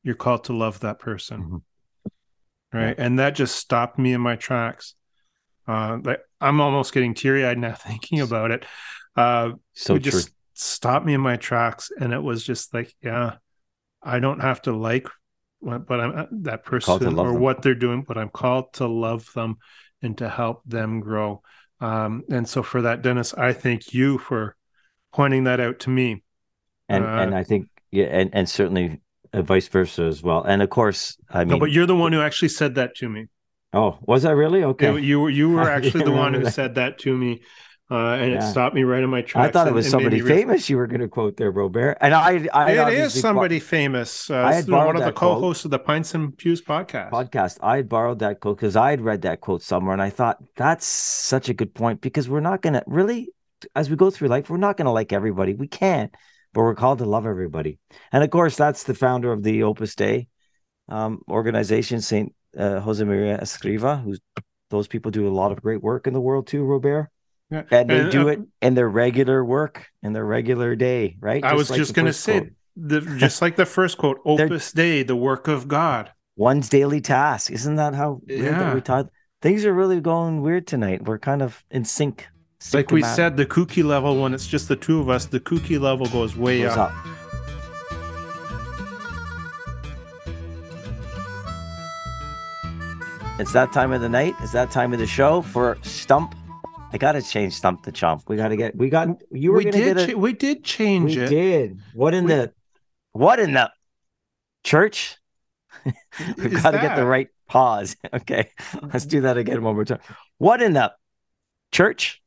You're 0.02 0.14
called 0.14 0.44
to 0.44 0.54
love 0.54 0.80
that 0.80 0.98
person. 0.98 1.42
Mm-hmm. 1.42 2.78
Right. 2.78 2.94
Yeah. 2.96 3.04
And 3.04 3.18
that 3.18 3.34
just 3.34 3.56
stopped 3.56 3.98
me 3.98 4.14
in 4.14 4.22
my 4.22 4.36
tracks. 4.36 4.94
Uh, 5.68 5.98
like 6.02 6.20
I'm 6.40 6.62
almost 6.62 6.94
getting 6.94 7.12
teary 7.12 7.44
eyed 7.44 7.58
now 7.58 7.74
thinking 7.78 8.20
about 8.20 8.50
it. 8.50 8.64
Uh, 9.14 9.52
so 9.74 9.96
it 9.96 9.98
just 9.98 10.30
stopped 10.54 11.04
me 11.04 11.12
in 11.12 11.20
my 11.20 11.36
tracks, 11.36 11.90
and 12.00 12.14
it 12.14 12.22
was 12.22 12.42
just 12.42 12.72
like, 12.72 12.94
yeah, 13.02 13.34
I 14.02 14.20
don't 14.20 14.40
have 14.40 14.62
to 14.62 14.72
like 14.72 15.06
what, 15.58 15.86
but 15.86 16.00
I'm 16.00 16.18
uh, 16.18 16.26
that 16.44 16.64
person 16.64 17.18
or 17.18 17.32
them. 17.32 17.40
what 17.42 17.60
they're 17.60 17.74
doing, 17.74 18.04
but 18.08 18.16
I'm 18.16 18.30
called 18.30 18.72
to 18.74 18.86
love 18.86 19.30
them 19.34 19.58
and 20.00 20.16
to 20.16 20.30
help 20.30 20.62
them 20.64 21.00
grow. 21.00 21.42
Um, 21.78 22.22
and 22.30 22.48
so 22.48 22.62
for 22.62 22.80
that, 22.82 23.02
Dennis, 23.02 23.34
I 23.34 23.52
thank 23.52 23.92
you 23.92 24.16
for 24.16 24.56
pointing 25.12 25.44
that 25.44 25.60
out 25.60 25.80
to 25.80 25.90
me. 25.90 26.22
And 26.88 27.04
uh, 27.04 27.08
and 27.08 27.34
I 27.34 27.44
think 27.44 27.68
yeah, 27.90 28.06
and 28.06 28.30
and 28.32 28.48
certainly 28.48 29.00
uh, 29.32 29.42
vice 29.42 29.68
versa 29.68 30.02
as 30.04 30.22
well. 30.22 30.42
And 30.42 30.62
of 30.62 30.70
course, 30.70 31.16
I 31.30 31.40
mean, 31.40 31.48
no, 31.48 31.58
but 31.58 31.72
you're 31.72 31.86
the 31.86 31.96
one 31.96 32.12
who 32.12 32.20
actually 32.20 32.48
said 32.48 32.74
that 32.76 32.96
to 32.96 33.08
me. 33.08 33.28
Oh, 33.72 33.98
was 34.02 34.24
I 34.24 34.32
really 34.32 34.64
okay? 34.64 34.96
It, 34.96 35.02
you 35.02 35.20
were 35.20 35.30
you 35.30 35.50
were 35.50 35.70
actually 35.70 36.04
the 36.04 36.12
one 36.12 36.34
who 36.34 36.44
that. 36.44 36.52
said 36.52 36.74
that 36.74 36.98
to 37.00 37.16
me, 37.16 37.42
uh, 37.90 38.14
and 38.14 38.32
yeah. 38.32 38.38
it 38.38 38.50
stopped 38.50 38.74
me 38.74 38.84
right 38.84 39.02
in 39.02 39.10
my 39.10 39.20
tracks. 39.20 39.48
I 39.48 39.50
thought 39.50 39.66
it 39.66 39.74
was 39.74 39.86
and, 39.86 39.90
somebody 39.90 40.20
famous 40.20 40.70
you 40.70 40.76
were 40.76 40.86
going 40.86 41.00
to 41.00 41.08
quote 41.08 41.36
there, 41.36 41.50
Robert. 41.50 41.98
And 42.00 42.14
I, 42.14 42.46
I 42.52 42.70
it 42.70 42.98
is 42.98 43.20
somebody 43.20 43.58
famous. 43.58 44.30
Uh, 44.30 44.36
I 44.36 44.54
had 44.54 44.68
one 44.68 44.96
of 44.96 45.04
the 45.04 45.12
co-hosts 45.12 45.62
quote. 45.62 45.64
of 45.66 45.70
the 45.72 45.78
Pints 45.80 46.14
and 46.14 46.36
Pews 46.36 46.62
podcast. 46.62 47.10
Podcast. 47.10 47.58
I 47.60 47.76
had 47.76 47.88
borrowed 47.88 48.20
that 48.20 48.38
quote 48.38 48.58
because 48.58 48.76
I 48.76 48.90
had 48.90 49.00
read 49.00 49.22
that 49.22 49.40
quote 49.40 49.62
somewhere, 49.62 49.92
and 49.92 50.02
I 50.02 50.10
thought 50.10 50.38
that's 50.54 50.86
such 50.86 51.48
a 51.48 51.54
good 51.54 51.74
point 51.74 52.00
because 52.00 52.28
we're 52.28 52.38
not 52.38 52.62
going 52.62 52.74
to 52.74 52.84
really, 52.86 53.30
as 53.74 53.90
we 53.90 53.96
go 53.96 54.10
through 54.10 54.28
life, 54.28 54.50
we're 54.50 54.56
not 54.56 54.76
going 54.76 54.86
to 54.86 54.92
like 54.92 55.12
everybody. 55.12 55.54
We 55.54 55.68
can't, 55.68 56.14
but 56.52 56.62
we're 56.62 56.74
called 56.74 56.98
to 56.98 57.04
love 57.04 57.26
everybody. 57.26 57.78
And 58.12 58.24
of 58.24 58.30
course, 58.30 58.56
that's 58.56 58.84
the 58.84 58.94
founder 58.94 59.32
of 59.32 59.42
the 59.42 59.62
Opus 59.62 59.94
Dei 59.94 60.28
um, 60.88 61.22
organization, 61.28 62.00
Saint 62.00 62.34
uh, 62.56 62.80
Jose 62.80 63.02
Maria 63.04 63.38
Escriva, 63.38 64.02
who's 64.02 64.20
those 64.70 64.86
people 64.86 65.10
do 65.10 65.28
a 65.28 65.30
lot 65.30 65.52
of 65.52 65.62
great 65.62 65.82
work 65.82 66.06
in 66.06 66.12
the 66.12 66.20
world 66.20 66.46
too, 66.46 66.62
Robert. 66.62 67.10
Yeah. 67.50 67.64
And 67.70 67.90
they 67.90 68.00
and, 68.00 68.12
do 68.12 68.28
uh, 68.28 68.32
it 68.32 68.40
in 68.62 68.74
their 68.74 68.88
regular 68.88 69.44
work, 69.44 69.88
in 70.02 70.12
their 70.12 70.24
regular 70.24 70.76
day, 70.76 71.16
right? 71.20 71.44
I 71.44 71.50
just 71.50 71.58
was 71.58 71.70
like 71.70 71.78
just 71.78 71.94
going 71.94 72.06
to 72.06 72.12
say, 72.12 72.50
the, 72.76 73.00
just 73.18 73.42
like 73.42 73.56
the 73.56 73.66
first 73.66 73.98
quote, 73.98 74.20
Opus 74.24 74.72
Dei, 74.72 75.02
the 75.02 75.16
work 75.16 75.48
of 75.48 75.66
God. 75.66 76.12
One's 76.36 76.68
daily 76.68 77.00
task. 77.00 77.50
Isn't 77.50 77.76
that 77.76 77.94
how 77.94 78.20
yeah. 78.26 78.72
we 78.72 78.80
taught? 78.80 79.10
Things 79.42 79.64
are 79.64 79.74
really 79.74 80.00
going 80.00 80.42
weird 80.42 80.66
tonight. 80.66 81.04
We're 81.04 81.18
kind 81.18 81.42
of 81.42 81.62
in 81.70 81.84
sync. 81.84 82.28
Like 82.72 82.90
we 82.90 83.02
said, 83.02 83.36
the 83.36 83.46
kooky 83.46 83.82
level, 83.82 84.20
when 84.20 84.34
it's 84.34 84.46
just 84.46 84.68
the 84.68 84.76
two 84.76 85.00
of 85.00 85.08
us, 85.08 85.24
the 85.26 85.40
kooky 85.40 85.80
level 85.80 86.06
goes 86.06 86.36
way 86.36 86.62
goes 86.62 86.76
up. 86.76 86.92
up. 86.94 87.06
It's 93.38 93.52
that 93.52 93.72
time 93.72 93.92
of 93.92 94.02
the 94.02 94.08
night. 94.08 94.34
It's 94.42 94.52
that 94.52 94.70
time 94.70 94.92
of 94.92 94.98
the 94.98 95.06
show 95.06 95.40
for 95.40 95.78
Stump 95.82 96.34
I 96.92 96.98
gotta 96.98 97.22
change 97.22 97.54
stump 97.54 97.84
the 97.84 97.92
chump. 97.92 98.24
We 98.28 98.36
gotta 98.36 98.56
get. 98.56 98.76
We 98.76 98.90
got. 98.90 99.08
You 99.30 99.52
were 99.52 99.58
we 99.58 99.64
gonna 99.64 99.76
did. 99.76 99.96
get. 99.96 100.08
A, 100.08 100.12
cha- 100.12 100.18
we 100.18 100.32
did 100.32 100.64
change 100.64 101.16
it. 101.16 101.20
we 101.20 101.24
it. 101.26 101.28
did. 101.28 101.78
What 101.94 102.14
in 102.14 102.24
We- 102.24 102.32
the? 102.32 102.52
What 103.12 103.38
in 103.38 103.52
the? 103.52 103.70
Church. 104.64 105.16
We've 106.36 106.62
got 106.62 106.72
to 106.72 106.78
get 106.78 106.96
the 106.96 107.06
right 107.06 107.28
pause. 107.48 107.96
Okay, 108.12 108.50
let's 108.92 109.06
do 109.06 109.20
that 109.22 109.36
again 109.38 109.62
one 109.62 109.74
more 109.76 109.84
time. 109.84 110.00
What 110.38 110.60
in 110.60 110.72
the? 110.72 110.92
Church. 111.72 112.19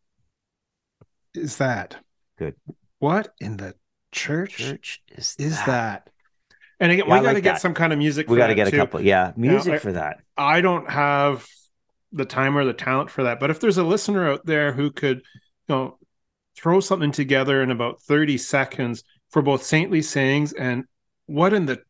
Is 1.36 1.58
that 1.58 1.96
Good. 2.38 2.56
What 3.00 3.30
in 3.40 3.58
the 3.58 3.76
church, 4.12 4.58
Church 4.58 5.02
is 5.10 5.36
is 5.40 5.56
that. 5.58 5.66
that? 5.68 6.10
And 6.80 6.92
again, 6.92 7.06
Yeah, 7.08 7.14
we 7.14 7.20
got 7.22 7.30
to 7.30 7.34
like 7.36 7.44
get 7.44 7.54
that. 7.54 7.62
some 7.62 7.74
kind 7.74 7.94
of 7.94 8.00
music. 8.00 8.28
We 8.30 8.36
for 8.36 8.40
got 8.40 8.48
to 8.48 8.56
get 8.56 8.68
a 8.68 8.72
couple. 8.72 9.02
Yeah, 9.02 9.32
music 9.36 9.74
I- 9.76 9.78
for 9.80 9.92
that. 9.94 10.18
I 10.38 10.62
don't 10.62 10.90
have 10.90 11.46
the 12.12 12.26
time 12.26 12.58
or 12.58 12.66
the 12.66 12.74
talent 12.74 13.10
for 13.10 13.24
that. 13.24 13.40
But 13.40 13.50
if 13.50 13.60
there's 13.60 13.78
a 13.78 13.84
listener 13.84 14.30
out 14.30 14.46
there 14.46 14.72
who 14.74 14.92
could, 14.92 15.18
you 15.18 15.24
know, 15.76 15.98
throw 16.56 16.80
something 16.80 17.12
together 17.12 17.62
in 17.64 17.72
about 17.72 18.02
30 18.04 18.38
seconds 18.38 19.04
for 19.32 19.42
both 19.42 19.64
saintly 19.64 20.02
sayings 20.02 20.54
and 20.54 20.84
what 21.26 21.54
in 21.54 21.66
the 21.66 21.82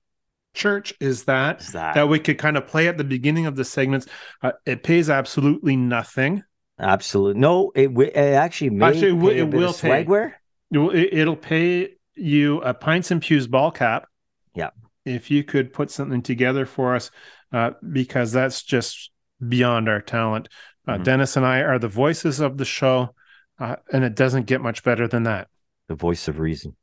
church 0.54 0.94
is 1.02 1.24
that 1.26 1.62
Is 1.62 1.72
that, 1.74 1.96
that 1.96 2.08
we 2.08 2.20
could 2.20 2.38
kind 2.38 2.56
of 2.56 2.68
play 2.68 2.88
at 2.88 2.98
the 2.98 3.04
beginning 3.04 3.46
of 3.48 3.56
the 3.56 3.66
segments. 3.66 4.06
Uh, 4.42 4.52
it 4.66 4.84
pays 4.84 5.10
absolutely 5.10 5.76
nothing. 5.76 6.44
Absolute? 6.84 7.36
No, 7.38 7.72
it, 7.76 7.90
it 7.98 8.16
actually 8.16 8.72
may 8.72 8.88
Actually, 8.88 9.12
it 9.18 9.22
pay 9.22 9.38
it 9.40 9.50
will 9.54 9.74
pay. 9.74 10.06
swagware. 10.06 10.34
It- 10.72 11.14
It'll 11.14 11.36
pay 11.36 11.96
you 12.16 12.62
a 12.62 12.74
pints 12.74 13.12
and 13.12 13.22
pews 13.22 13.48
ball 13.48 13.72
cap. 13.72 14.08
Yeah. 14.56 14.70
If 15.06 15.32
you 15.32 15.44
could 15.44 15.74
put 15.74 15.90
something 15.92 16.22
together 16.22 16.66
for 16.66 16.96
us, 16.96 17.12
uh, 17.52 17.72
because 17.92 18.32
that's 18.32 18.64
just 18.64 19.12
beyond 19.48 19.90
our 19.90 20.02
talent. 20.02 20.50
Uh, 20.88 20.98
Mhm. 20.98 21.04
Dennis 21.04 21.38
and 21.38 21.46
I 21.46 21.60
are 21.62 21.80
the 21.80 21.88
voices 21.88 22.40
of 22.40 22.58
the 22.58 22.66
show, 22.66 23.14
uh, 23.60 23.76
and 23.92 24.04
it 24.04 24.16
doesn't 24.16 24.46
get 24.48 24.62
much 24.62 24.84
better 24.84 25.08
than 25.08 25.24
that. 25.24 25.48
The 25.88 25.96
voice 25.96 26.28
of 26.28 26.40
reason. 26.40 26.76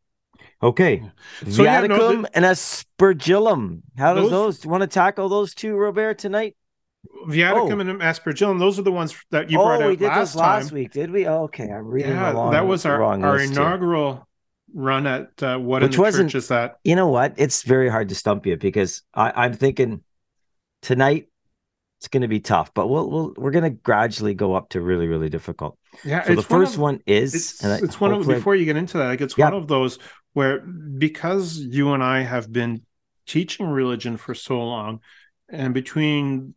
Okay. 0.63 1.03
So, 1.49 1.63
yeah, 1.65 1.81
no, 1.83 1.99
Viaticum 1.99 2.27
and 2.35 2.45
aspergillum. 2.45 3.83
How 3.99 4.15
does 4.15 4.25
Those- 4.25 4.31
those? 4.31 4.59
Do 4.61 4.67
you 4.67 4.71
want 4.71 4.83
to 4.83 4.87
tackle 4.87 5.29
those 5.29 5.55
two, 5.55 5.75
Robert, 5.77 6.19
tonight? 6.19 6.57
Viaticum 7.29 7.77
Oh. 7.77 7.81
and 7.81 8.01
aspergillum, 8.01 8.59
those 8.59 8.79
are 8.79 8.83
the 8.83 8.93
ones 8.93 9.15
that 9.31 9.51
you 9.51 9.59
oh, 9.61 9.65
brought 9.65 9.83
out 9.83 9.89
we 9.89 9.97
did 9.97 10.07
last 10.09 10.33
those 10.35 10.37
last 10.41 10.69
time. 10.69 10.75
week, 10.75 10.93
did 10.93 11.11
we? 11.11 11.27
Oh, 11.27 11.45
okay, 11.45 11.65
I'm 11.71 11.87
reading 11.87 12.13
Yeah, 12.13 12.33
along. 12.33 12.53
that 12.53 12.67
was 12.67 12.85
our, 12.87 13.03
our 13.03 13.39
inaugural 13.41 14.27
run 14.75 15.07
at 15.07 15.43
uh, 15.43 15.59
what 15.59 15.83
Which 15.83 15.95
in 15.95 16.01
wasn't- 16.01 16.31
church 16.31 16.37
is 16.37 16.49
that? 16.49 16.77
You 16.85 16.97
know 16.97 17.09
what? 17.09 17.35
It's 17.37 17.63
very 17.63 17.89
hard 17.89 18.09
to 18.11 18.15
stump 18.15 18.47
you 18.47 18.57
because 18.57 19.03
I, 19.15 19.33
I'm 19.35 19.53
thinking 19.55 20.03
tonight 20.83 21.29
it's 21.99 22.09
going 22.09 22.23
to 22.23 22.29
be 22.29 22.41
tough, 22.41 22.73
but 22.75 22.87
we'll, 22.89 23.11
we'll 23.11 23.35
we're 23.37 23.51
going 23.51 23.65
to 23.65 23.71
gradually 23.71 24.33
go 24.35 24.55
up 24.55 24.71
to 24.71 24.81
really 24.81 25.07
really 25.07 25.29
difficult. 25.29 25.79
Yeah, 26.05 26.23
So 26.25 26.35
the 26.35 26.43
first 26.43 26.79
one 26.79 26.95
of- 26.97 27.01
one 27.01 27.03
is 27.07 27.35
it's 27.35 27.65
and 27.65 27.73
I- 27.73 27.79
it's 27.83 28.01
one 28.01 28.13
of 28.13 28.27
before 28.27 28.55
you 28.57 28.65
get 28.65 28.77
into 28.77 28.99
that 28.99 29.07
like 29.07 29.21
it's 29.21 29.37
Yeah. 29.37 29.47
one 29.47 29.55
of 29.55 29.69
those 29.69 29.99
where 30.33 30.61
because 30.61 31.59
you 31.59 31.93
and 31.93 32.03
i 32.05 32.21
have 32.23 32.53
been 32.53 32.83
teaching 33.27 33.67
religion 33.67 34.17
for 34.17 34.33
so 34.35 34.59
long 34.63 35.01
and 35.51 35.75
between 35.75 36.55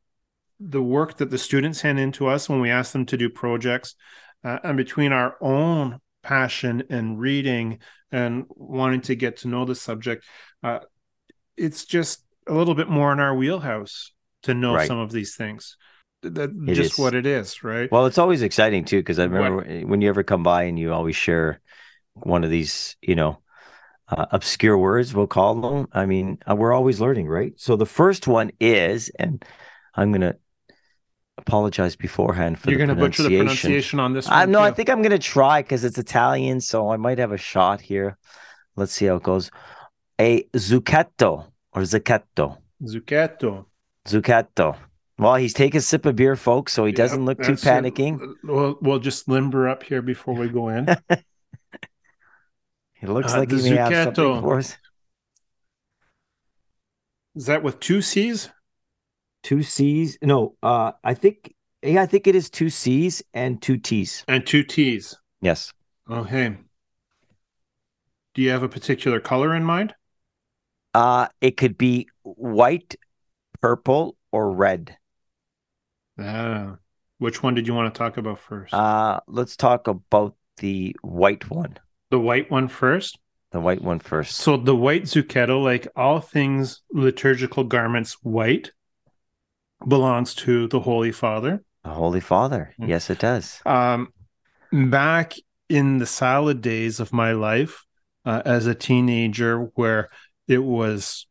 the 0.69 0.81
work 0.81 1.17
that 1.17 1.29
the 1.29 1.37
students 1.37 1.81
hand 1.81 1.99
in 1.99 2.11
to 2.13 2.27
us 2.27 2.47
when 2.47 2.61
we 2.61 2.69
ask 2.69 2.93
them 2.93 3.05
to 3.07 3.17
do 3.17 3.29
projects 3.29 3.95
uh, 4.43 4.59
and 4.63 4.77
between 4.77 5.11
our 5.11 5.35
own 5.41 5.99
passion 6.21 6.83
and 6.89 7.19
reading 7.19 7.79
and 8.11 8.45
wanting 8.49 9.01
to 9.01 9.15
get 9.15 9.37
to 9.37 9.47
know 9.47 9.65
the 9.65 9.75
subject 9.75 10.23
uh, 10.63 10.79
it's 11.57 11.85
just 11.85 12.23
a 12.47 12.53
little 12.53 12.75
bit 12.75 12.89
more 12.89 13.11
in 13.11 13.19
our 13.19 13.35
wheelhouse 13.35 14.11
to 14.43 14.53
know 14.53 14.75
Right. 14.75 14.87
some 14.87 14.99
of 14.99 15.11
these 15.11 15.35
things 15.35 15.77
that 16.21 16.51
It 16.67 16.73
just 16.73 16.93
is. 16.93 16.99
what 16.99 17.13
it 17.13 17.25
is 17.25 17.63
right 17.63 17.91
Well, 17.91 18.05
it's 18.05 18.17
always 18.17 18.41
exciting 18.41 18.85
too 18.85 18.99
because 18.99 19.19
I 19.19 19.27
What- 19.27 19.33
remember 19.33 19.85
when 19.87 20.01
you 20.01 20.09
ever 20.09 20.23
come 20.23 20.43
by 20.43 20.63
and 20.63 20.79
you 20.79 20.93
always 20.93 21.15
share 21.15 21.59
one 22.13 22.43
of 22.43 22.49
these, 22.49 22.95
you 23.01 23.15
know, 23.15 23.39
uh, 24.07 24.25
obscure 24.31 24.77
words 24.77 25.13
we'll 25.13 25.27
call 25.27 25.55
them. 25.55 25.87
I 25.91 26.05
mean, 26.05 26.37
uh, 26.49 26.55
we're 26.55 26.73
always 26.73 27.01
learning, 27.01 27.27
right? 27.27 27.53
So 27.57 27.75
the 27.75 27.85
first 27.85 28.27
one 28.27 28.51
is, 28.59 29.09
and 29.17 29.43
I'm 29.95 30.11
gonna 30.11 30.35
apologize 31.37 31.95
beforehand 31.95 32.59
for 32.59 32.69
you're 32.69 32.77
going 32.77 32.89
to 32.89 32.95
butcher 32.95 33.23
the 33.23 33.37
pronunciation. 33.37 33.99
on 33.99 34.13
this 34.13 34.27
I 34.27 34.41
one 34.41 34.51
no, 34.51 34.59
I 34.61 34.71
think 34.71 34.89
I'm 34.89 35.01
gonna 35.01 35.17
try 35.17 35.61
because 35.61 35.83
it's 35.83 35.97
Italian, 35.97 36.61
so 36.61 36.89
I 36.91 36.97
might 36.97 37.17
have 37.17 37.31
a 37.31 37.37
shot 37.37 37.81
here. 37.81 38.17
Let's 38.75 38.91
see 38.93 39.05
how 39.05 39.15
it 39.15 39.23
goes. 39.23 39.49
A 40.19 40.43
zucchetto 40.53 41.51
or 41.73 41.81
zucchetto. 41.81 42.57
Zucchetto. 42.83 43.65
Zucchetto. 44.05 44.77
Well, 45.17 45.35
he's 45.35 45.53
taking 45.53 45.77
a 45.77 45.81
sip 45.81 46.05
of 46.05 46.15
beer, 46.15 46.35
folks, 46.35 46.73
so 46.73 46.85
he 46.85 46.91
Yeah, 46.91 46.97
doesn't 46.97 47.25
look 47.25 47.37
too 47.39 47.55
that's 47.55 47.65
it. 47.65 47.69
panicking. 47.69 48.33
We'll, 48.43 48.77
we'll 48.81 48.99
just 48.99 49.27
limber 49.27 49.67
up 49.67 49.83
here 49.83 50.01
before 50.01 50.35
we 50.35 50.49
go 50.49 50.69
in. 50.69 50.87
It 53.01 53.09
looks 53.09 53.33
Uh, 53.33 53.39
like 53.39 53.51
he 53.51 53.57
may 53.57 53.75
have 53.75 53.91
something 53.93 54.23
zucchetto. 54.23 54.39
for 54.41 54.57
us. 54.59 54.77
Is 57.35 57.47
that 57.47 57.61
with 57.61 57.81
two 57.81 58.01
C's? 58.01 58.49
Two 59.43 59.61
C's. 59.63 60.17
No, 60.21 60.55
uh, 60.63 60.93
I 61.03 61.13
think 61.13 61.53
yeah, 61.81 62.01
I 62.01 62.05
think 62.05 62.27
it 62.27 62.35
is 62.35 62.49
two 62.49 62.69
C's 62.69 63.21
and 63.33 63.61
two 63.61 63.77
T's. 63.77 64.23
And 64.27 64.45
two 64.45 64.63
T's. 64.63 65.17
Yes. 65.41 65.73
Okay. 66.09 66.55
Do 68.33 68.41
you 68.41 68.49
have 68.49 68.63
a 68.63 68.69
particular 68.69 69.19
color 69.19 69.53
in 69.55 69.63
mind? 69.63 69.93
Uh, 70.93 71.27
it 71.41 71.57
could 71.57 71.77
be 71.77 72.07
white, 72.23 72.95
purple, 73.61 74.15
or 74.31 74.51
red. 74.51 74.97
Ah, 76.19 76.77
which 77.17 77.41
one 77.43 77.55
did 77.55 77.67
you 77.67 77.73
want 77.73 77.93
to 77.93 77.97
talk 77.97 78.17
about 78.17 78.39
first? 78.39 78.73
Uh, 78.73 79.19
let's 79.27 79.55
talk 79.57 79.87
about 79.87 80.35
the 80.57 80.95
white 81.01 81.49
one. 81.49 81.77
the 82.11 82.19
white 82.19 82.49
one 82.51 82.67
first. 82.67 83.17
The 83.51 83.59
white 83.59 83.81
one 83.81 83.99
first. 83.99 84.35
So 84.37 84.57
the 84.57 84.75
white 84.75 85.03
zucchetto, 85.03 85.63
like 85.63 85.87
all 85.95 86.19
things 86.19 86.81
liturgical 86.91 87.63
garments, 87.63 88.13
white 88.23 88.71
belongs 89.87 90.33
to 90.35 90.67
the 90.67 90.79
Holy 90.79 91.11
Father. 91.11 91.63
The 91.83 91.91
Holy 91.91 92.19
Father. 92.19 92.73
Mm. 92.79 92.87
Yes, 92.87 93.09
it 93.09 93.19
does. 93.19 93.61
Um, 93.65 94.13
back 94.71 95.33
in 95.69 95.97
the 95.97 96.05
salad 96.05 96.61
days 96.61 96.99
of 96.99 97.13
my 97.13 97.33
life 97.33 97.85
uh, 98.25 98.41
as 98.45 98.67
a 98.67 98.75
teenager, 98.75 99.71
where 99.75 100.09
it 100.47 100.63
was 100.63 101.27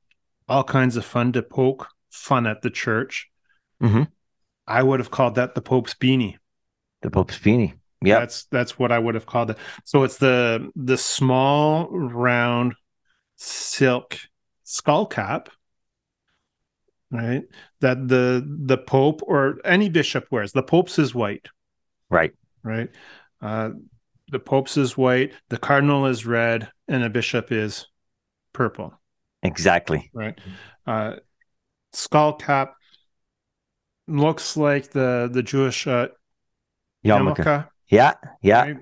all 0.48 0.64
kinds 0.64 0.96
of 0.96 1.04
fun 1.04 1.32
to 1.32 1.42
poke 1.42 1.88
fun 2.10 2.46
at 2.46 2.62
the 2.62 2.70
church, 2.70 3.30
mm-hmm. 3.82 4.04
I 4.66 4.82
would 4.82 5.00
have 5.00 5.10
called 5.10 5.36
that 5.36 5.54
the 5.54 5.62
Pope's 5.62 5.94
beanie. 5.94 6.36
The 7.00 7.10
Pope's 7.10 7.38
beanie. 7.38 7.74
Yeah, 8.04 8.18
That's 8.18 8.44
that's 8.46 8.78
what 8.78 8.90
I 8.90 8.98
would 8.98 9.14
have 9.14 9.26
called 9.26 9.50
it. 9.50 9.58
So 9.84 10.02
it's 10.02 10.18
the 10.18 10.70
the 10.74 10.98
small 10.98 11.88
round 11.88 12.74
silk 13.36 14.18
skull 14.64 15.06
cap, 15.06 15.50
right? 17.12 17.42
That 17.80 18.08
the 18.08 18.44
the 18.66 18.78
Pope 18.78 19.20
or 19.24 19.58
any 19.64 19.88
bishop 19.88 20.26
wears. 20.32 20.52
The 20.52 20.62
Pope's 20.64 20.98
is 20.98 21.14
white. 21.14 21.46
Right. 22.10 22.32
right? 22.64 22.88
Uh, 23.40 23.70
the 24.30 24.38
Pope's 24.40 24.76
is 24.76 24.96
white, 24.96 25.32
the 25.50 25.58
Cardinal 25.58 26.06
is 26.06 26.26
red, 26.26 26.70
and 26.88 27.04
a 27.04 27.10
Bishop 27.10 27.52
is 27.52 27.86
purple, 28.52 28.98
Exactly. 29.42 30.10
right? 30.14 30.38
Uh, 30.86 31.16
skull 31.92 32.32
cap 32.34 32.74
looks 34.08 34.56
like 34.56 34.90
the 34.90 35.28
the 35.30 35.42
Jewish 35.42 35.86
uh, 35.86 36.08
Yarmulke. 37.04 37.68
Yeah. 37.88 38.14
Yeah. 38.42 38.62
right? 38.62 38.76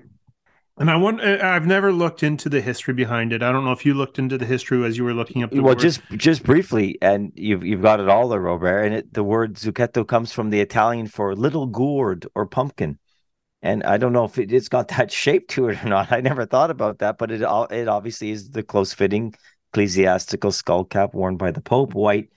And 0.81 0.89
I 0.89 0.95
want 0.95 1.21
uh, 1.21 1.37
I've 1.43 1.67
never 1.67 1.93
looked 1.93 2.23
into 2.23 2.49
the 2.49 2.59
history 2.59 2.95
behind 2.95 3.33
it. 3.33 3.43
I 3.43 3.51
don't 3.51 3.63
know 3.63 3.71
if 3.71 3.85
you 3.85 3.93
looked 3.93 4.17
into 4.17 4.35
the 4.35 4.47
history 4.47 4.83
as 4.83 4.97
you 4.97 5.03
were 5.03 5.13
looking 5.13 5.43
up 5.43 5.51
the 5.51 5.57
well, 5.61 5.75
word. 5.75 5.79
just 5.79 6.01
just 6.13 6.41
briefly, 6.41 6.97
and 7.03 7.31
you've 7.35 7.63
you've 7.63 7.83
got 7.83 7.99
it 7.99 8.09
all 8.09 8.29
there, 8.29 8.41
Robert. 8.41 8.79
And 8.79 8.95
it, 8.95 9.13
the 9.13 9.23
word 9.23 9.53
zucchetto 9.53 10.07
comes 10.07 10.31
from 10.31 10.49
the 10.49 10.59
Italian 10.59 11.05
for 11.05 11.35
little 11.35 11.67
gourd 11.67 12.25
or 12.33 12.47
pumpkin. 12.47 12.97
And 13.61 13.83
I 13.83 13.97
don't 13.97 14.11
know 14.11 14.23
if 14.23 14.39
it, 14.39 14.51
it's 14.51 14.69
got 14.69 14.87
that 14.87 15.11
shape 15.23 15.49
to 15.49 15.69
it 15.69 15.85
or 15.85 15.87
not. 15.87 16.11
I 16.11 16.19
never 16.19 16.47
thought 16.47 16.71
about 16.71 16.97
that, 16.97 17.19
but 17.19 17.29
it 17.29 17.43
it 17.43 17.87
obviously 17.87 18.31
is 18.31 18.49
the 18.49 18.63
close 18.63 18.91
fitting 18.91 19.35
ecclesiastical 19.71 20.51
skull 20.51 20.83
cap 20.83 21.13
worn 21.13 21.37
by 21.37 21.51
the 21.51 21.61
Pope, 21.61 21.93
white, 21.93 22.29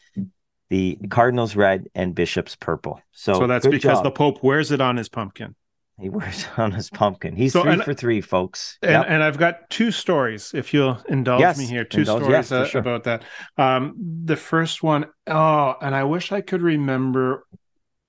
the 0.69 0.99
cardinals 1.09 1.57
red, 1.57 1.87
and 1.95 2.15
bishops 2.15 2.57
purple. 2.57 3.01
So, 3.13 3.33
so 3.39 3.47
that's 3.47 3.67
because 3.67 4.01
job. 4.01 4.05
the 4.05 4.11
Pope 4.11 4.43
wears 4.43 4.71
it 4.71 4.83
on 4.83 4.99
his 4.99 5.09
pumpkin. 5.09 5.55
He 6.01 6.09
wears 6.09 6.45
it 6.45 6.59
on 6.59 6.73
his 6.73 6.91
pumpkin. 6.91 7.37
He's 7.37 7.53
So, 7.53 7.63
three 7.63 7.73
and- 7.75 7.85
for 7.85 7.95
three, 7.95 8.21
folks. 8.21 8.79
And, 8.83 8.91
Yep. 8.93 9.05
and 9.09 9.23
I've 9.23 9.39
got 9.39 9.71
two 9.71 9.91
stories, 9.91 10.53
if 10.55 10.75
you'll 10.75 10.99
indulge 11.09 11.41
Yes, 11.41 11.59
me 11.59 11.67
here. 11.67 11.85
Two 11.85 11.99
indulge, 12.01 12.23
stories 12.23 12.51
yes, 12.51 12.53
uh, 12.53 12.67
sure. 12.67 12.81
about 12.81 13.05
that. 13.05 13.25
Um, 13.57 13.95
the 14.25 14.37
first 14.37 14.83
one, 14.83 15.07
oh, 15.27 15.75
and 15.81 15.95
I 15.95 16.05
wish 16.05 16.33
I 16.33 16.41
could 16.41 16.63
remember 16.63 17.47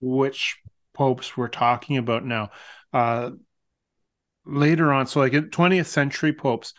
which 0.02 0.58
popes 0.94 1.36
we're 1.38 1.48
talking 1.48 1.98
about 1.98 2.26
now. 2.26 2.50
Uh, 2.94 3.32
later 4.46 4.92
on, 4.94 5.08
so 5.08 5.20
like 5.20 5.34
20th 5.34 5.88
century 5.88 6.32
popes. 6.34 6.74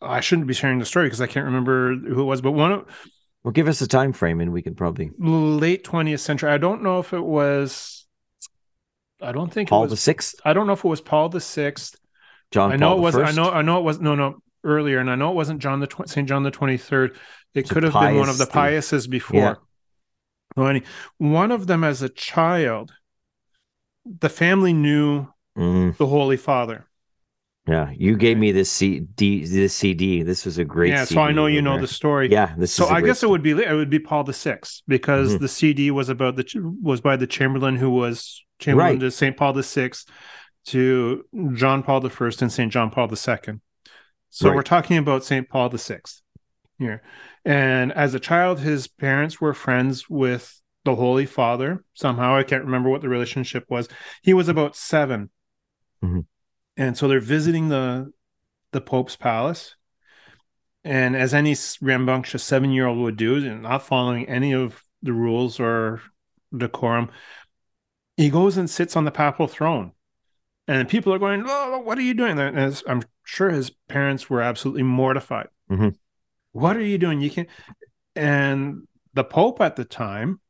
I 0.00 0.20
shouldn't 0.20 0.46
be 0.46 0.54
sharing 0.54 0.78
the 0.78 0.84
story 0.84 1.06
because 1.06 1.20
I 1.20 1.26
can't 1.26 1.46
remember 1.46 1.94
who 1.94 2.20
it 2.20 2.24
was, 2.24 2.40
but 2.42 2.52
one 2.52 2.72
of 2.72 2.86
Well, 3.44 3.52
give 3.52 3.68
us 3.68 3.80
a 3.80 3.88
time 3.88 4.12
frame, 4.12 4.40
and 4.40 4.52
we 4.52 4.62
can 4.62 4.74
probably. 4.74 5.10
late 5.18 5.84
20th 5.84 6.20
century. 6.20 6.50
I 6.50 6.58
don't 6.58 6.82
know 6.82 6.98
if 6.98 7.12
it 7.12 7.24
was 7.24 8.05
I 9.20 9.32
don't 9.32 9.52
think 9.52 9.68
Paul 9.70 9.80
it 9.82 9.84
was, 9.84 9.90
the 9.92 9.96
Sixth. 9.96 10.34
I 10.44 10.52
don't 10.52 10.66
know 10.66 10.74
if 10.74 10.84
it 10.84 10.88
was 10.88 11.00
Paul 11.00 11.28
the 11.28 11.40
Sixth. 11.40 11.96
John. 12.50 12.72
I 12.72 12.76
know 12.76 12.90
Paul 12.90 12.98
it 12.98 13.02
was. 13.02 13.16
I 13.16 13.32
know. 13.32 13.50
I 13.50 13.62
know 13.62 13.78
it 13.78 13.82
was. 13.84 14.00
No, 14.00 14.14
no, 14.14 14.42
earlier, 14.64 14.98
and 14.98 15.10
I 15.10 15.14
know 15.14 15.30
it 15.30 15.34
wasn't 15.34 15.60
John 15.60 15.80
the 15.80 15.88
Saint 16.06 16.28
John 16.28 16.42
the 16.42 16.50
Twenty 16.50 16.76
Third. 16.76 17.16
It 17.54 17.66
So 17.66 17.74
could 17.74 17.82
have 17.84 17.92
been 17.94 18.16
one 18.16 18.28
of 18.28 18.38
the 18.38 18.46
Pius 18.46 18.90
Piuses 18.92 19.08
before. 19.08 19.58
Yeah. 20.56 20.80
One 21.18 21.50
of 21.50 21.66
them 21.66 21.84
as 21.84 22.02
a 22.02 22.08
child, 22.08 22.92
the 24.04 24.28
family 24.30 24.72
knew 24.72 25.26
Mm, 25.58 25.96
the 25.96 26.06
Holy 26.06 26.36
Father. 26.36 26.86
yeah, 27.66 27.90
you 27.96 28.16
gave 28.16 28.36
me 28.36 28.52
this 28.52 28.70
CD. 28.70 29.44
This 29.46 29.74
CD. 29.74 30.22
This 30.22 30.44
was 30.44 30.58
a 30.58 30.64
great. 30.64 30.90
yeah, 30.90 31.04
CD 31.06 31.14
so 31.14 31.22
I 31.22 31.32
know 31.32 31.46
you 31.46 31.62
know 31.62 31.70
Robert. 31.70 31.80
the 31.82 31.88
story. 31.88 32.30
Yeah, 32.30 32.54
this. 32.58 32.72
So 32.74 32.86
I 32.88 33.00
guess 33.00 33.22
it 33.22 33.30
would 33.30 33.42
be 33.42 33.52
it 33.52 33.72
would 33.72 33.88
be 33.90 33.98
Paul 33.98 34.24
the 34.24 34.34
Sixth 34.34 34.82
because 34.86 35.34
Mhm. 35.36 35.40
the 35.40 35.48
CD 35.48 35.90
was 35.90 36.10
about 36.10 36.36
the 36.36 36.44
was 36.82 37.00
by 37.00 37.16
the 37.16 37.26
Chamberlain 37.26 37.76
who 37.76 37.88
was 37.90 38.44
Chamberlain 38.58 38.92
Right. 38.94 39.00
to 39.00 39.10
Saint 39.10 39.36
Paul 39.36 39.52
the 39.52 39.62
Sixth 39.62 40.08
to 40.66 41.24
John 41.54 41.82
Paul 41.82 42.00
the 42.00 42.10
First 42.10 42.42
and 42.42 42.50
Saint 42.52 42.72
John 42.72 42.90
Paul 42.90 43.08
the 43.08 43.16
Second. 43.16 43.60
So 44.30 44.48
Right. 44.48 44.56
we're 44.56 44.62
talking 44.62 44.96
about 44.98 45.24
Saint 45.24 45.48
Paul 45.48 45.68
the 45.68 45.78
Sixth 45.78 46.22
here, 46.78 47.02
and 47.44 47.92
as 47.92 48.14
a 48.14 48.20
child, 48.20 48.60
his 48.60 48.86
parents 48.88 49.40
were 49.40 49.54
friends 49.54 50.08
with 50.10 50.60
the 50.84 50.94
Holy 50.96 51.26
Father. 51.26 51.84
Somehow 51.94 52.36
I 52.36 52.42
can't 52.42 52.64
remember 52.64 52.90
what 52.90 53.00
the 53.02 53.08
relationship 53.08 53.64
was. 53.68 53.88
He 54.22 54.34
was 54.34 54.48
about 54.48 54.76
7 54.76 55.30
Mhm. 56.04 56.26
and 56.76 56.96
so 56.96 57.08
they're 57.08 57.20
visiting 57.20 57.68
the 57.68 58.12
the 58.72 58.80
Pope's 58.80 59.16
palace. 59.16 59.74
And 60.84 61.16
as 61.16 61.32
any 61.34 61.56
rambunctious 61.80 62.44
seven 62.44 62.70
year 62.70 62.86
old 62.86 62.98
would 62.98 63.16
do, 63.16 63.36
and 63.36 63.62
not 63.62 63.82
following 63.86 64.28
any 64.28 64.52
of 64.52 64.82
the 65.02 65.12
rules 65.12 65.58
or 65.58 66.02
decorum, 66.56 67.10
he 68.16 68.30
goes 68.30 68.56
and 68.56 68.68
sits 68.68 68.96
on 68.96 69.04
the 69.04 69.10
papal 69.10 69.46
throne. 69.46 69.92
And 70.68 70.88
people 70.88 71.12
are 71.14 71.18
going, 71.18 71.44
Oh, 71.46 71.78
what 71.78 71.98
are 71.98 72.02
you 72.02 72.14
doing? 72.14 72.38
And 72.38 72.82
I'm 72.88 73.02
sure 73.24 73.50
his 73.50 73.70
parents 73.88 74.28
were 74.28 74.42
absolutely 74.42 74.82
mortified. 74.82 75.48
Mhm. 75.70 75.96
What 76.52 76.76
are 76.76 76.82
you 76.82 76.98
doing? 76.98 77.20
You 77.20 77.30
can't. 77.30 77.48
And 78.14 78.88
the 79.14 79.24
Pope 79.24 79.60
at 79.60 79.76
the 79.76 79.84
time 79.84 80.40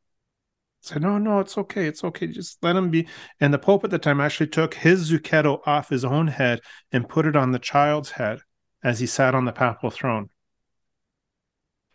said, 0.80 1.02
No, 1.02 1.18
no, 1.18 1.40
it's 1.40 1.58
okay. 1.58 1.86
It's 1.86 2.02
okay. 2.04 2.28
Just 2.28 2.62
let 2.62 2.76
him 2.76 2.90
be. 2.90 3.08
And 3.40 3.52
the 3.52 3.58
Pope 3.58 3.84
at 3.84 3.90
the 3.90 3.98
time 3.98 4.20
actually 4.20 4.46
took 4.46 4.74
his 4.74 5.10
zucchetto 5.10 5.60
off 5.66 5.90
his 5.90 6.04
own 6.04 6.28
head 6.28 6.60
and 6.92 7.08
put 7.08 7.26
it 7.26 7.36
on 7.36 7.52
the 7.52 7.58
child's 7.58 8.12
head 8.12 8.38
as 8.82 9.00
he 9.00 9.06
sat 9.06 9.34
on 9.34 9.44
the 9.44 9.52
papal 9.52 9.90
throne. 9.90 10.30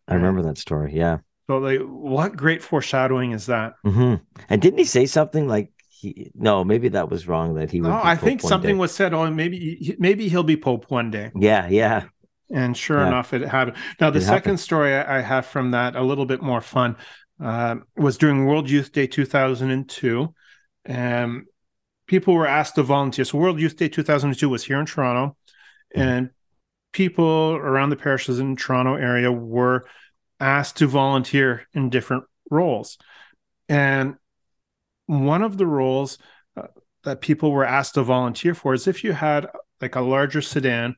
I 0.07 0.15
remember 0.15 0.41
that 0.43 0.57
story. 0.57 0.93
Yeah. 0.93 1.19
So, 1.51 1.57
like, 1.57 1.81
what 1.81 2.37
great 2.37 2.63
foreshadowing 2.63 3.33
is 3.33 3.47
that? 3.47 3.73
hmm 3.83 4.15
And 4.47 4.61
didn't 4.61 4.79
he 4.79 4.85
say 4.85 5.05
something 5.05 5.49
like 5.49 5.69
he? 5.89 6.31
No, 6.33 6.63
maybe 6.63 6.87
that 6.89 7.09
was 7.09 7.27
wrong. 7.27 7.55
That 7.55 7.71
he 7.71 7.81
would. 7.81 7.89
No, 7.89 7.99
I 8.01 8.15
think 8.15 8.39
something 8.39 8.75
day. 8.75 8.79
was 8.79 8.93
said. 8.93 9.13
Oh, 9.13 9.29
maybe 9.29 9.97
maybe 9.99 10.29
he'll 10.29 10.43
be 10.43 10.55
Pope 10.55 10.89
one 10.89 11.11
day. 11.11 11.29
Yeah, 11.35 11.67
yeah. 11.67 12.03
And 12.53 12.77
sure 12.77 12.99
Yeah. 12.99 13.07
enough, 13.07 13.33
it 13.33 13.41
happened. 13.41 13.75
Now, 13.99 14.11
the 14.11 14.19
It 14.19 14.21
second 14.21 14.35
happened. 14.35 14.59
story 14.61 14.95
I 14.95 15.19
have 15.19 15.45
from 15.45 15.71
that, 15.71 15.97
a 15.97 16.01
little 16.01 16.25
bit 16.25 16.41
more 16.41 16.61
fun, 16.61 16.95
uh, 17.43 17.75
was 17.97 18.17
during 18.17 18.45
World 18.45 18.69
Youth 18.69 18.93
Day 18.93 19.07
2002. 19.07 20.33
And 20.85 21.47
people 22.07 22.33
were 22.33 22.47
asked 22.47 22.75
to 22.75 22.83
volunteer. 22.83 23.25
So, 23.25 23.37
World 23.37 23.59
Youth 23.59 23.75
Day 23.75 23.89
2002 23.89 24.47
was 24.47 24.63
here 24.63 24.79
in 24.79 24.85
Toronto, 24.85 25.35
Mhm. 25.97 26.01
and 26.01 26.29
people 26.93 27.55
around 27.55 27.89
the 27.89 27.97
parishes 27.97 28.39
in 28.39 28.55
Toronto 28.55 28.95
area 28.95 29.29
were 29.31 29.85
asked 30.41 30.77
to 30.77 30.87
volunteer 30.87 31.67
in 31.73 31.89
different 31.89 32.25
roles. 32.49 32.97
And 33.69 34.15
one 35.05 35.41
of 35.41 35.57
the 35.57 35.67
roles 35.67 36.17
uh, 36.57 36.67
that 37.03 37.21
people 37.21 37.51
were 37.51 37.65
asked 37.65 37.93
to 37.93 38.03
volunteer 38.03 38.53
for 38.53 38.73
is 38.73 38.87
if 38.87 39.03
you 39.03 39.13
had 39.13 39.47
like 39.79 39.95
a 39.95 40.01
larger 40.01 40.41
sedan 40.41 40.95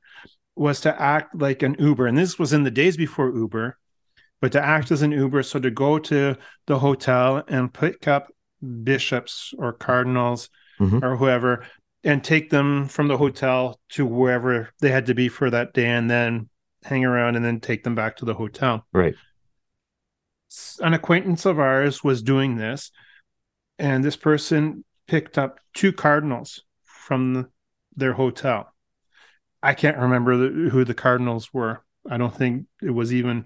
was 0.56 0.82
to 0.82 1.02
act 1.02 1.36
like 1.36 1.64
an 1.64 1.76
Uber. 1.80 2.08
And 2.08 2.18
this 2.18 2.38
was 2.40 2.54
in 2.54 2.64
the 2.64 2.72
days 2.72 2.98
before 2.98 3.36
Uber, 3.36 3.78
but 4.42 4.52
to 4.52 4.64
act 4.64 4.92
as 4.92 5.02
an 5.02 5.12
Uber. 5.12 5.44
So 5.44 5.60
to 5.60 5.72
go 5.72 6.00
to 6.00 6.36
the 6.68 6.80
hotel 6.80 7.44
and 7.48 7.74
pick 7.74 8.08
up 8.08 8.32
bishops 8.84 9.54
or 9.58 9.74
cardinals 9.74 10.50
Mhm. 10.80 11.04
or 11.04 11.18
whoever 11.18 11.66
and 12.04 12.24
take 12.24 12.50
them 12.50 12.88
from 12.88 13.08
the 13.08 13.18
hotel 13.18 13.80
to 13.90 14.06
wherever 14.06 14.70
they 14.80 14.90
had 14.90 15.06
to 15.06 15.14
be 15.14 15.30
for 15.30 15.50
that 15.50 15.74
day 15.74 15.88
and 15.88 16.10
then 16.10 16.50
hang 16.84 17.06
around 17.06 17.36
and 17.36 17.46
then 17.46 17.60
take 17.60 17.84
them 17.84 17.96
back 17.96 18.18
to 18.18 18.26
the 18.26 18.34
hotel. 18.34 18.86
Right. 18.92 19.16
An 20.82 20.94
acquaintance 20.94 21.46
of 21.46 21.60
ours 21.60 22.04
was 22.04 22.22
doing 22.22 22.56
this, 22.58 22.92
and 23.80 24.04
this 24.04 24.16
person 24.16 24.84
picked 25.08 25.38
up 25.38 25.60
two 25.74 25.92
cardinals 25.92 26.64
from 26.84 27.34
the, 27.34 27.50
their 27.96 28.14
hotel. 28.14 28.72
I 29.62 29.74
can't 29.74 29.98
remember 29.98 30.38
the, 30.38 30.70
who 30.70 30.84
the 30.84 30.94
cardinals 30.94 31.54
were. 31.54 31.84
I 32.10 32.18
don't 32.18 32.36
think 32.36 32.66
it 32.82 32.90
was 32.90 33.14
even. 33.14 33.46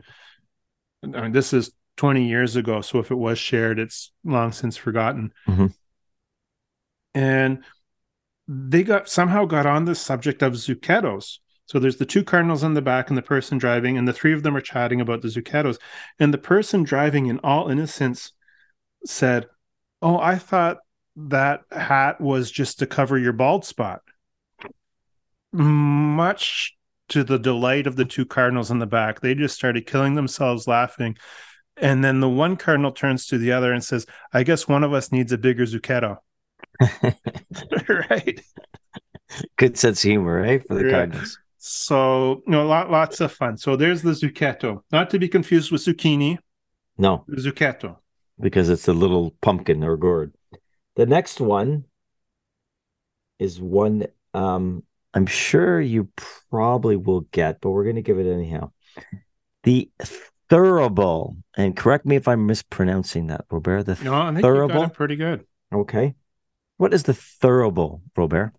I 1.03 1.21
mean, 1.21 1.31
this 1.31 1.53
is 1.53 1.71
20 1.97 2.27
years 2.27 2.55
ago. 2.55 2.81
So 2.81 2.99
if 2.99 3.11
it 3.11 3.15
was 3.15 3.37
shared, 3.37 3.79
it's 3.79 4.11
long 4.23 4.51
since 4.51 4.77
forgotten. 4.77 5.31
Mhm. 5.47 5.73
And 7.13 7.63
they 8.47 8.83
got 8.83 9.09
somehow 9.09 9.45
got 9.45 9.65
on 9.65 9.85
the 9.85 9.95
subject 9.95 10.41
of 10.41 10.53
zucchettos. 10.53 11.39
So 11.67 11.79
there's 11.79 11.97
the 11.97 12.05
two 12.05 12.23
cardinals 12.23 12.63
in 12.63 12.73
the 12.73 12.81
back 12.81 13.09
and 13.09 13.17
the 13.17 13.21
person 13.21 13.57
driving, 13.57 13.97
and 13.97 14.07
the 14.07 14.13
three 14.13 14.33
of 14.33 14.41
them 14.41 14.55
are 14.55 14.61
chatting 14.61 15.01
about 15.01 15.21
the 15.21 15.27
zucchettos. 15.27 15.77
And 16.17 16.33
the 16.33 16.37
person 16.37 16.83
driving, 16.83 17.27
in 17.27 17.39
all 17.39 17.69
innocence, 17.69 18.31
said, 19.05 19.47
Oh, 20.01 20.17
I 20.17 20.37
thought 20.37 20.77
that 21.17 21.61
hat 21.71 22.21
was 22.21 22.51
just 22.51 22.79
to 22.79 22.87
cover 22.87 23.17
your 23.17 23.33
bald 23.33 23.65
spot. 23.65 24.01
Much 25.51 26.75
to 27.09 27.23
the 27.23 27.39
delight 27.39 27.87
of 27.87 27.95
the 27.95 28.05
two 28.05 28.25
cardinals 28.25 28.71
in 28.71 28.79
the 28.79 28.85
back, 28.85 29.19
they 29.19 29.33
just 29.33 29.55
started 29.55 29.85
killing 29.85 30.15
themselves 30.15 30.67
laughing. 30.67 31.17
And 31.75 32.03
then 32.03 32.21
the 32.21 32.29
one 32.29 32.55
cardinal 32.57 32.91
turns 32.91 33.27
to 33.27 33.37
the 33.37 33.51
other 33.51 33.73
and 33.73 33.83
says, 33.83 34.05
I 34.33 34.43
guess 34.43 34.67
one 34.67 34.83
of 34.83 34.93
us 34.93 35.11
needs 35.11 35.31
a 35.31 35.37
bigger 35.37 35.65
zucchetto. 35.65 36.17
right. 38.09 38.41
Good 39.57 39.77
sense 39.77 40.03
of 40.03 40.09
humor, 40.09 40.41
right? 40.41 40.65
For 40.65 40.75
the 40.75 40.85
Yeah. 40.85 40.91
Cardinals. 40.91 41.39
So, 41.69 42.43
you 42.45 42.51
know, 42.51 42.65
lot, 42.65 42.89
lots 42.89 43.19
of 43.19 43.31
fun. 43.31 43.57
So 43.57 43.75
there's 43.75 44.01
the 44.01 44.11
zucchetto, 44.11 44.81
not 44.91 45.09
to 45.09 45.19
be 45.19 45.27
confused 45.27 45.71
with 45.71 45.81
zucchini, 45.83 46.37
No, 46.97 47.25
zucchetto. 47.29 47.97
because 48.39 48.69
it's 48.69 48.87
a 48.87 48.93
little 48.93 49.31
pumpkin 49.41 49.83
or 49.83 49.97
gourd. 49.97 50.33
The 50.95 51.05
next 51.05 51.39
one 51.41 51.83
is 53.39 53.59
one 53.61 54.07
um 54.33 54.83
I'm 55.13 55.25
sure 55.25 55.81
you 55.81 56.09
probably 56.49 56.95
will 56.95 57.21
get, 57.31 57.59
but 57.61 57.71
we're 57.71 57.83
going 57.83 57.95
to 57.95 58.01
give 58.03 58.19
it 58.19 58.31
anyhow. 58.31 58.71
The 59.63 59.89
thurible, 60.49 61.37
and 61.55 61.75
correct 61.75 62.05
me 62.05 62.15
if 62.17 62.27
I'm 62.27 62.45
mispronouncing 62.45 63.27
that, 63.27 63.45
Robert. 63.49 63.83
The 63.83 63.97
No, 64.03 64.13
I 64.13 64.31
think 64.33 64.45
thurible. 64.45 64.93
pretty 64.93 65.15
good. 65.15 65.45
Okay. 65.73 66.13
What 66.77 66.93
is 66.93 67.03
the 67.03 67.13
thurible, 67.13 68.01
Robert? 68.15 68.53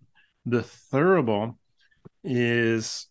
The 0.47 0.61
thurible 0.63 1.57
is 2.25 3.09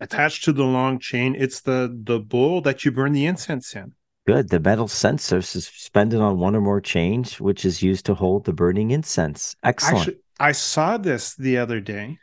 attached 0.00 0.44
to 0.44 0.52
the 0.52 0.64
long 0.64 0.98
chain. 0.98 1.34
It's 1.38 1.60
the 1.60 1.96
the 2.04 2.18
bowl 2.18 2.60
that 2.62 2.84
you 2.84 2.92
burn 2.92 3.12
the 3.12 3.26
incense 3.26 3.74
in. 3.74 3.92
Good. 4.26 4.50
The 4.50 4.60
metal 4.60 4.88
censer 4.88 5.38
is 5.38 5.48
suspended 5.48 6.20
on 6.20 6.38
one 6.38 6.54
or 6.54 6.60
more 6.60 6.80
chains, 6.80 7.40
which 7.40 7.64
is 7.64 7.82
used 7.82 8.06
to 8.06 8.14
hold 8.14 8.44
the 8.44 8.52
burning 8.52 8.90
incense. 8.90 9.56
Excellent. 9.62 9.98
Actually, 9.98 10.18
I 10.38 10.52
saw 10.52 10.96
this 10.96 11.34
the 11.34 11.58
other 11.58 11.80
day, 11.80 12.18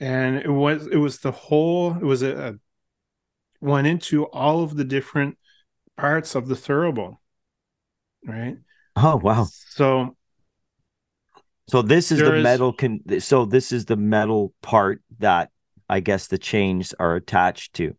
and 0.00 0.36
it 0.36 0.50
was 0.50 0.86
it 0.86 0.96
was 0.96 1.18
the 1.18 1.32
whole 1.32 1.92
it 1.92 2.04
was 2.04 2.22
a, 2.22 2.48
a 2.48 2.54
went 3.60 3.86
into 3.86 4.24
all 4.26 4.62
of 4.62 4.76
the 4.76 4.84
different 4.84 5.36
parts 5.96 6.34
of 6.34 6.48
the 6.48 6.54
thurible, 6.54 7.16
right? 8.24 8.56
oh 8.96 9.16
wow. 9.16 9.46
So 9.70 10.16
So 11.68 11.82
this 11.82 12.10
is 12.10 12.18
There 12.18 12.30
the 12.30 12.36
is- 12.38 12.42
metal 12.44 12.72
con 12.72 13.00
so 13.20 13.44
this 13.44 13.72
is 13.72 13.84
the 13.84 13.96
metal 13.96 14.54
part 14.62 15.02
that 15.18 15.50
I 15.88 16.00
guess 16.00 16.26
the 16.26 16.38
chains 16.38 16.94
are 16.98 17.14
attached 17.16 17.74
to. 17.74 17.94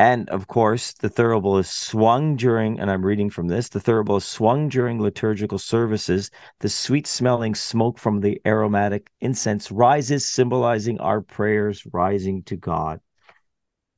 And 0.00 0.30
of 0.30 0.46
course, 0.46 0.92
the 0.92 1.08
thurible 1.10 1.58
is 1.58 1.68
swung 1.68 2.36
during, 2.36 2.78
and 2.78 2.88
I'm 2.88 3.04
reading 3.04 3.30
from 3.30 3.48
this, 3.48 3.68
the 3.68 3.80
thurible 3.80 4.18
is 4.18 4.24
swung 4.24 4.68
during 4.68 5.00
liturgical 5.02 5.58
services. 5.58 6.30
The 6.60 6.68
sweet 6.68 7.06
smelling 7.08 7.56
smoke 7.56 7.98
from 7.98 8.20
the 8.20 8.40
aromatic 8.46 9.10
incense 9.20 9.72
rises, 9.72 10.28
symbolizing 10.28 11.00
our 11.00 11.20
prayers 11.20 11.82
rising 11.92 12.44
to 12.44 12.56
God. 12.56 13.00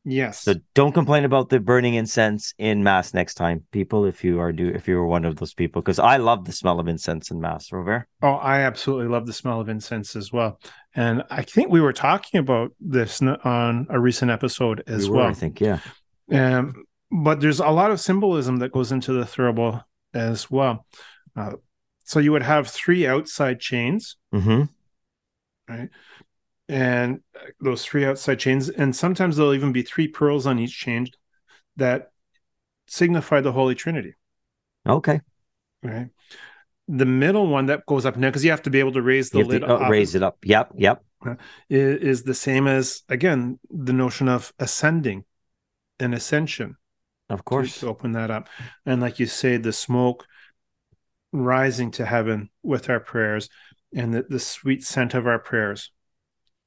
Yes, 0.04 0.42
So 0.42 0.54
don't 0.74 0.92
complain 0.92 1.24
about 1.24 1.48
the 1.48 1.60
burning 1.60 1.94
incense 1.94 2.54
in 2.58 2.82
mass 2.82 3.14
next 3.14 3.34
time, 3.34 3.64
people, 3.72 4.04
if 4.04 4.24
you 4.24 4.40
are 4.40 4.52
do 4.52 4.68
if 4.68 4.88
you 4.88 4.98
are 4.98 5.06
one 5.06 5.24
of 5.24 5.36
those 5.36 5.54
people, 5.54 5.82
because 5.82 5.98
I 5.98 6.16
love 6.16 6.44
the 6.44 6.52
smell 6.52 6.80
of 6.80 6.88
incense 6.88 7.30
in 7.30 7.40
mass, 7.40 7.72
Robert. 7.72 8.06
Oh, 8.22 8.34
I 8.34 8.60
absolutely 8.60 9.08
love 9.08 9.26
the 9.26 9.32
smell 9.32 9.60
of 9.60 9.68
incense 9.68 10.16
as 10.16 10.32
well. 10.32 10.60
And 10.94 11.22
I 11.30 11.42
think 11.42 11.70
we 11.70 11.80
were 11.80 11.92
talking 11.92 12.40
about 12.40 12.72
this 12.80 13.22
on 13.22 13.86
a 13.90 14.00
recent 14.00 14.30
episode 14.30 14.82
as 14.86 15.04
We 15.04 15.10
were, 15.10 15.16
well. 15.16 15.28
I 15.28 15.34
think, 15.34 15.60
yeah. 15.60 15.78
Um, 16.32 16.84
but 17.10 17.40
there's 17.40 17.60
a 17.60 17.68
lot 17.68 17.90
of 17.90 18.00
symbolism 18.00 18.58
that 18.58 18.72
goes 18.72 18.92
into 18.92 19.12
the 19.12 19.24
thurible 19.24 19.82
as 20.14 20.50
well. 20.50 20.86
Uh, 21.36 21.52
so 22.04 22.18
you 22.18 22.32
would 22.32 22.42
have 22.42 22.68
three 22.68 23.06
outside 23.06 23.60
chains, 23.60 24.16
mm-hmm. 24.34 24.62
right? 25.68 25.88
And 26.70 27.20
uh, 27.34 27.46
those 27.60 27.84
three 27.84 28.04
outside 28.04 28.38
chains, 28.38 28.68
and 28.68 28.94
sometimes 28.94 29.36
there'll 29.36 29.54
even 29.54 29.72
be 29.72 29.82
three 29.82 30.06
pearls 30.06 30.46
on 30.46 30.60
each 30.60 30.78
chain 30.78 31.08
that 31.76 32.12
signify 32.86 33.40
the 33.40 33.50
Holy 33.50 33.74
Trinity. 33.74 34.14
Okay. 34.88 35.20
Right. 35.82 36.10
The 36.86 37.06
middle 37.06 37.48
one 37.48 37.66
that 37.66 37.86
goes 37.86 38.06
up 38.06 38.16
now, 38.16 38.28
because 38.28 38.44
you 38.44 38.52
have 38.52 38.62
to 38.62 38.70
be 38.70 38.78
able 38.78 38.92
to 38.92 39.02
raise 39.02 39.30
the 39.30 39.42
lid. 39.42 39.64
Uh, 39.64 39.66
to, 39.66 39.86
oh, 39.86 39.88
raise 39.88 40.14
it 40.14 40.22
up. 40.22 40.38
Yep. 40.44 40.74
Yep. 40.76 41.04
Uh, 41.26 41.34
is, 41.68 42.02
is 42.02 42.22
the 42.22 42.34
same 42.34 42.68
as 42.68 43.02
again 43.08 43.58
the 43.68 43.92
notion 43.92 44.28
of 44.28 44.52
ascending 44.60 45.24
and 45.98 46.14
ascension. 46.14 46.76
Of 47.28 47.44
course. 47.44 47.74
To, 47.74 47.80
to 47.80 47.88
open 47.88 48.12
that 48.12 48.30
up. 48.30 48.48
And 48.86 49.00
like 49.00 49.18
you 49.18 49.26
say, 49.26 49.56
the 49.56 49.72
smoke 49.72 50.24
rising 51.32 51.90
to 51.92 52.06
heaven 52.06 52.50
with 52.62 52.88
our 52.88 53.00
prayers 53.00 53.48
and 53.92 54.14
the, 54.14 54.24
the 54.28 54.38
sweet 54.38 54.84
scent 54.84 55.14
of 55.14 55.26
our 55.26 55.40
prayers 55.40 55.90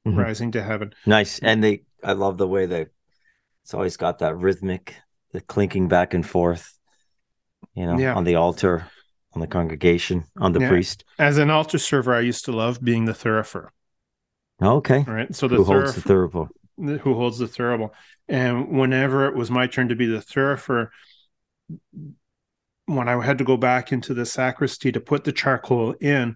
mm-hmm. 0.05 0.19
rising 0.19 0.51
to 0.51 0.63
heaven. 0.63 0.93
Nice. 1.05 1.39
And 1.39 1.63
they 1.63 1.83
I 2.03 2.13
love 2.13 2.37
the 2.37 2.47
way 2.47 2.65
they 2.65 2.87
it's 3.63 3.73
always 3.73 3.97
got 3.97 4.19
that 4.19 4.35
rhythmic, 4.35 4.95
the 5.31 5.41
clinking 5.41 5.87
back 5.87 6.13
and 6.13 6.27
forth, 6.27 6.77
you 7.75 7.85
know, 7.85 7.97
yeah. 7.97 8.13
on 8.13 8.25
the 8.25 8.35
altar, 8.35 8.87
on 9.33 9.41
the 9.41 9.47
congregation, 9.47 10.25
on 10.37 10.51
the 10.51 10.59
yeah. 10.59 10.69
priest. 10.69 11.05
As 11.17 11.37
an 11.37 11.49
altar 11.49 11.77
server, 11.77 12.13
I 12.13 12.19
used 12.19 12.45
to 12.45 12.51
love 12.51 12.83
being 12.83 13.05
the 13.05 13.13
thurifer. 13.13 13.69
Okay. 14.61 15.05
All 15.07 15.13
right. 15.13 15.33
So 15.33 15.47
the 15.47 15.55
who 15.55 15.63
holds 15.63 15.95
the 15.95 16.01
thurible? 16.01 16.49
Who 16.77 17.13
holds 17.13 17.37
the 17.37 17.45
thurible? 17.45 17.91
And 18.27 18.77
whenever 18.77 19.27
it 19.27 19.35
was 19.35 19.49
my 19.49 19.67
turn 19.67 19.89
to 19.89 19.95
be 19.95 20.07
the 20.07 20.19
thurifer, 20.19 20.89
when 22.85 23.07
I 23.07 23.23
had 23.23 23.37
to 23.37 23.43
go 23.43 23.57
back 23.57 23.91
into 23.91 24.13
the 24.13 24.25
sacristy 24.25 24.91
to 24.91 24.99
put 24.99 25.23
the 25.23 25.31
charcoal 25.31 25.93
in, 25.93 26.35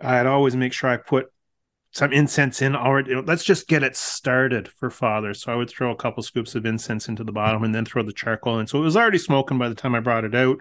I'd 0.00 0.26
always 0.26 0.54
make 0.54 0.72
sure 0.72 0.90
I 0.90 0.96
put 0.98 1.32
some 1.90 2.12
incense 2.12 2.62
in 2.62 2.76
already. 2.76 3.14
Let's 3.14 3.44
just 3.44 3.68
get 3.68 3.82
it 3.82 3.96
started 3.96 4.68
for 4.68 4.90
Father. 4.90 5.34
So 5.34 5.52
I 5.52 5.56
would 5.56 5.70
throw 5.70 5.90
a 5.90 5.96
couple 5.96 6.22
scoops 6.22 6.54
of 6.54 6.66
incense 6.66 7.08
into 7.08 7.24
the 7.24 7.32
bottom 7.32 7.64
and 7.64 7.74
then 7.74 7.84
throw 7.84 8.02
the 8.02 8.12
charcoal 8.12 8.58
in. 8.58 8.66
So 8.66 8.78
it 8.78 8.82
was 8.82 8.96
already 8.96 9.18
smoking 9.18 9.58
by 9.58 9.68
the 9.68 9.74
time 9.74 9.94
I 9.94 10.00
brought 10.00 10.24
it 10.24 10.34
out. 10.34 10.58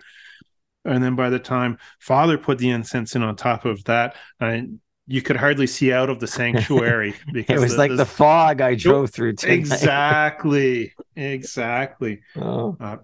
And 0.86 1.04
then 1.04 1.16
by 1.16 1.30
the 1.30 1.40
time 1.40 1.78
Father 2.00 2.38
put 2.38 2.60
the 2.60 2.70
incense 2.70 3.16
in 3.16 3.24
on 3.24 3.36
top 3.36 3.66
of 3.66 3.84
that, 3.86 4.16
I 4.40 4.68
you 5.08 5.22
could 5.22 5.38
hardly 5.38 5.68
see 5.68 5.94
out 5.94 6.10
of 6.10 6.20
the 6.20 6.28
sanctuary 6.28 7.16
because 7.34 7.58
it 7.58 7.64
was 7.64 7.74
the, 7.74 7.78
like 7.78 7.92
the, 7.92 7.98
the 7.98 8.06
fog 8.06 8.62
I 8.62 8.76
drove 8.76 9.10
through. 9.10 9.34
Tonight. 9.34 9.54
Exactly, 9.54 10.94
exactly. 11.16 12.22
Oh, 12.36 12.76
uh, 12.80 12.98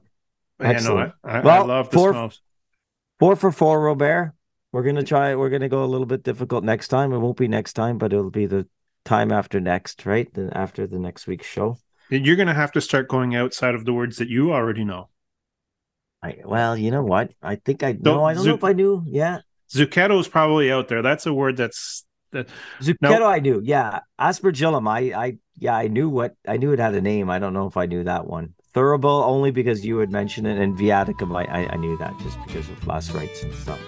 excellent. 0.59 1.13
I, 1.23 1.37
I, 1.37 1.41
well, 1.41 1.63
I 1.63 1.65
love 1.65 1.89
the 1.89 1.97
four, 1.97 2.11
smells. 2.11 2.41
Four 3.19 3.35
for 3.37 3.51
four, 3.51 3.81
Robert. 3.81 4.33
We're 4.73 4.81
gonna 4.81 5.03
try. 5.03 5.35
We're 5.35 5.51
gonna 5.51 5.69
go 5.69 5.83
a 5.83 5.85
little 5.85 6.07
bit 6.07 6.23
difficult 6.23 6.63
next 6.63 6.87
time. 6.87 7.13
It 7.13 7.19
won't 7.19 7.37
be 7.37 7.47
next 7.47 7.73
time, 7.73 7.99
but 7.99 8.11
it'll 8.11 8.31
be 8.31 8.47
the 8.47 8.67
time 9.05 9.31
after 9.31 9.59
next, 9.59 10.03
right? 10.05 10.27
Then 10.33 10.49
after 10.49 10.87
the 10.87 10.97
next 10.97 11.27
week's 11.27 11.45
show. 11.45 11.77
You're 12.09 12.35
gonna 12.35 12.55
have 12.55 12.71
to 12.71 12.81
start 12.81 13.07
going 13.07 13.35
outside 13.35 13.75
of 13.75 13.85
the 13.85 13.93
words 13.93 14.17
that 14.17 14.29
you 14.29 14.51
already 14.51 14.83
know. 14.83 15.09
I, 16.23 16.37
well, 16.43 16.75
you 16.75 16.89
know 16.89 17.03
what? 17.03 17.33
I 17.41 17.55
think 17.55 17.83
I 17.83 17.91
know. 17.91 18.23
I 18.23 18.33
don't 18.33 18.45
know 18.47 18.55
if 18.55 18.63
I 18.63 18.73
knew. 18.73 19.03
Yeah, 19.05 19.41
Zucchetto 19.71 20.19
is 20.19 20.27
probably 20.27 20.71
out 20.71 20.87
there. 20.87 21.03
That's 21.03 21.27
a 21.27 21.33
word 21.33 21.57
that's 21.57 22.03
that. 22.31 22.47
Zucchetto, 22.81 23.27
I 23.27 23.39
knew. 23.39 23.61
Yeah, 23.63 23.99
Aspergillum. 24.19 24.89
I, 24.89 25.13
I, 25.15 25.37
yeah, 25.55 25.75
I 25.75 25.87
knew 25.87 26.09
what 26.09 26.33
I 26.47 26.57
knew 26.57 26.71
it 26.71 26.79
had 26.79 26.95
a 26.95 27.01
name. 27.01 27.29
I 27.29 27.37
don't 27.37 27.53
know 27.53 27.67
if 27.67 27.77
I 27.77 27.85
knew 27.85 28.03
that 28.05 28.25
one. 28.25 28.55
Thurible 28.73 29.23
only 29.23 29.51
because 29.51 29.85
you 29.85 29.99
had 29.99 30.11
mentioned 30.11 30.47
it, 30.47 30.57
and 30.57 30.75
Viaticum. 30.75 31.35
I, 31.37 31.43
I, 31.43 31.73
I 31.73 31.75
knew 31.75 31.95
that 31.97 32.17
just 32.21 32.39
because 32.47 32.67
of 32.69 32.87
last 32.87 33.13
rites 33.13 33.43
and 33.43 33.53
stuff. 33.53 33.79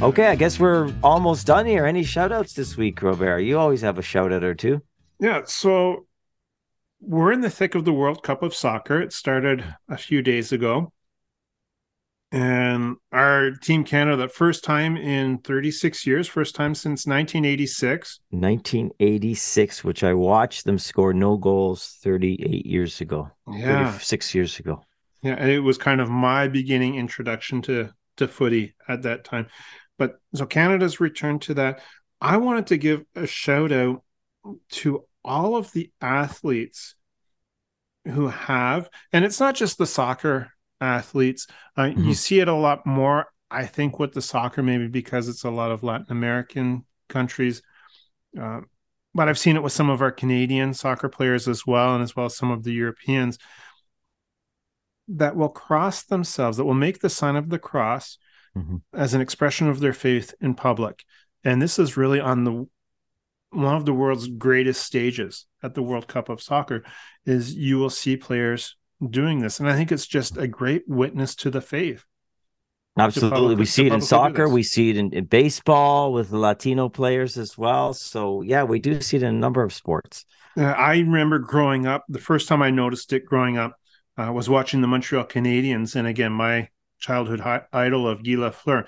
Okay, 0.00 0.28
I 0.28 0.36
guess 0.36 0.60
we're 0.60 0.92
almost 1.02 1.44
done 1.44 1.66
here. 1.66 1.84
Any 1.84 2.04
shout 2.04 2.30
outs 2.30 2.52
this 2.52 2.76
week, 2.76 3.02
Robert? 3.02 3.40
You 3.40 3.58
always 3.58 3.80
have 3.80 3.98
a 3.98 4.02
shout 4.02 4.32
out 4.32 4.44
or 4.44 4.54
two. 4.54 4.80
Yeah, 5.18 5.42
so 5.44 6.06
we're 7.00 7.32
in 7.32 7.40
the 7.40 7.50
thick 7.50 7.74
of 7.74 7.84
the 7.84 7.92
World 7.92 8.22
Cup 8.22 8.44
of 8.44 8.54
soccer. 8.54 9.02
It 9.02 9.12
started 9.12 9.64
a 9.88 9.96
few 9.96 10.22
days 10.22 10.52
ago. 10.52 10.92
And 12.30 12.96
our 13.10 13.50
team 13.50 13.82
Canada, 13.82 14.16
the 14.16 14.28
first 14.28 14.62
time 14.62 14.96
in 14.96 15.38
36 15.38 16.06
years, 16.06 16.28
first 16.28 16.54
time 16.54 16.76
since 16.76 17.04
1986. 17.04 18.20
1986, 18.30 19.82
which 19.82 20.04
I 20.04 20.14
watched 20.14 20.64
them 20.64 20.78
score 20.78 21.12
no 21.12 21.36
goals 21.36 21.96
38 22.02 22.66
years 22.66 23.00
ago. 23.00 23.30
Yeah. 23.50 23.98
Six 23.98 24.32
years 24.32 24.60
ago. 24.60 24.84
Yeah. 25.22 25.34
And 25.36 25.50
it 25.50 25.60
was 25.60 25.76
kind 25.76 26.00
of 26.00 26.08
my 26.08 26.46
beginning 26.46 26.94
introduction 26.94 27.62
to, 27.62 27.90
to 28.18 28.28
footy 28.28 28.74
at 28.86 29.02
that 29.02 29.24
time. 29.24 29.48
But 29.98 30.20
so 30.34 30.46
Canada's 30.46 31.00
returned 31.00 31.42
to 31.42 31.54
that. 31.54 31.80
I 32.20 32.36
wanted 32.38 32.68
to 32.68 32.76
give 32.76 33.04
a 33.14 33.26
shout 33.26 33.72
out 33.72 34.02
to 34.70 35.04
all 35.24 35.56
of 35.56 35.72
the 35.72 35.90
athletes 36.00 36.94
who 38.04 38.28
have, 38.28 38.88
and 39.12 39.24
it's 39.24 39.40
not 39.40 39.54
just 39.54 39.78
the 39.78 39.86
soccer 39.86 40.52
athletes. 40.80 41.46
Uh, 41.76 41.82
mm-hmm. 41.82 42.04
You 42.04 42.14
see 42.14 42.40
it 42.40 42.48
a 42.48 42.54
lot 42.54 42.86
more, 42.86 43.26
I 43.50 43.66
think, 43.66 43.98
with 43.98 44.12
the 44.12 44.22
soccer, 44.22 44.62
maybe 44.62 44.88
because 44.88 45.28
it's 45.28 45.44
a 45.44 45.50
lot 45.50 45.70
of 45.70 45.82
Latin 45.82 46.06
American 46.10 46.86
countries. 47.08 47.62
Uh, 48.40 48.60
but 49.14 49.28
I've 49.28 49.38
seen 49.38 49.56
it 49.56 49.62
with 49.62 49.72
some 49.72 49.90
of 49.90 50.00
our 50.00 50.12
Canadian 50.12 50.74
soccer 50.74 51.08
players 51.08 51.48
as 51.48 51.66
well, 51.66 51.94
and 51.94 52.02
as 52.02 52.14
well 52.14 52.26
as 52.26 52.36
some 52.36 52.50
of 52.50 52.62
the 52.62 52.72
Europeans 52.72 53.38
that 55.08 55.36
will 55.36 55.48
cross 55.48 56.04
themselves, 56.04 56.58
that 56.58 56.64
will 56.64 56.74
make 56.74 57.00
the 57.00 57.08
sign 57.08 57.36
of 57.36 57.48
the 57.48 57.58
cross 57.58 58.18
mm-hmm. 58.58 58.76
as 58.92 59.14
an 59.14 59.20
expression 59.20 59.68
of 59.68 59.80
their 59.80 59.92
faith 59.92 60.34
in 60.40 60.54
public. 60.54 61.04
And 61.44 61.62
this 61.62 61.78
is 61.78 61.96
really 61.96 62.20
on 62.20 62.44
the 62.44 62.66
one 63.50 63.74
of 63.74 63.86
the 63.86 63.94
world's 63.94 64.28
greatest 64.28 64.82
stages 64.82 65.46
at 65.62 65.74
the 65.74 65.82
World 65.82 66.06
Cup 66.06 66.28
of 66.28 66.42
Soccer 66.42 66.84
is 67.24 67.54
you 67.54 67.78
will 67.78 67.90
see 67.90 68.16
players 68.16 68.76
doing 69.08 69.38
this. 69.38 69.60
And 69.60 69.68
I 69.68 69.74
think 69.74 69.90
it's 69.90 70.06
just 70.06 70.36
a 70.36 70.46
great 70.46 70.82
witness 70.86 71.34
to 71.36 71.50
the 71.50 71.60
faith. 71.60 72.04
Absolutely. 72.98 73.54
we 73.54 73.64
see 73.64 73.86
it 73.86 73.92
in 73.92 74.00
soccer. 74.00 74.48
We 74.48 74.64
see 74.64 74.90
it 74.90 74.96
in, 74.96 75.12
in, 75.12 75.24
baseball 75.26 76.12
with 76.12 76.32
Latino 76.32 76.88
players 76.88 77.38
as 77.38 77.56
well. 77.56 77.94
So, 77.94 78.42
yeah, 78.42 78.64
we 78.64 78.80
do 78.80 79.00
see 79.00 79.16
it 79.18 79.22
in 79.22 79.28
a 79.28 79.38
number 79.38 79.62
of 79.62 79.72
sports. 79.72 80.24
Uh, 80.56 80.64
I 80.64 80.96
remember 80.98 81.38
growing 81.38 81.86
up, 81.86 82.04
the 82.08 82.18
first 82.18 82.48
time 82.48 82.60
I 82.60 82.70
noticed 82.70 83.12
it 83.12 83.24
growing 83.24 83.56
up 83.56 83.78
uh, 84.16 84.32
was 84.32 84.48
watching 84.48 84.80
the 84.80 84.88
Montreal 84.88 85.24
Canadiens. 85.26 85.94
And 85.94 86.08
again, 86.08 86.32
my 86.32 86.68
childhood 86.98 87.40
hi- 87.40 87.64
idol 87.72 88.08
of 88.08 88.22
Guy 88.24 88.32
Lafleur 88.32 88.86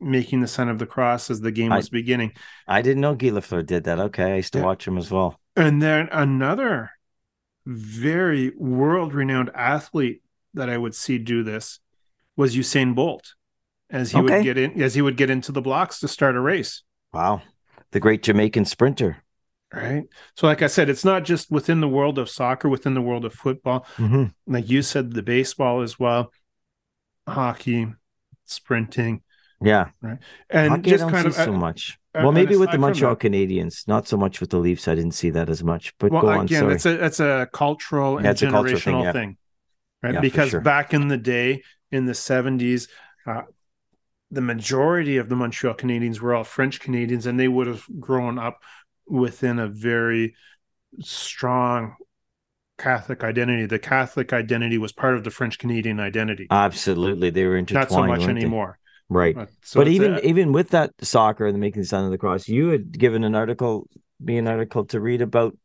making 0.00 0.40
the 0.40 0.46
sign 0.46 0.68
of 0.68 0.78
the 0.78 0.86
cross 0.86 1.30
as 1.30 1.40
the 1.40 1.52
game 1.52 1.70
was 1.70 1.88
I, 1.88 1.90
beginning. 1.90 2.32
I 2.68 2.82
didn't 2.82 3.00
know 3.00 3.14
Guy 3.14 3.28
Lafleur 3.28 3.64
did 3.64 3.84
that. 3.84 3.98
Okay, 3.98 4.32
I 4.32 4.36
used 4.36 4.52
to 4.52 4.58
yeah. 4.58 4.64
watch 4.64 4.86
him 4.86 4.98
as 4.98 5.10
well. 5.10 5.40
And 5.56 5.80
then 5.80 6.08
another 6.12 6.90
very 7.64 8.52
world-renowned 8.56 9.50
athlete 9.54 10.22
that 10.54 10.68
I 10.68 10.76
would 10.76 10.94
see 10.94 11.18
do 11.18 11.42
this 11.42 11.80
was 12.36 12.54
Usain 12.54 12.94
Bolt, 12.94 13.34
as 13.90 14.12
he 14.12 14.18
okay. 14.18 14.36
would 14.36 14.44
get 14.44 14.58
in 14.58 14.82
as 14.82 14.94
he 14.94 15.02
would 15.02 15.16
get 15.16 15.30
into 15.30 15.52
the 15.52 15.62
blocks 15.62 16.00
to 16.00 16.08
start 16.08 16.36
a 16.36 16.40
race. 16.40 16.82
Wow, 17.12 17.42
the 17.92 18.00
great 18.00 18.22
Jamaican 18.22 18.66
sprinter. 18.66 19.18
Right. 19.72 20.04
So, 20.36 20.46
like 20.46 20.62
I 20.62 20.68
said, 20.68 20.88
it's 20.88 21.04
not 21.04 21.24
just 21.24 21.50
within 21.50 21.80
the 21.80 21.88
world 21.88 22.18
of 22.18 22.30
soccer, 22.30 22.68
within 22.68 22.94
the 22.94 23.02
world 23.02 23.24
of 23.24 23.34
football. 23.34 23.84
Mm-hmm. 23.96 24.26
Like 24.46 24.70
you 24.70 24.82
said, 24.82 25.12
the 25.12 25.22
baseball 25.22 25.82
as 25.82 25.98
well, 25.98 26.32
hockey, 27.26 27.92
sprinting. 28.44 29.22
Yeah. 29.62 29.90
Right. 30.02 30.18
And 30.50 30.70
Hockey, 30.70 30.90
just 30.90 31.08
kind 31.08 31.26
of 31.26 31.34
so 31.34 31.52
much. 31.52 31.98
well, 32.14 32.32
maybe 32.32 32.56
with 32.56 32.70
the 32.70 32.78
Montreal 32.78 33.16
Canadiens, 33.16 33.88
not 33.88 34.06
so 34.06 34.16
much 34.16 34.40
with 34.40 34.50
the 34.50 34.58
Leafs. 34.58 34.88
I 34.88 34.94
didn't 34.94 35.12
see 35.12 35.30
that 35.30 35.48
as 35.48 35.64
much. 35.64 35.94
But 35.98 36.12
well, 36.12 36.22
go 36.22 36.28
on. 36.28 36.44
Again, 36.44 36.60
sorry. 36.60 36.74
it's 36.74 36.86
a 36.86 37.04
it's 37.04 37.20
a 37.20 37.48
cultural 37.52 38.18
and 38.18 38.26
generational 38.26 38.50
cultural 38.50 38.78
thing, 38.78 39.00
yeah. 39.00 39.12
thing, 39.12 39.36
right? 40.02 40.14
Yeah, 40.14 40.20
because 40.20 40.50
sure. 40.50 40.60
back 40.60 40.92
in 40.92 41.08
the 41.08 41.16
day, 41.16 41.62
in 41.90 42.04
the 42.04 42.14
seventies, 42.14 42.88
uh, 43.26 43.42
the 44.30 44.40
majority 44.40 45.16
of 45.16 45.28
the 45.28 45.36
Montreal 45.36 45.74
Canadiens 45.74 46.20
were 46.20 46.34
all 46.34 46.44
French 46.44 46.80
Canadians, 46.80 47.26
and 47.26 47.40
they 47.40 47.48
would 47.48 47.66
have 47.66 47.84
grown 47.98 48.38
up 48.38 48.62
within 49.06 49.58
a 49.58 49.68
very 49.68 50.34
strong 51.00 51.96
Catholic 52.78 53.24
identity. 53.24 53.66
The 53.66 53.78
Catholic 53.78 54.32
identity 54.32 54.78
was 54.78 54.92
part 54.92 55.14
of 55.14 55.24
the 55.24 55.30
French 55.30 55.58
Canadian 55.58 56.00
identity. 56.00 56.46
Absolutely, 56.50 57.30
they 57.30 57.44
were 57.44 57.56
intertwined. 57.56 57.90
Not 57.90 57.96
so 57.96 58.06
much 58.06 58.28
anymore. 58.28 58.78
Right. 59.08 59.34
But, 59.34 59.50
so 59.62 59.80
but 59.80 59.88
even 59.88 60.14
a... 60.14 60.18
even 60.18 60.52
with 60.52 60.70
that 60.70 60.92
soccer 61.00 61.46
and 61.46 61.54
the 61.54 61.58
making 61.58 61.82
the 61.82 61.88
sign 61.88 62.04
of 62.04 62.10
the 62.10 62.18
cross, 62.18 62.48
you 62.48 62.68
had 62.68 62.96
given 62.96 63.24
an 63.24 63.34
article, 63.34 63.88
me 64.20 64.36
an 64.38 64.48
article 64.48 64.84
to 64.86 65.00
read 65.00 65.22
about 65.22 65.56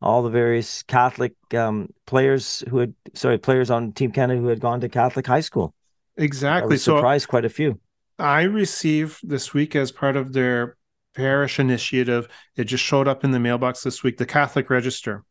all 0.00 0.22
the 0.22 0.30
various 0.30 0.82
Catholic 0.82 1.34
um, 1.54 1.88
players 2.06 2.62
who 2.68 2.78
had 2.78 2.94
sorry 3.14 3.38
players 3.38 3.70
on 3.70 3.92
Team 3.92 4.12
Canada 4.12 4.40
who 4.40 4.48
had 4.48 4.60
gone 4.60 4.80
to 4.80 4.88
Catholic 4.88 5.26
high 5.26 5.40
school. 5.40 5.74
Exactly. 6.16 6.76
So 6.76 6.96
surprised 6.96 7.28
quite 7.28 7.44
a 7.44 7.48
few. 7.48 7.80
I 8.18 8.42
received 8.42 9.28
this 9.28 9.52
week 9.52 9.74
as 9.74 9.90
part 9.90 10.16
of 10.16 10.32
their 10.32 10.76
parish 11.16 11.58
initiative. 11.58 12.28
It 12.56 12.64
just 12.64 12.84
showed 12.84 13.08
up 13.08 13.24
in 13.24 13.30
the 13.32 13.40
mailbox 13.40 13.82
this 13.82 14.02
week. 14.02 14.18
The 14.18 14.26
Catholic 14.26 14.70
Register. 14.70 15.24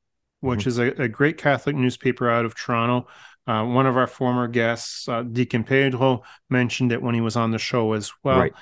Which 0.43 0.61
mm-hmm. 0.61 0.69
is 0.69 0.79
a, 0.79 1.03
a, 1.03 1.07
great 1.07 1.37
Catholic 1.37 1.73
newspaper 1.73 2.29
out 2.29 2.43
of 2.43 2.53
Toronto. 2.53 3.07
Uh, 3.47 3.63
one 3.63 3.85
of 3.85 3.95
our 3.95 4.07
former 4.07 4.47
guests, 4.47 5.07
uh, 5.07 5.23
Deacon 5.23 5.63
Pedro, 5.63 6.23
mentioned 6.49 6.91
it 6.91 7.01
when 7.01 7.15
he 7.15 7.21
was 7.21 7.37
on 7.37 7.51
the 7.51 7.57
show 7.57 7.93
as 7.93 8.11
well. 8.23 8.39
Right. 8.39 8.53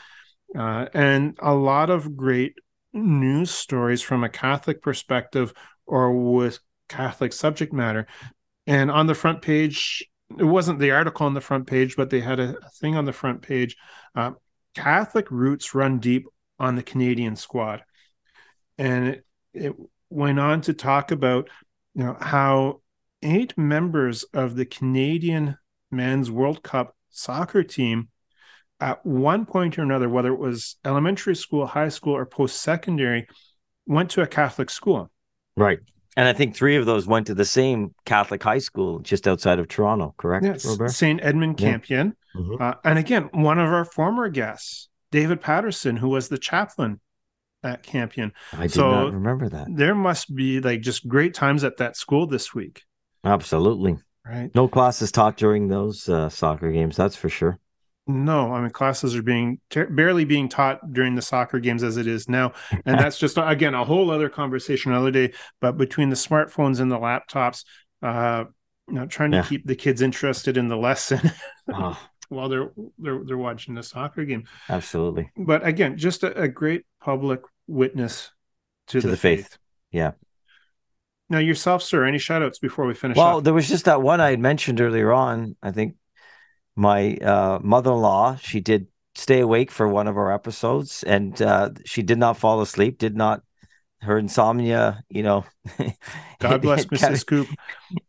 Uh, 0.55 0.85
and 0.93 1.35
a 1.41 1.55
lot 1.55 1.89
of 1.89 2.15
great 2.15 2.53
news 2.93 3.49
stories 3.49 4.03
from 4.03 4.23
a 4.23 4.29
Catholic 4.29 4.83
perspective 4.83 5.53
or 5.87 6.31
with 6.33 6.59
Catholic 6.87 7.33
subject 7.33 7.73
matter. 7.73 8.05
And 8.67 8.91
on 8.91 9.07
the 9.07 9.15
front 9.15 9.41
page, 9.41 10.07
it 10.37 10.43
wasn't 10.43 10.77
the 10.77 10.91
article 10.91 11.25
on 11.25 11.33
the 11.33 11.41
front 11.41 11.65
page, 11.65 11.95
but 11.95 12.11
they 12.11 12.19
had 12.19 12.39
a, 12.39 12.55
thing 12.79 12.95
on 12.95 13.05
the 13.05 13.13
front 13.13 13.41
page. 13.41 13.75
Uh, 14.13 14.31
Catholic 14.75 15.31
roots 15.31 15.73
run 15.73 15.97
deep 15.97 16.27
on 16.59 16.75
the 16.75 16.83
Canadian 16.83 17.35
squad. 17.35 17.81
And 18.77 19.07
it, 19.07 19.25
it 19.53 19.75
went 20.11 20.39
on 20.39 20.61
to 20.61 20.73
talk 20.73 21.11
about 21.11 21.49
you 21.95 22.03
know 22.03 22.17
how 22.19 22.81
eight 23.21 23.57
members 23.57 24.23
of 24.33 24.55
the 24.55 24.65
Canadian 24.65 25.57
men's 25.91 26.31
World 26.31 26.63
Cup 26.63 26.95
soccer 27.09 27.63
team 27.63 28.09
at 28.79 29.05
one 29.05 29.45
point 29.45 29.77
or 29.77 29.83
another, 29.83 30.09
whether 30.09 30.33
it 30.33 30.39
was 30.39 30.77
elementary 30.83 31.35
school, 31.35 31.65
high 31.67 31.89
school, 31.89 32.15
or 32.15 32.25
post 32.25 32.61
secondary, 32.61 33.27
went 33.85 34.09
to 34.11 34.21
a 34.21 34.27
Catholic 34.27 34.69
school. 34.69 35.11
Right. 35.55 35.79
And 36.17 36.27
I 36.27 36.33
think 36.33 36.55
three 36.55 36.75
of 36.75 36.85
those 36.85 37.07
went 37.07 37.27
to 37.27 37.35
the 37.35 37.45
same 37.45 37.93
Catholic 38.05 38.43
high 38.43 38.57
school 38.57 38.99
just 38.99 39.27
outside 39.27 39.59
of 39.59 39.67
Toronto, 39.67 40.13
correct? 40.17 40.45
Yes, 40.45 40.67
St. 40.87 41.21
Edmund 41.23 41.57
Campion. 41.57 42.15
Yeah. 42.35 42.41
Mm-hmm. 42.41 42.61
Uh, 42.61 42.73
and 42.83 42.99
again, 42.99 43.29
one 43.33 43.59
of 43.59 43.69
our 43.69 43.85
former 43.85 44.27
guests, 44.29 44.89
David 45.11 45.41
Patterson, 45.41 45.95
who 45.95 46.09
was 46.09 46.27
the 46.27 46.37
chaplain 46.37 46.99
at 47.63 47.83
Campion. 47.83 48.33
I 48.53 48.63
did 48.63 48.73
so 48.73 48.91
not 48.91 49.13
remember 49.13 49.49
that. 49.49 49.67
There 49.69 49.95
must 49.95 50.33
be 50.33 50.59
like 50.59 50.81
just 50.81 51.07
great 51.07 51.33
times 51.33 51.63
at 51.63 51.77
that 51.77 51.97
school 51.97 52.27
this 52.27 52.53
week. 52.53 52.83
Absolutely. 53.23 53.97
Right. 54.25 54.53
No 54.53 54.67
classes 54.67 55.11
taught 55.11 55.37
during 55.37 55.67
those 55.67 56.07
uh, 56.07 56.29
soccer 56.29 56.71
games, 56.71 56.95
that's 56.95 57.15
for 57.15 57.29
sure. 57.29 57.59
No, 58.07 58.51
I 58.51 58.61
mean 58.61 58.71
classes 58.71 59.15
are 59.15 59.21
being 59.21 59.59
ter- 59.69 59.89
barely 59.89 60.25
being 60.25 60.49
taught 60.49 60.91
during 60.91 61.15
the 61.15 61.21
soccer 61.21 61.59
games 61.59 61.83
as 61.83 61.97
it 61.97 62.07
is 62.07 62.27
now, 62.27 62.53
and 62.85 62.99
that's 62.99 63.17
just 63.17 63.37
again 63.41 63.73
a 63.75 63.85
whole 63.85 64.09
other 64.09 64.27
conversation 64.27 64.91
another 64.91 65.11
day. 65.11 65.33
But 65.59 65.77
between 65.77 66.09
the 66.09 66.15
smartphones 66.15 66.79
and 66.79 66.91
the 66.91 66.97
laptops, 66.97 67.63
uh, 68.01 68.45
you 68.87 68.95
know, 68.95 69.05
trying 69.05 69.31
to 69.31 69.37
yeah. 69.37 69.43
keep 69.43 69.65
the 69.65 69.75
kids 69.75 70.01
interested 70.01 70.57
in 70.57 70.67
the 70.67 70.77
lesson 70.77 71.31
oh. 71.73 71.99
while 72.29 72.49
they're 72.49 72.71
they're 72.97 73.23
they're 73.23 73.37
watching 73.37 73.75
the 73.75 73.83
soccer 73.83 74.25
game. 74.25 74.45
Absolutely. 74.67 75.29
But 75.37 75.65
again, 75.65 75.97
just 75.97 76.23
a, 76.23 76.41
a 76.41 76.47
great 76.47 76.85
public 77.01 77.41
witness 77.71 78.31
to, 78.87 79.01
to 79.01 79.07
the, 79.07 79.11
the 79.11 79.17
faith. 79.17 79.39
faith. 79.39 79.57
Yeah. 79.91 80.11
Now 81.29 81.39
yourself, 81.39 81.81
sir, 81.81 82.05
any 82.05 82.17
shout 82.17 82.43
outs 82.43 82.59
before 82.59 82.85
we 82.85 82.93
finish? 82.93 83.17
Well, 83.17 83.37
up? 83.37 83.43
there 83.43 83.53
was 83.53 83.69
just 83.69 83.85
that 83.85 84.01
one 84.01 84.19
I 84.19 84.31
had 84.31 84.39
mentioned 84.39 84.81
earlier 84.81 85.13
on. 85.13 85.55
I 85.63 85.71
think 85.71 85.95
my 86.75 87.15
uh, 87.17 87.59
mother-in-law 87.61 88.37
she 88.37 88.59
did 88.59 88.87
stay 89.15 89.41
awake 89.41 89.71
for 89.71 89.87
one 89.87 90.07
of 90.07 90.17
our 90.17 90.33
episodes 90.33 91.03
and 91.03 91.41
uh, 91.41 91.69
she 91.85 92.01
did 92.01 92.17
not 92.17 92.37
fall 92.37 92.61
asleep 92.61 92.97
did 92.97 93.15
not 93.15 93.41
her 94.01 94.17
insomnia 94.17 95.03
you 95.09 95.21
know 95.21 95.45
god 96.39 96.61
bless 96.61 96.85
mrs 96.87 97.25
coop 97.25 97.47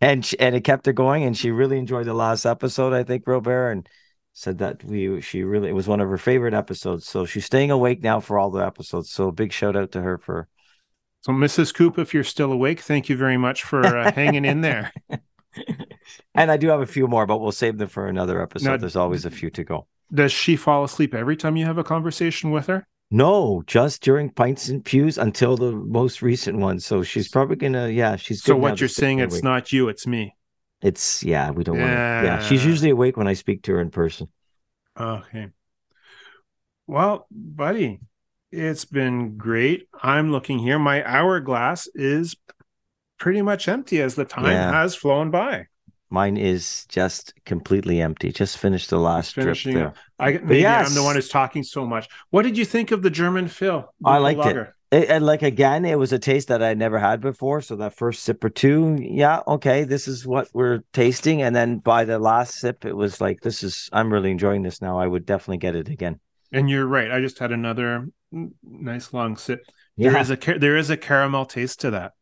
and 0.01 0.25
she, 0.25 0.39
and 0.39 0.55
it 0.55 0.63
kept 0.63 0.87
her 0.87 0.93
going 0.93 1.25
and 1.25 1.37
she 1.37 1.51
really 1.51 1.77
enjoyed 1.77 2.07
the 2.07 2.15
last 2.15 2.47
episode 2.47 2.93
i 2.93 3.03
think 3.03 3.25
robert 3.27 3.71
and 3.71 3.89
said 4.33 4.59
that 4.59 4.83
we 4.85 5.21
she 5.21 5.43
really 5.43 5.69
it 5.69 5.75
was 5.75 5.89
one 5.89 6.01
of 6.01 6.09
her 6.09 6.19
favorite 6.19 6.55
episodes 6.55 7.07
so 7.07 7.25
she's 7.25 7.45
staying 7.45 7.71
awake 7.71 8.03
now 8.03 8.19
for 8.19 8.39
all 8.39 8.51
the 8.51 8.65
episodes 8.65 9.11
so 9.11 9.31
big 9.31 9.53
shout 9.53 9.77
out 9.77 9.93
to 9.93 10.01
her 10.01 10.17
for 10.17 10.49
so 11.21 11.33
mrs 11.33 11.75
coop 11.75 11.99
if 11.99 12.15
you're 12.15 12.25
still 12.25 12.51
awake 12.51 12.81
thank 12.81 13.09
you 13.09 13.17
very 13.17 13.37
much 13.37 13.63
for 13.63 13.85
uh, 13.85 14.11
hanging 14.13 14.45
in 14.45 14.63
there 14.63 14.93
and 16.35 16.51
I 16.51 16.57
do 16.57 16.69
have 16.69 16.81
a 16.81 16.87
few 16.87 17.07
more, 17.07 17.27
but 17.27 17.39
we'll 17.39 17.53
save 17.53 17.79
them 17.79 17.89
for 17.89 18.07
another 18.07 18.43
episode. 18.43 18.71
Now, 18.71 18.77
There's 18.77 18.97
always 18.97 19.25
a 19.25 19.31
few 19.31 19.51
to 19.51 19.65
go. 19.65 19.87
Does 20.13 20.33
she 20.33 20.57
fall 20.57 20.85
asleep 20.85 21.15
every 21.15 21.37
time 21.37 21.57
you 21.57 21.65
have 21.67 21.79
a 21.79 21.85
conversation 21.85 22.51
with 22.51 22.67
her? 22.67 22.87
No, 23.11 23.63
just 23.67 24.03
during 24.03 24.31
pints 24.31 24.69
and 24.69 24.85
pews 24.85 25.19
until 25.19 25.57
the 25.57 25.73
most 25.73 26.23
recent 26.23 26.59
one. 26.59 26.81
So 26.81 27.03
she's 27.03 27.29
probably 27.29 27.57
gonna, 27.57 27.89
yeah, 27.89 28.17
she's. 28.17 28.43
So 28.43 28.57
what 28.57 28.81
you're 28.81 28.89
saying, 28.89 29.19
it's 29.19 29.43
not 29.43 29.73
you, 29.73 29.89
it's 29.89 30.07
me. 30.07 30.35
It's 30.83 31.23
yeah, 31.23 31.51
we 31.51 31.65
don't 31.65 31.77
yeah. 31.77 32.15
want. 32.15 32.27
Yeah, 32.27 32.43
she's 32.43 32.65
usually 32.65 32.91
awake 32.91 33.17
when 33.17 33.29
I 33.29 33.35
speak 33.35 33.63
to 33.65 33.73
her 33.73 33.81
in 33.81 33.91
person. 33.91 34.29
Okay. 34.99 35.49
Well, 36.87 37.27
buddy, 37.31 38.01
it's 38.51 38.85
been 38.85 39.37
great. 39.37 39.89
I'm 40.03 40.33
looking 40.33 40.59
here. 40.59 40.79
My 40.79 41.05
hourglass 41.05 41.89
is 41.95 42.37
pretty 43.19 43.43
much 43.43 43.69
empty 43.69 44.03
as 44.03 44.17
the 44.17 44.25
time 44.25 44.47
yeah. 44.47 44.73
has 44.73 44.97
flown 44.97 45.31
by. 45.31 45.69
Mine 46.11 46.37
is 46.37 46.85
just 46.89 47.33
completely 47.47 48.03
empty. 48.03 48.33
Just 48.33 48.59
finished 48.59 48.91
the 48.91 48.99
last 48.99 49.33
trip 49.33 49.57
there. 49.65 49.95
I 50.19 50.33
maybe 50.33 50.59
yes. 50.59 50.89
I'm 50.89 50.95
the 50.95 51.03
one 51.03 51.15
who's 51.15 51.31
talking 51.31 51.63
so 51.63 51.87
much. 51.87 52.09
What 52.29 52.43
did 52.43 52.59
you 52.59 52.67
think 52.67 52.91
of 52.91 53.01
the 53.01 53.09
German 53.09 53.47
Pils? 53.47 53.87
I 54.05 54.19
liked 54.19 54.45
it. 54.45 54.69
It. 54.93 55.09
And 55.09 55.25
like 55.25 55.43
again, 55.43 55.85
it 55.85 55.99
was 55.99 56.13
a 56.13 56.19
taste 56.19 56.49
that 56.49 56.63
I 56.63 56.75
never 56.75 56.99
had 56.99 57.21
before. 57.21 57.61
So 57.61 57.77
that 57.77 57.95
first 57.95 58.23
sip 58.23 58.45
or 58.45 58.51
two, 58.51 58.97
yeah, 59.01 59.41
okay, 59.47 59.85
this 59.85 60.07
is 60.07 60.27
what 60.27 60.49
we're 60.53 60.81
tasting. 60.93 61.43
And 61.43 61.57
then 61.57 61.79
by 61.79 62.05
the 62.05 62.19
last 62.19 62.55
sip, 62.55 62.85
it 62.85 62.95
was 62.95 63.21
like, 63.21 63.41
this 63.41 63.63
is 63.63 63.89
I'm 63.93 64.13
really 64.13 64.31
enjoying 64.31 64.63
this 64.63 64.81
now. 64.81 64.99
I 64.99 65.07
would 65.07 65.27
definitely 65.27 65.59
get 65.59 65.77
it 65.77 65.89
again. 65.89 66.21
And 66.53 66.69
you're 66.69 66.87
right. 66.87 67.11
I 67.11 67.21
just 67.21 67.39
had 67.39 67.53
another 67.53 68.09
nice 68.63 69.13
long 69.13 69.37
sip. 69.37 69.61
Yeah. 69.97 70.11
There 70.11 70.21
is 70.21 70.31
a 70.31 70.37
there 70.59 70.77
is 70.77 70.91
a 70.91 70.97
caramel 70.97 71.47
taste 71.47 71.81
to 71.81 71.91
that. 71.93 72.13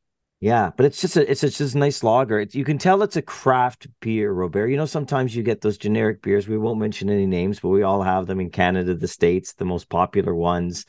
Yeah, 0.41 0.71
but 0.75 0.87
it's 0.87 1.03
just 1.03 1.19
a 1.19 1.31
it's, 1.31 1.43
just 1.43 1.75
a 1.75 1.79
nice 1.79 2.03
lager. 2.03 2.41
It, 2.41 2.55
you 2.55 2.65
can 2.65 2.79
tell 2.79 3.03
it's 3.03 3.17
a 3.17 3.23
craft 3.23 3.89
beer, 4.01 4.33
Robert. 4.33 4.69
You 4.69 4.79
know, 4.79 4.87
sometimes 4.87 5.37
you 5.37 5.43
get 5.43 5.61
those 5.61 5.77
generic 5.77 6.23
beers. 6.23 6.49
We 6.49 6.57
won't 6.57 6.81
mention 6.81 7.11
any 7.11 7.27
names, 7.27 7.61
but 7.61 7.69
we 7.69 7.83
all 7.83 8.03
have 8.03 8.27
them 8.27 8.41
in 8.41 8.49
Canada, 8.49 8.95
the 8.95 9.07
states, 9.07 9.53
the 9.53 9.67
most 9.67 9.91
popular 9.91 10.35
ones, 10.35 10.87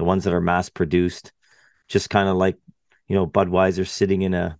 the 0.00 0.04
ones 0.04 0.24
that 0.24 0.32
are 0.32 0.40
mass 0.40 0.70
produced. 0.70 1.30
Just 1.88 2.08
kind 2.08 2.26
of 2.28 2.36
like 2.36 2.56
you 3.06 3.14
know 3.14 3.26
Budweiser 3.26 3.86
sitting 3.86 4.22
in 4.22 4.32
a 4.32 4.58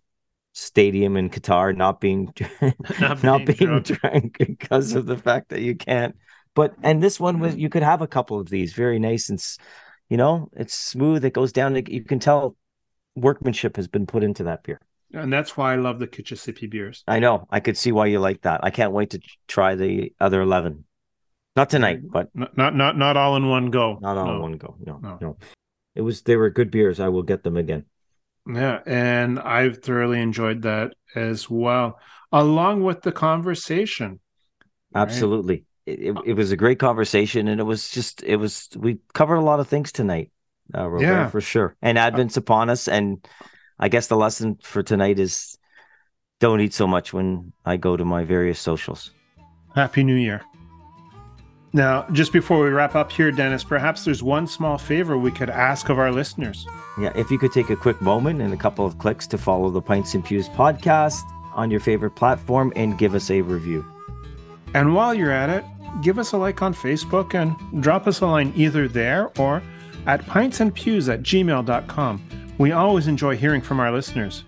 stadium 0.52 1.16
in 1.16 1.30
Qatar, 1.30 1.74
not 1.74 1.98
being 1.98 2.34
not, 3.00 3.22
not 3.22 3.46
being, 3.46 3.80
drank 3.80 4.36
because 4.38 4.94
of 4.94 5.06
the 5.06 5.16
fact 5.16 5.48
that 5.48 5.62
you 5.62 5.74
can't. 5.74 6.14
But 6.54 6.74
and 6.82 7.02
this 7.02 7.18
one 7.18 7.40
was 7.40 7.56
you 7.56 7.70
could 7.70 7.82
have 7.82 8.02
a 8.02 8.06
couple 8.06 8.38
of 8.38 8.50
these, 8.50 8.74
very 8.74 8.98
nice 8.98 9.30
and 9.30 9.42
you 10.10 10.18
know 10.18 10.50
it's 10.52 10.74
smooth. 10.74 11.24
It 11.24 11.32
goes 11.32 11.52
down. 11.52 11.74
You 11.86 12.04
can 12.04 12.18
tell 12.18 12.54
workmanship 13.16 13.76
has 13.76 13.88
been 13.88 14.06
put 14.06 14.22
into 14.22 14.44
that 14.44 14.62
beer. 14.62 14.80
And 15.12 15.32
that's 15.32 15.56
why 15.56 15.72
I 15.72 15.76
love 15.76 15.98
the 15.98 16.06
Kitchissippi 16.06 16.66
beers. 16.66 17.02
I 17.08 17.18
know. 17.18 17.48
I 17.50 17.60
could 17.60 17.76
see 17.76 17.92
why 17.92 18.06
you 18.06 18.20
like 18.20 18.42
that. 18.42 18.60
I 18.62 18.70
can't 18.70 18.92
wait 18.92 19.10
to 19.10 19.20
try 19.48 19.74
the 19.74 20.12
other 20.20 20.40
11. 20.40 20.84
Not 21.56 21.70
tonight, 21.70 22.00
but 22.02 22.30
not 22.34 22.56
not 22.56 22.76
not, 22.76 22.96
not 22.96 23.16
all 23.16 23.36
in 23.36 23.48
one 23.48 23.70
go. 23.70 23.98
Not 24.00 24.16
all 24.16 24.26
no. 24.26 24.34
in 24.36 24.42
one 24.42 24.52
go. 24.52 24.76
No, 24.84 24.98
no, 24.98 25.18
no. 25.20 25.36
It 25.94 26.02
was 26.02 26.22
they 26.22 26.36
were 26.36 26.50
good 26.50 26.70
beers. 26.70 27.00
I 27.00 27.08
will 27.08 27.22
get 27.22 27.42
them 27.42 27.56
again. 27.56 27.84
Yeah, 28.46 28.80
and 28.86 29.38
I've 29.38 29.78
thoroughly 29.78 30.20
enjoyed 30.20 30.62
that 30.62 30.94
as 31.14 31.50
well, 31.50 31.98
along 32.32 32.84
with 32.84 33.02
the 33.02 33.12
conversation. 33.12 34.20
Absolutely. 34.94 35.54
Right? 35.54 35.64
It, 35.86 36.00
it, 36.00 36.16
it 36.26 36.32
was 36.34 36.52
a 36.52 36.56
great 36.56 36.78
conversation 36.78 37.48
and 37.48 37.58
it 37.58 37.64
was 37.64 37.90
just 37.90 38.22
it 38.22 38.36
was 38.36 38.68
we 38.76 38.98
covered 39.14 39.36
a 39.36 39.40
lot 39.40 39.60
of 39.60 39.66
things 39.66 39.90
tonight 39.90 40.30
uh, 40.76 40.88
Robert, 40.88 41.04
yeah, 41.04 41.28
for 41.28 41.40
sure. 41.40 41.76
And 41.82 41.98
Advent's 41.98 42.36
uh, 42.36 42.40
upon 42.40 42.70
us, 42.70 42.88
and 42.88 43.26
I 43.78 43.88
guess 43.88 44.06
the 44.06 44.16
lesson 44.16 44.58
for 44.62 44.82
tonight 44.82 45.18
is 45.18 45.58
don't 46.38 46.60
eat 46.60 46.74
so 46.74 46.86
much 46.86 47.12
when 47.12 47.52
I 47.64 47.76
go 47.76 47.96
to 47.96 48.04
my 48.04 48.24
various 48.24 48.58
socials. 48.58 49.10
Happy 49.74 50.02
New 50.02 50.16
Year. 50.16 50.42
Now, 51.72 52.04
just 52.10 52.32
before 52.32 52.62
we 52.64 52.70
wrap 52.70 52.96
up 52.96 53.12
here, 53.12 53.30
Dennis, 53.30 53.62
perhaps 53.62 54.04
there's 54.04 54.22
one 54.22 54.46
small 54.46 54.76
favor 54.76 55.16
we 55.16 55.30
could 55.30 55.50
ask 55.50 55.88
of 55.88 55.98
our 55.98 56.10
listeners. 56.10 56.66
Yeah, 56.98 57.12
if 57.14 57.30
you 57.30 57.38
could 57.38 57.52
take 57.52 57.70
a 57.70 57.76
quick 57.76 58.00
moment 58.00 58.40
and 58.40 58.52
a 58.52 58.56
couple 58.56 58.84
of 58.84 58.98
clicks 58.98 59.26
to 59.28 59.38
follow 59.38 59.70
the 59.70 59.80
Pints 59.80 60.14
and 60.14 60.24
Pews 60.24 60.48
podcast 60.48 61.22
on 61.54 61.70
your 61.70 61.80
favorite 61.80 62.16
platform 62.16 62.72
and 62.74 62.98
give 62.98 63.14
us 63.14 63.30
a 63.30 63.40
review. 63.42 63.84
And 64.74 64.94
while 64.94 65.14
you're 65.14 65.30
at 65.30 65.50
it, 65.50 65.64
give 66.02 66.18
us 66.18 66.32
a 66.32 66.36
like 66.36 66.60
on 66.62 66.74
Facebook 66.74 67.34
and 67.34 67.82
drop 67.82 68.06
us 68.06 68.20
a 68.20 68.26
line 68.26 68.52
either 68.56 68.88
there 68.88 69.30
or 69.38 69.62
at 70.06 70.22
pintsandpews 70.22 71.12
at 71.12 71.22
gmail.com. 71.22 72.54
We 72.58 72.72
always 72.72 73.06
enjoy 73.06 73.36
hearing 73.36 73.60
from 73.60 73.80
our 73.80 73.92
listeners. 73.92 74.44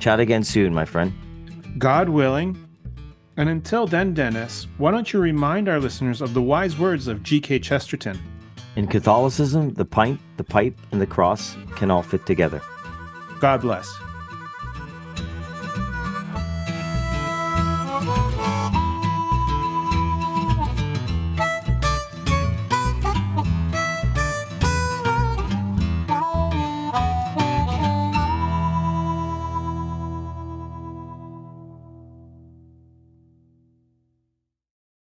Chat 0.00 0.20
again 0.20 0.44
soon, 0.44 0.74
my 0.74 0.84
friend. 0.84 1.12
God 1.78 2.08
willing. 2.08 2.63
And 3.36 3.48
until 3.48 3.86
then, 3.86 4.14
Dennis, 4.14 4.68
why 4.78 4.92
don't 4.92 5.12
you 5.12 5.20
remind 5.20 5.68
our 5.68 5.80
listeners 5.80 6.20
of 6.20 6.34
the 6.34 6.42
wise 6.42 6.78
words 6.78 7.08
of 7.08 7.22
G.K. 7.22 7.58
Chesterton? 7.58 8.18
In 8.76 8.86
Catholicism, 8.86 9.74
the 9.74 9.84
pint, 9.84 10.20
the 10.36 10.44
pipe, 10.44 10.78
and 10.92 11.00
the 11.00 11.06
cross 11.06 11.56
can 11.74 11.90
all 11.90 12.02
fit 12.02 12.26
together. 12.26 12.60
God 13.40 13.60
bless. 13.60 13.92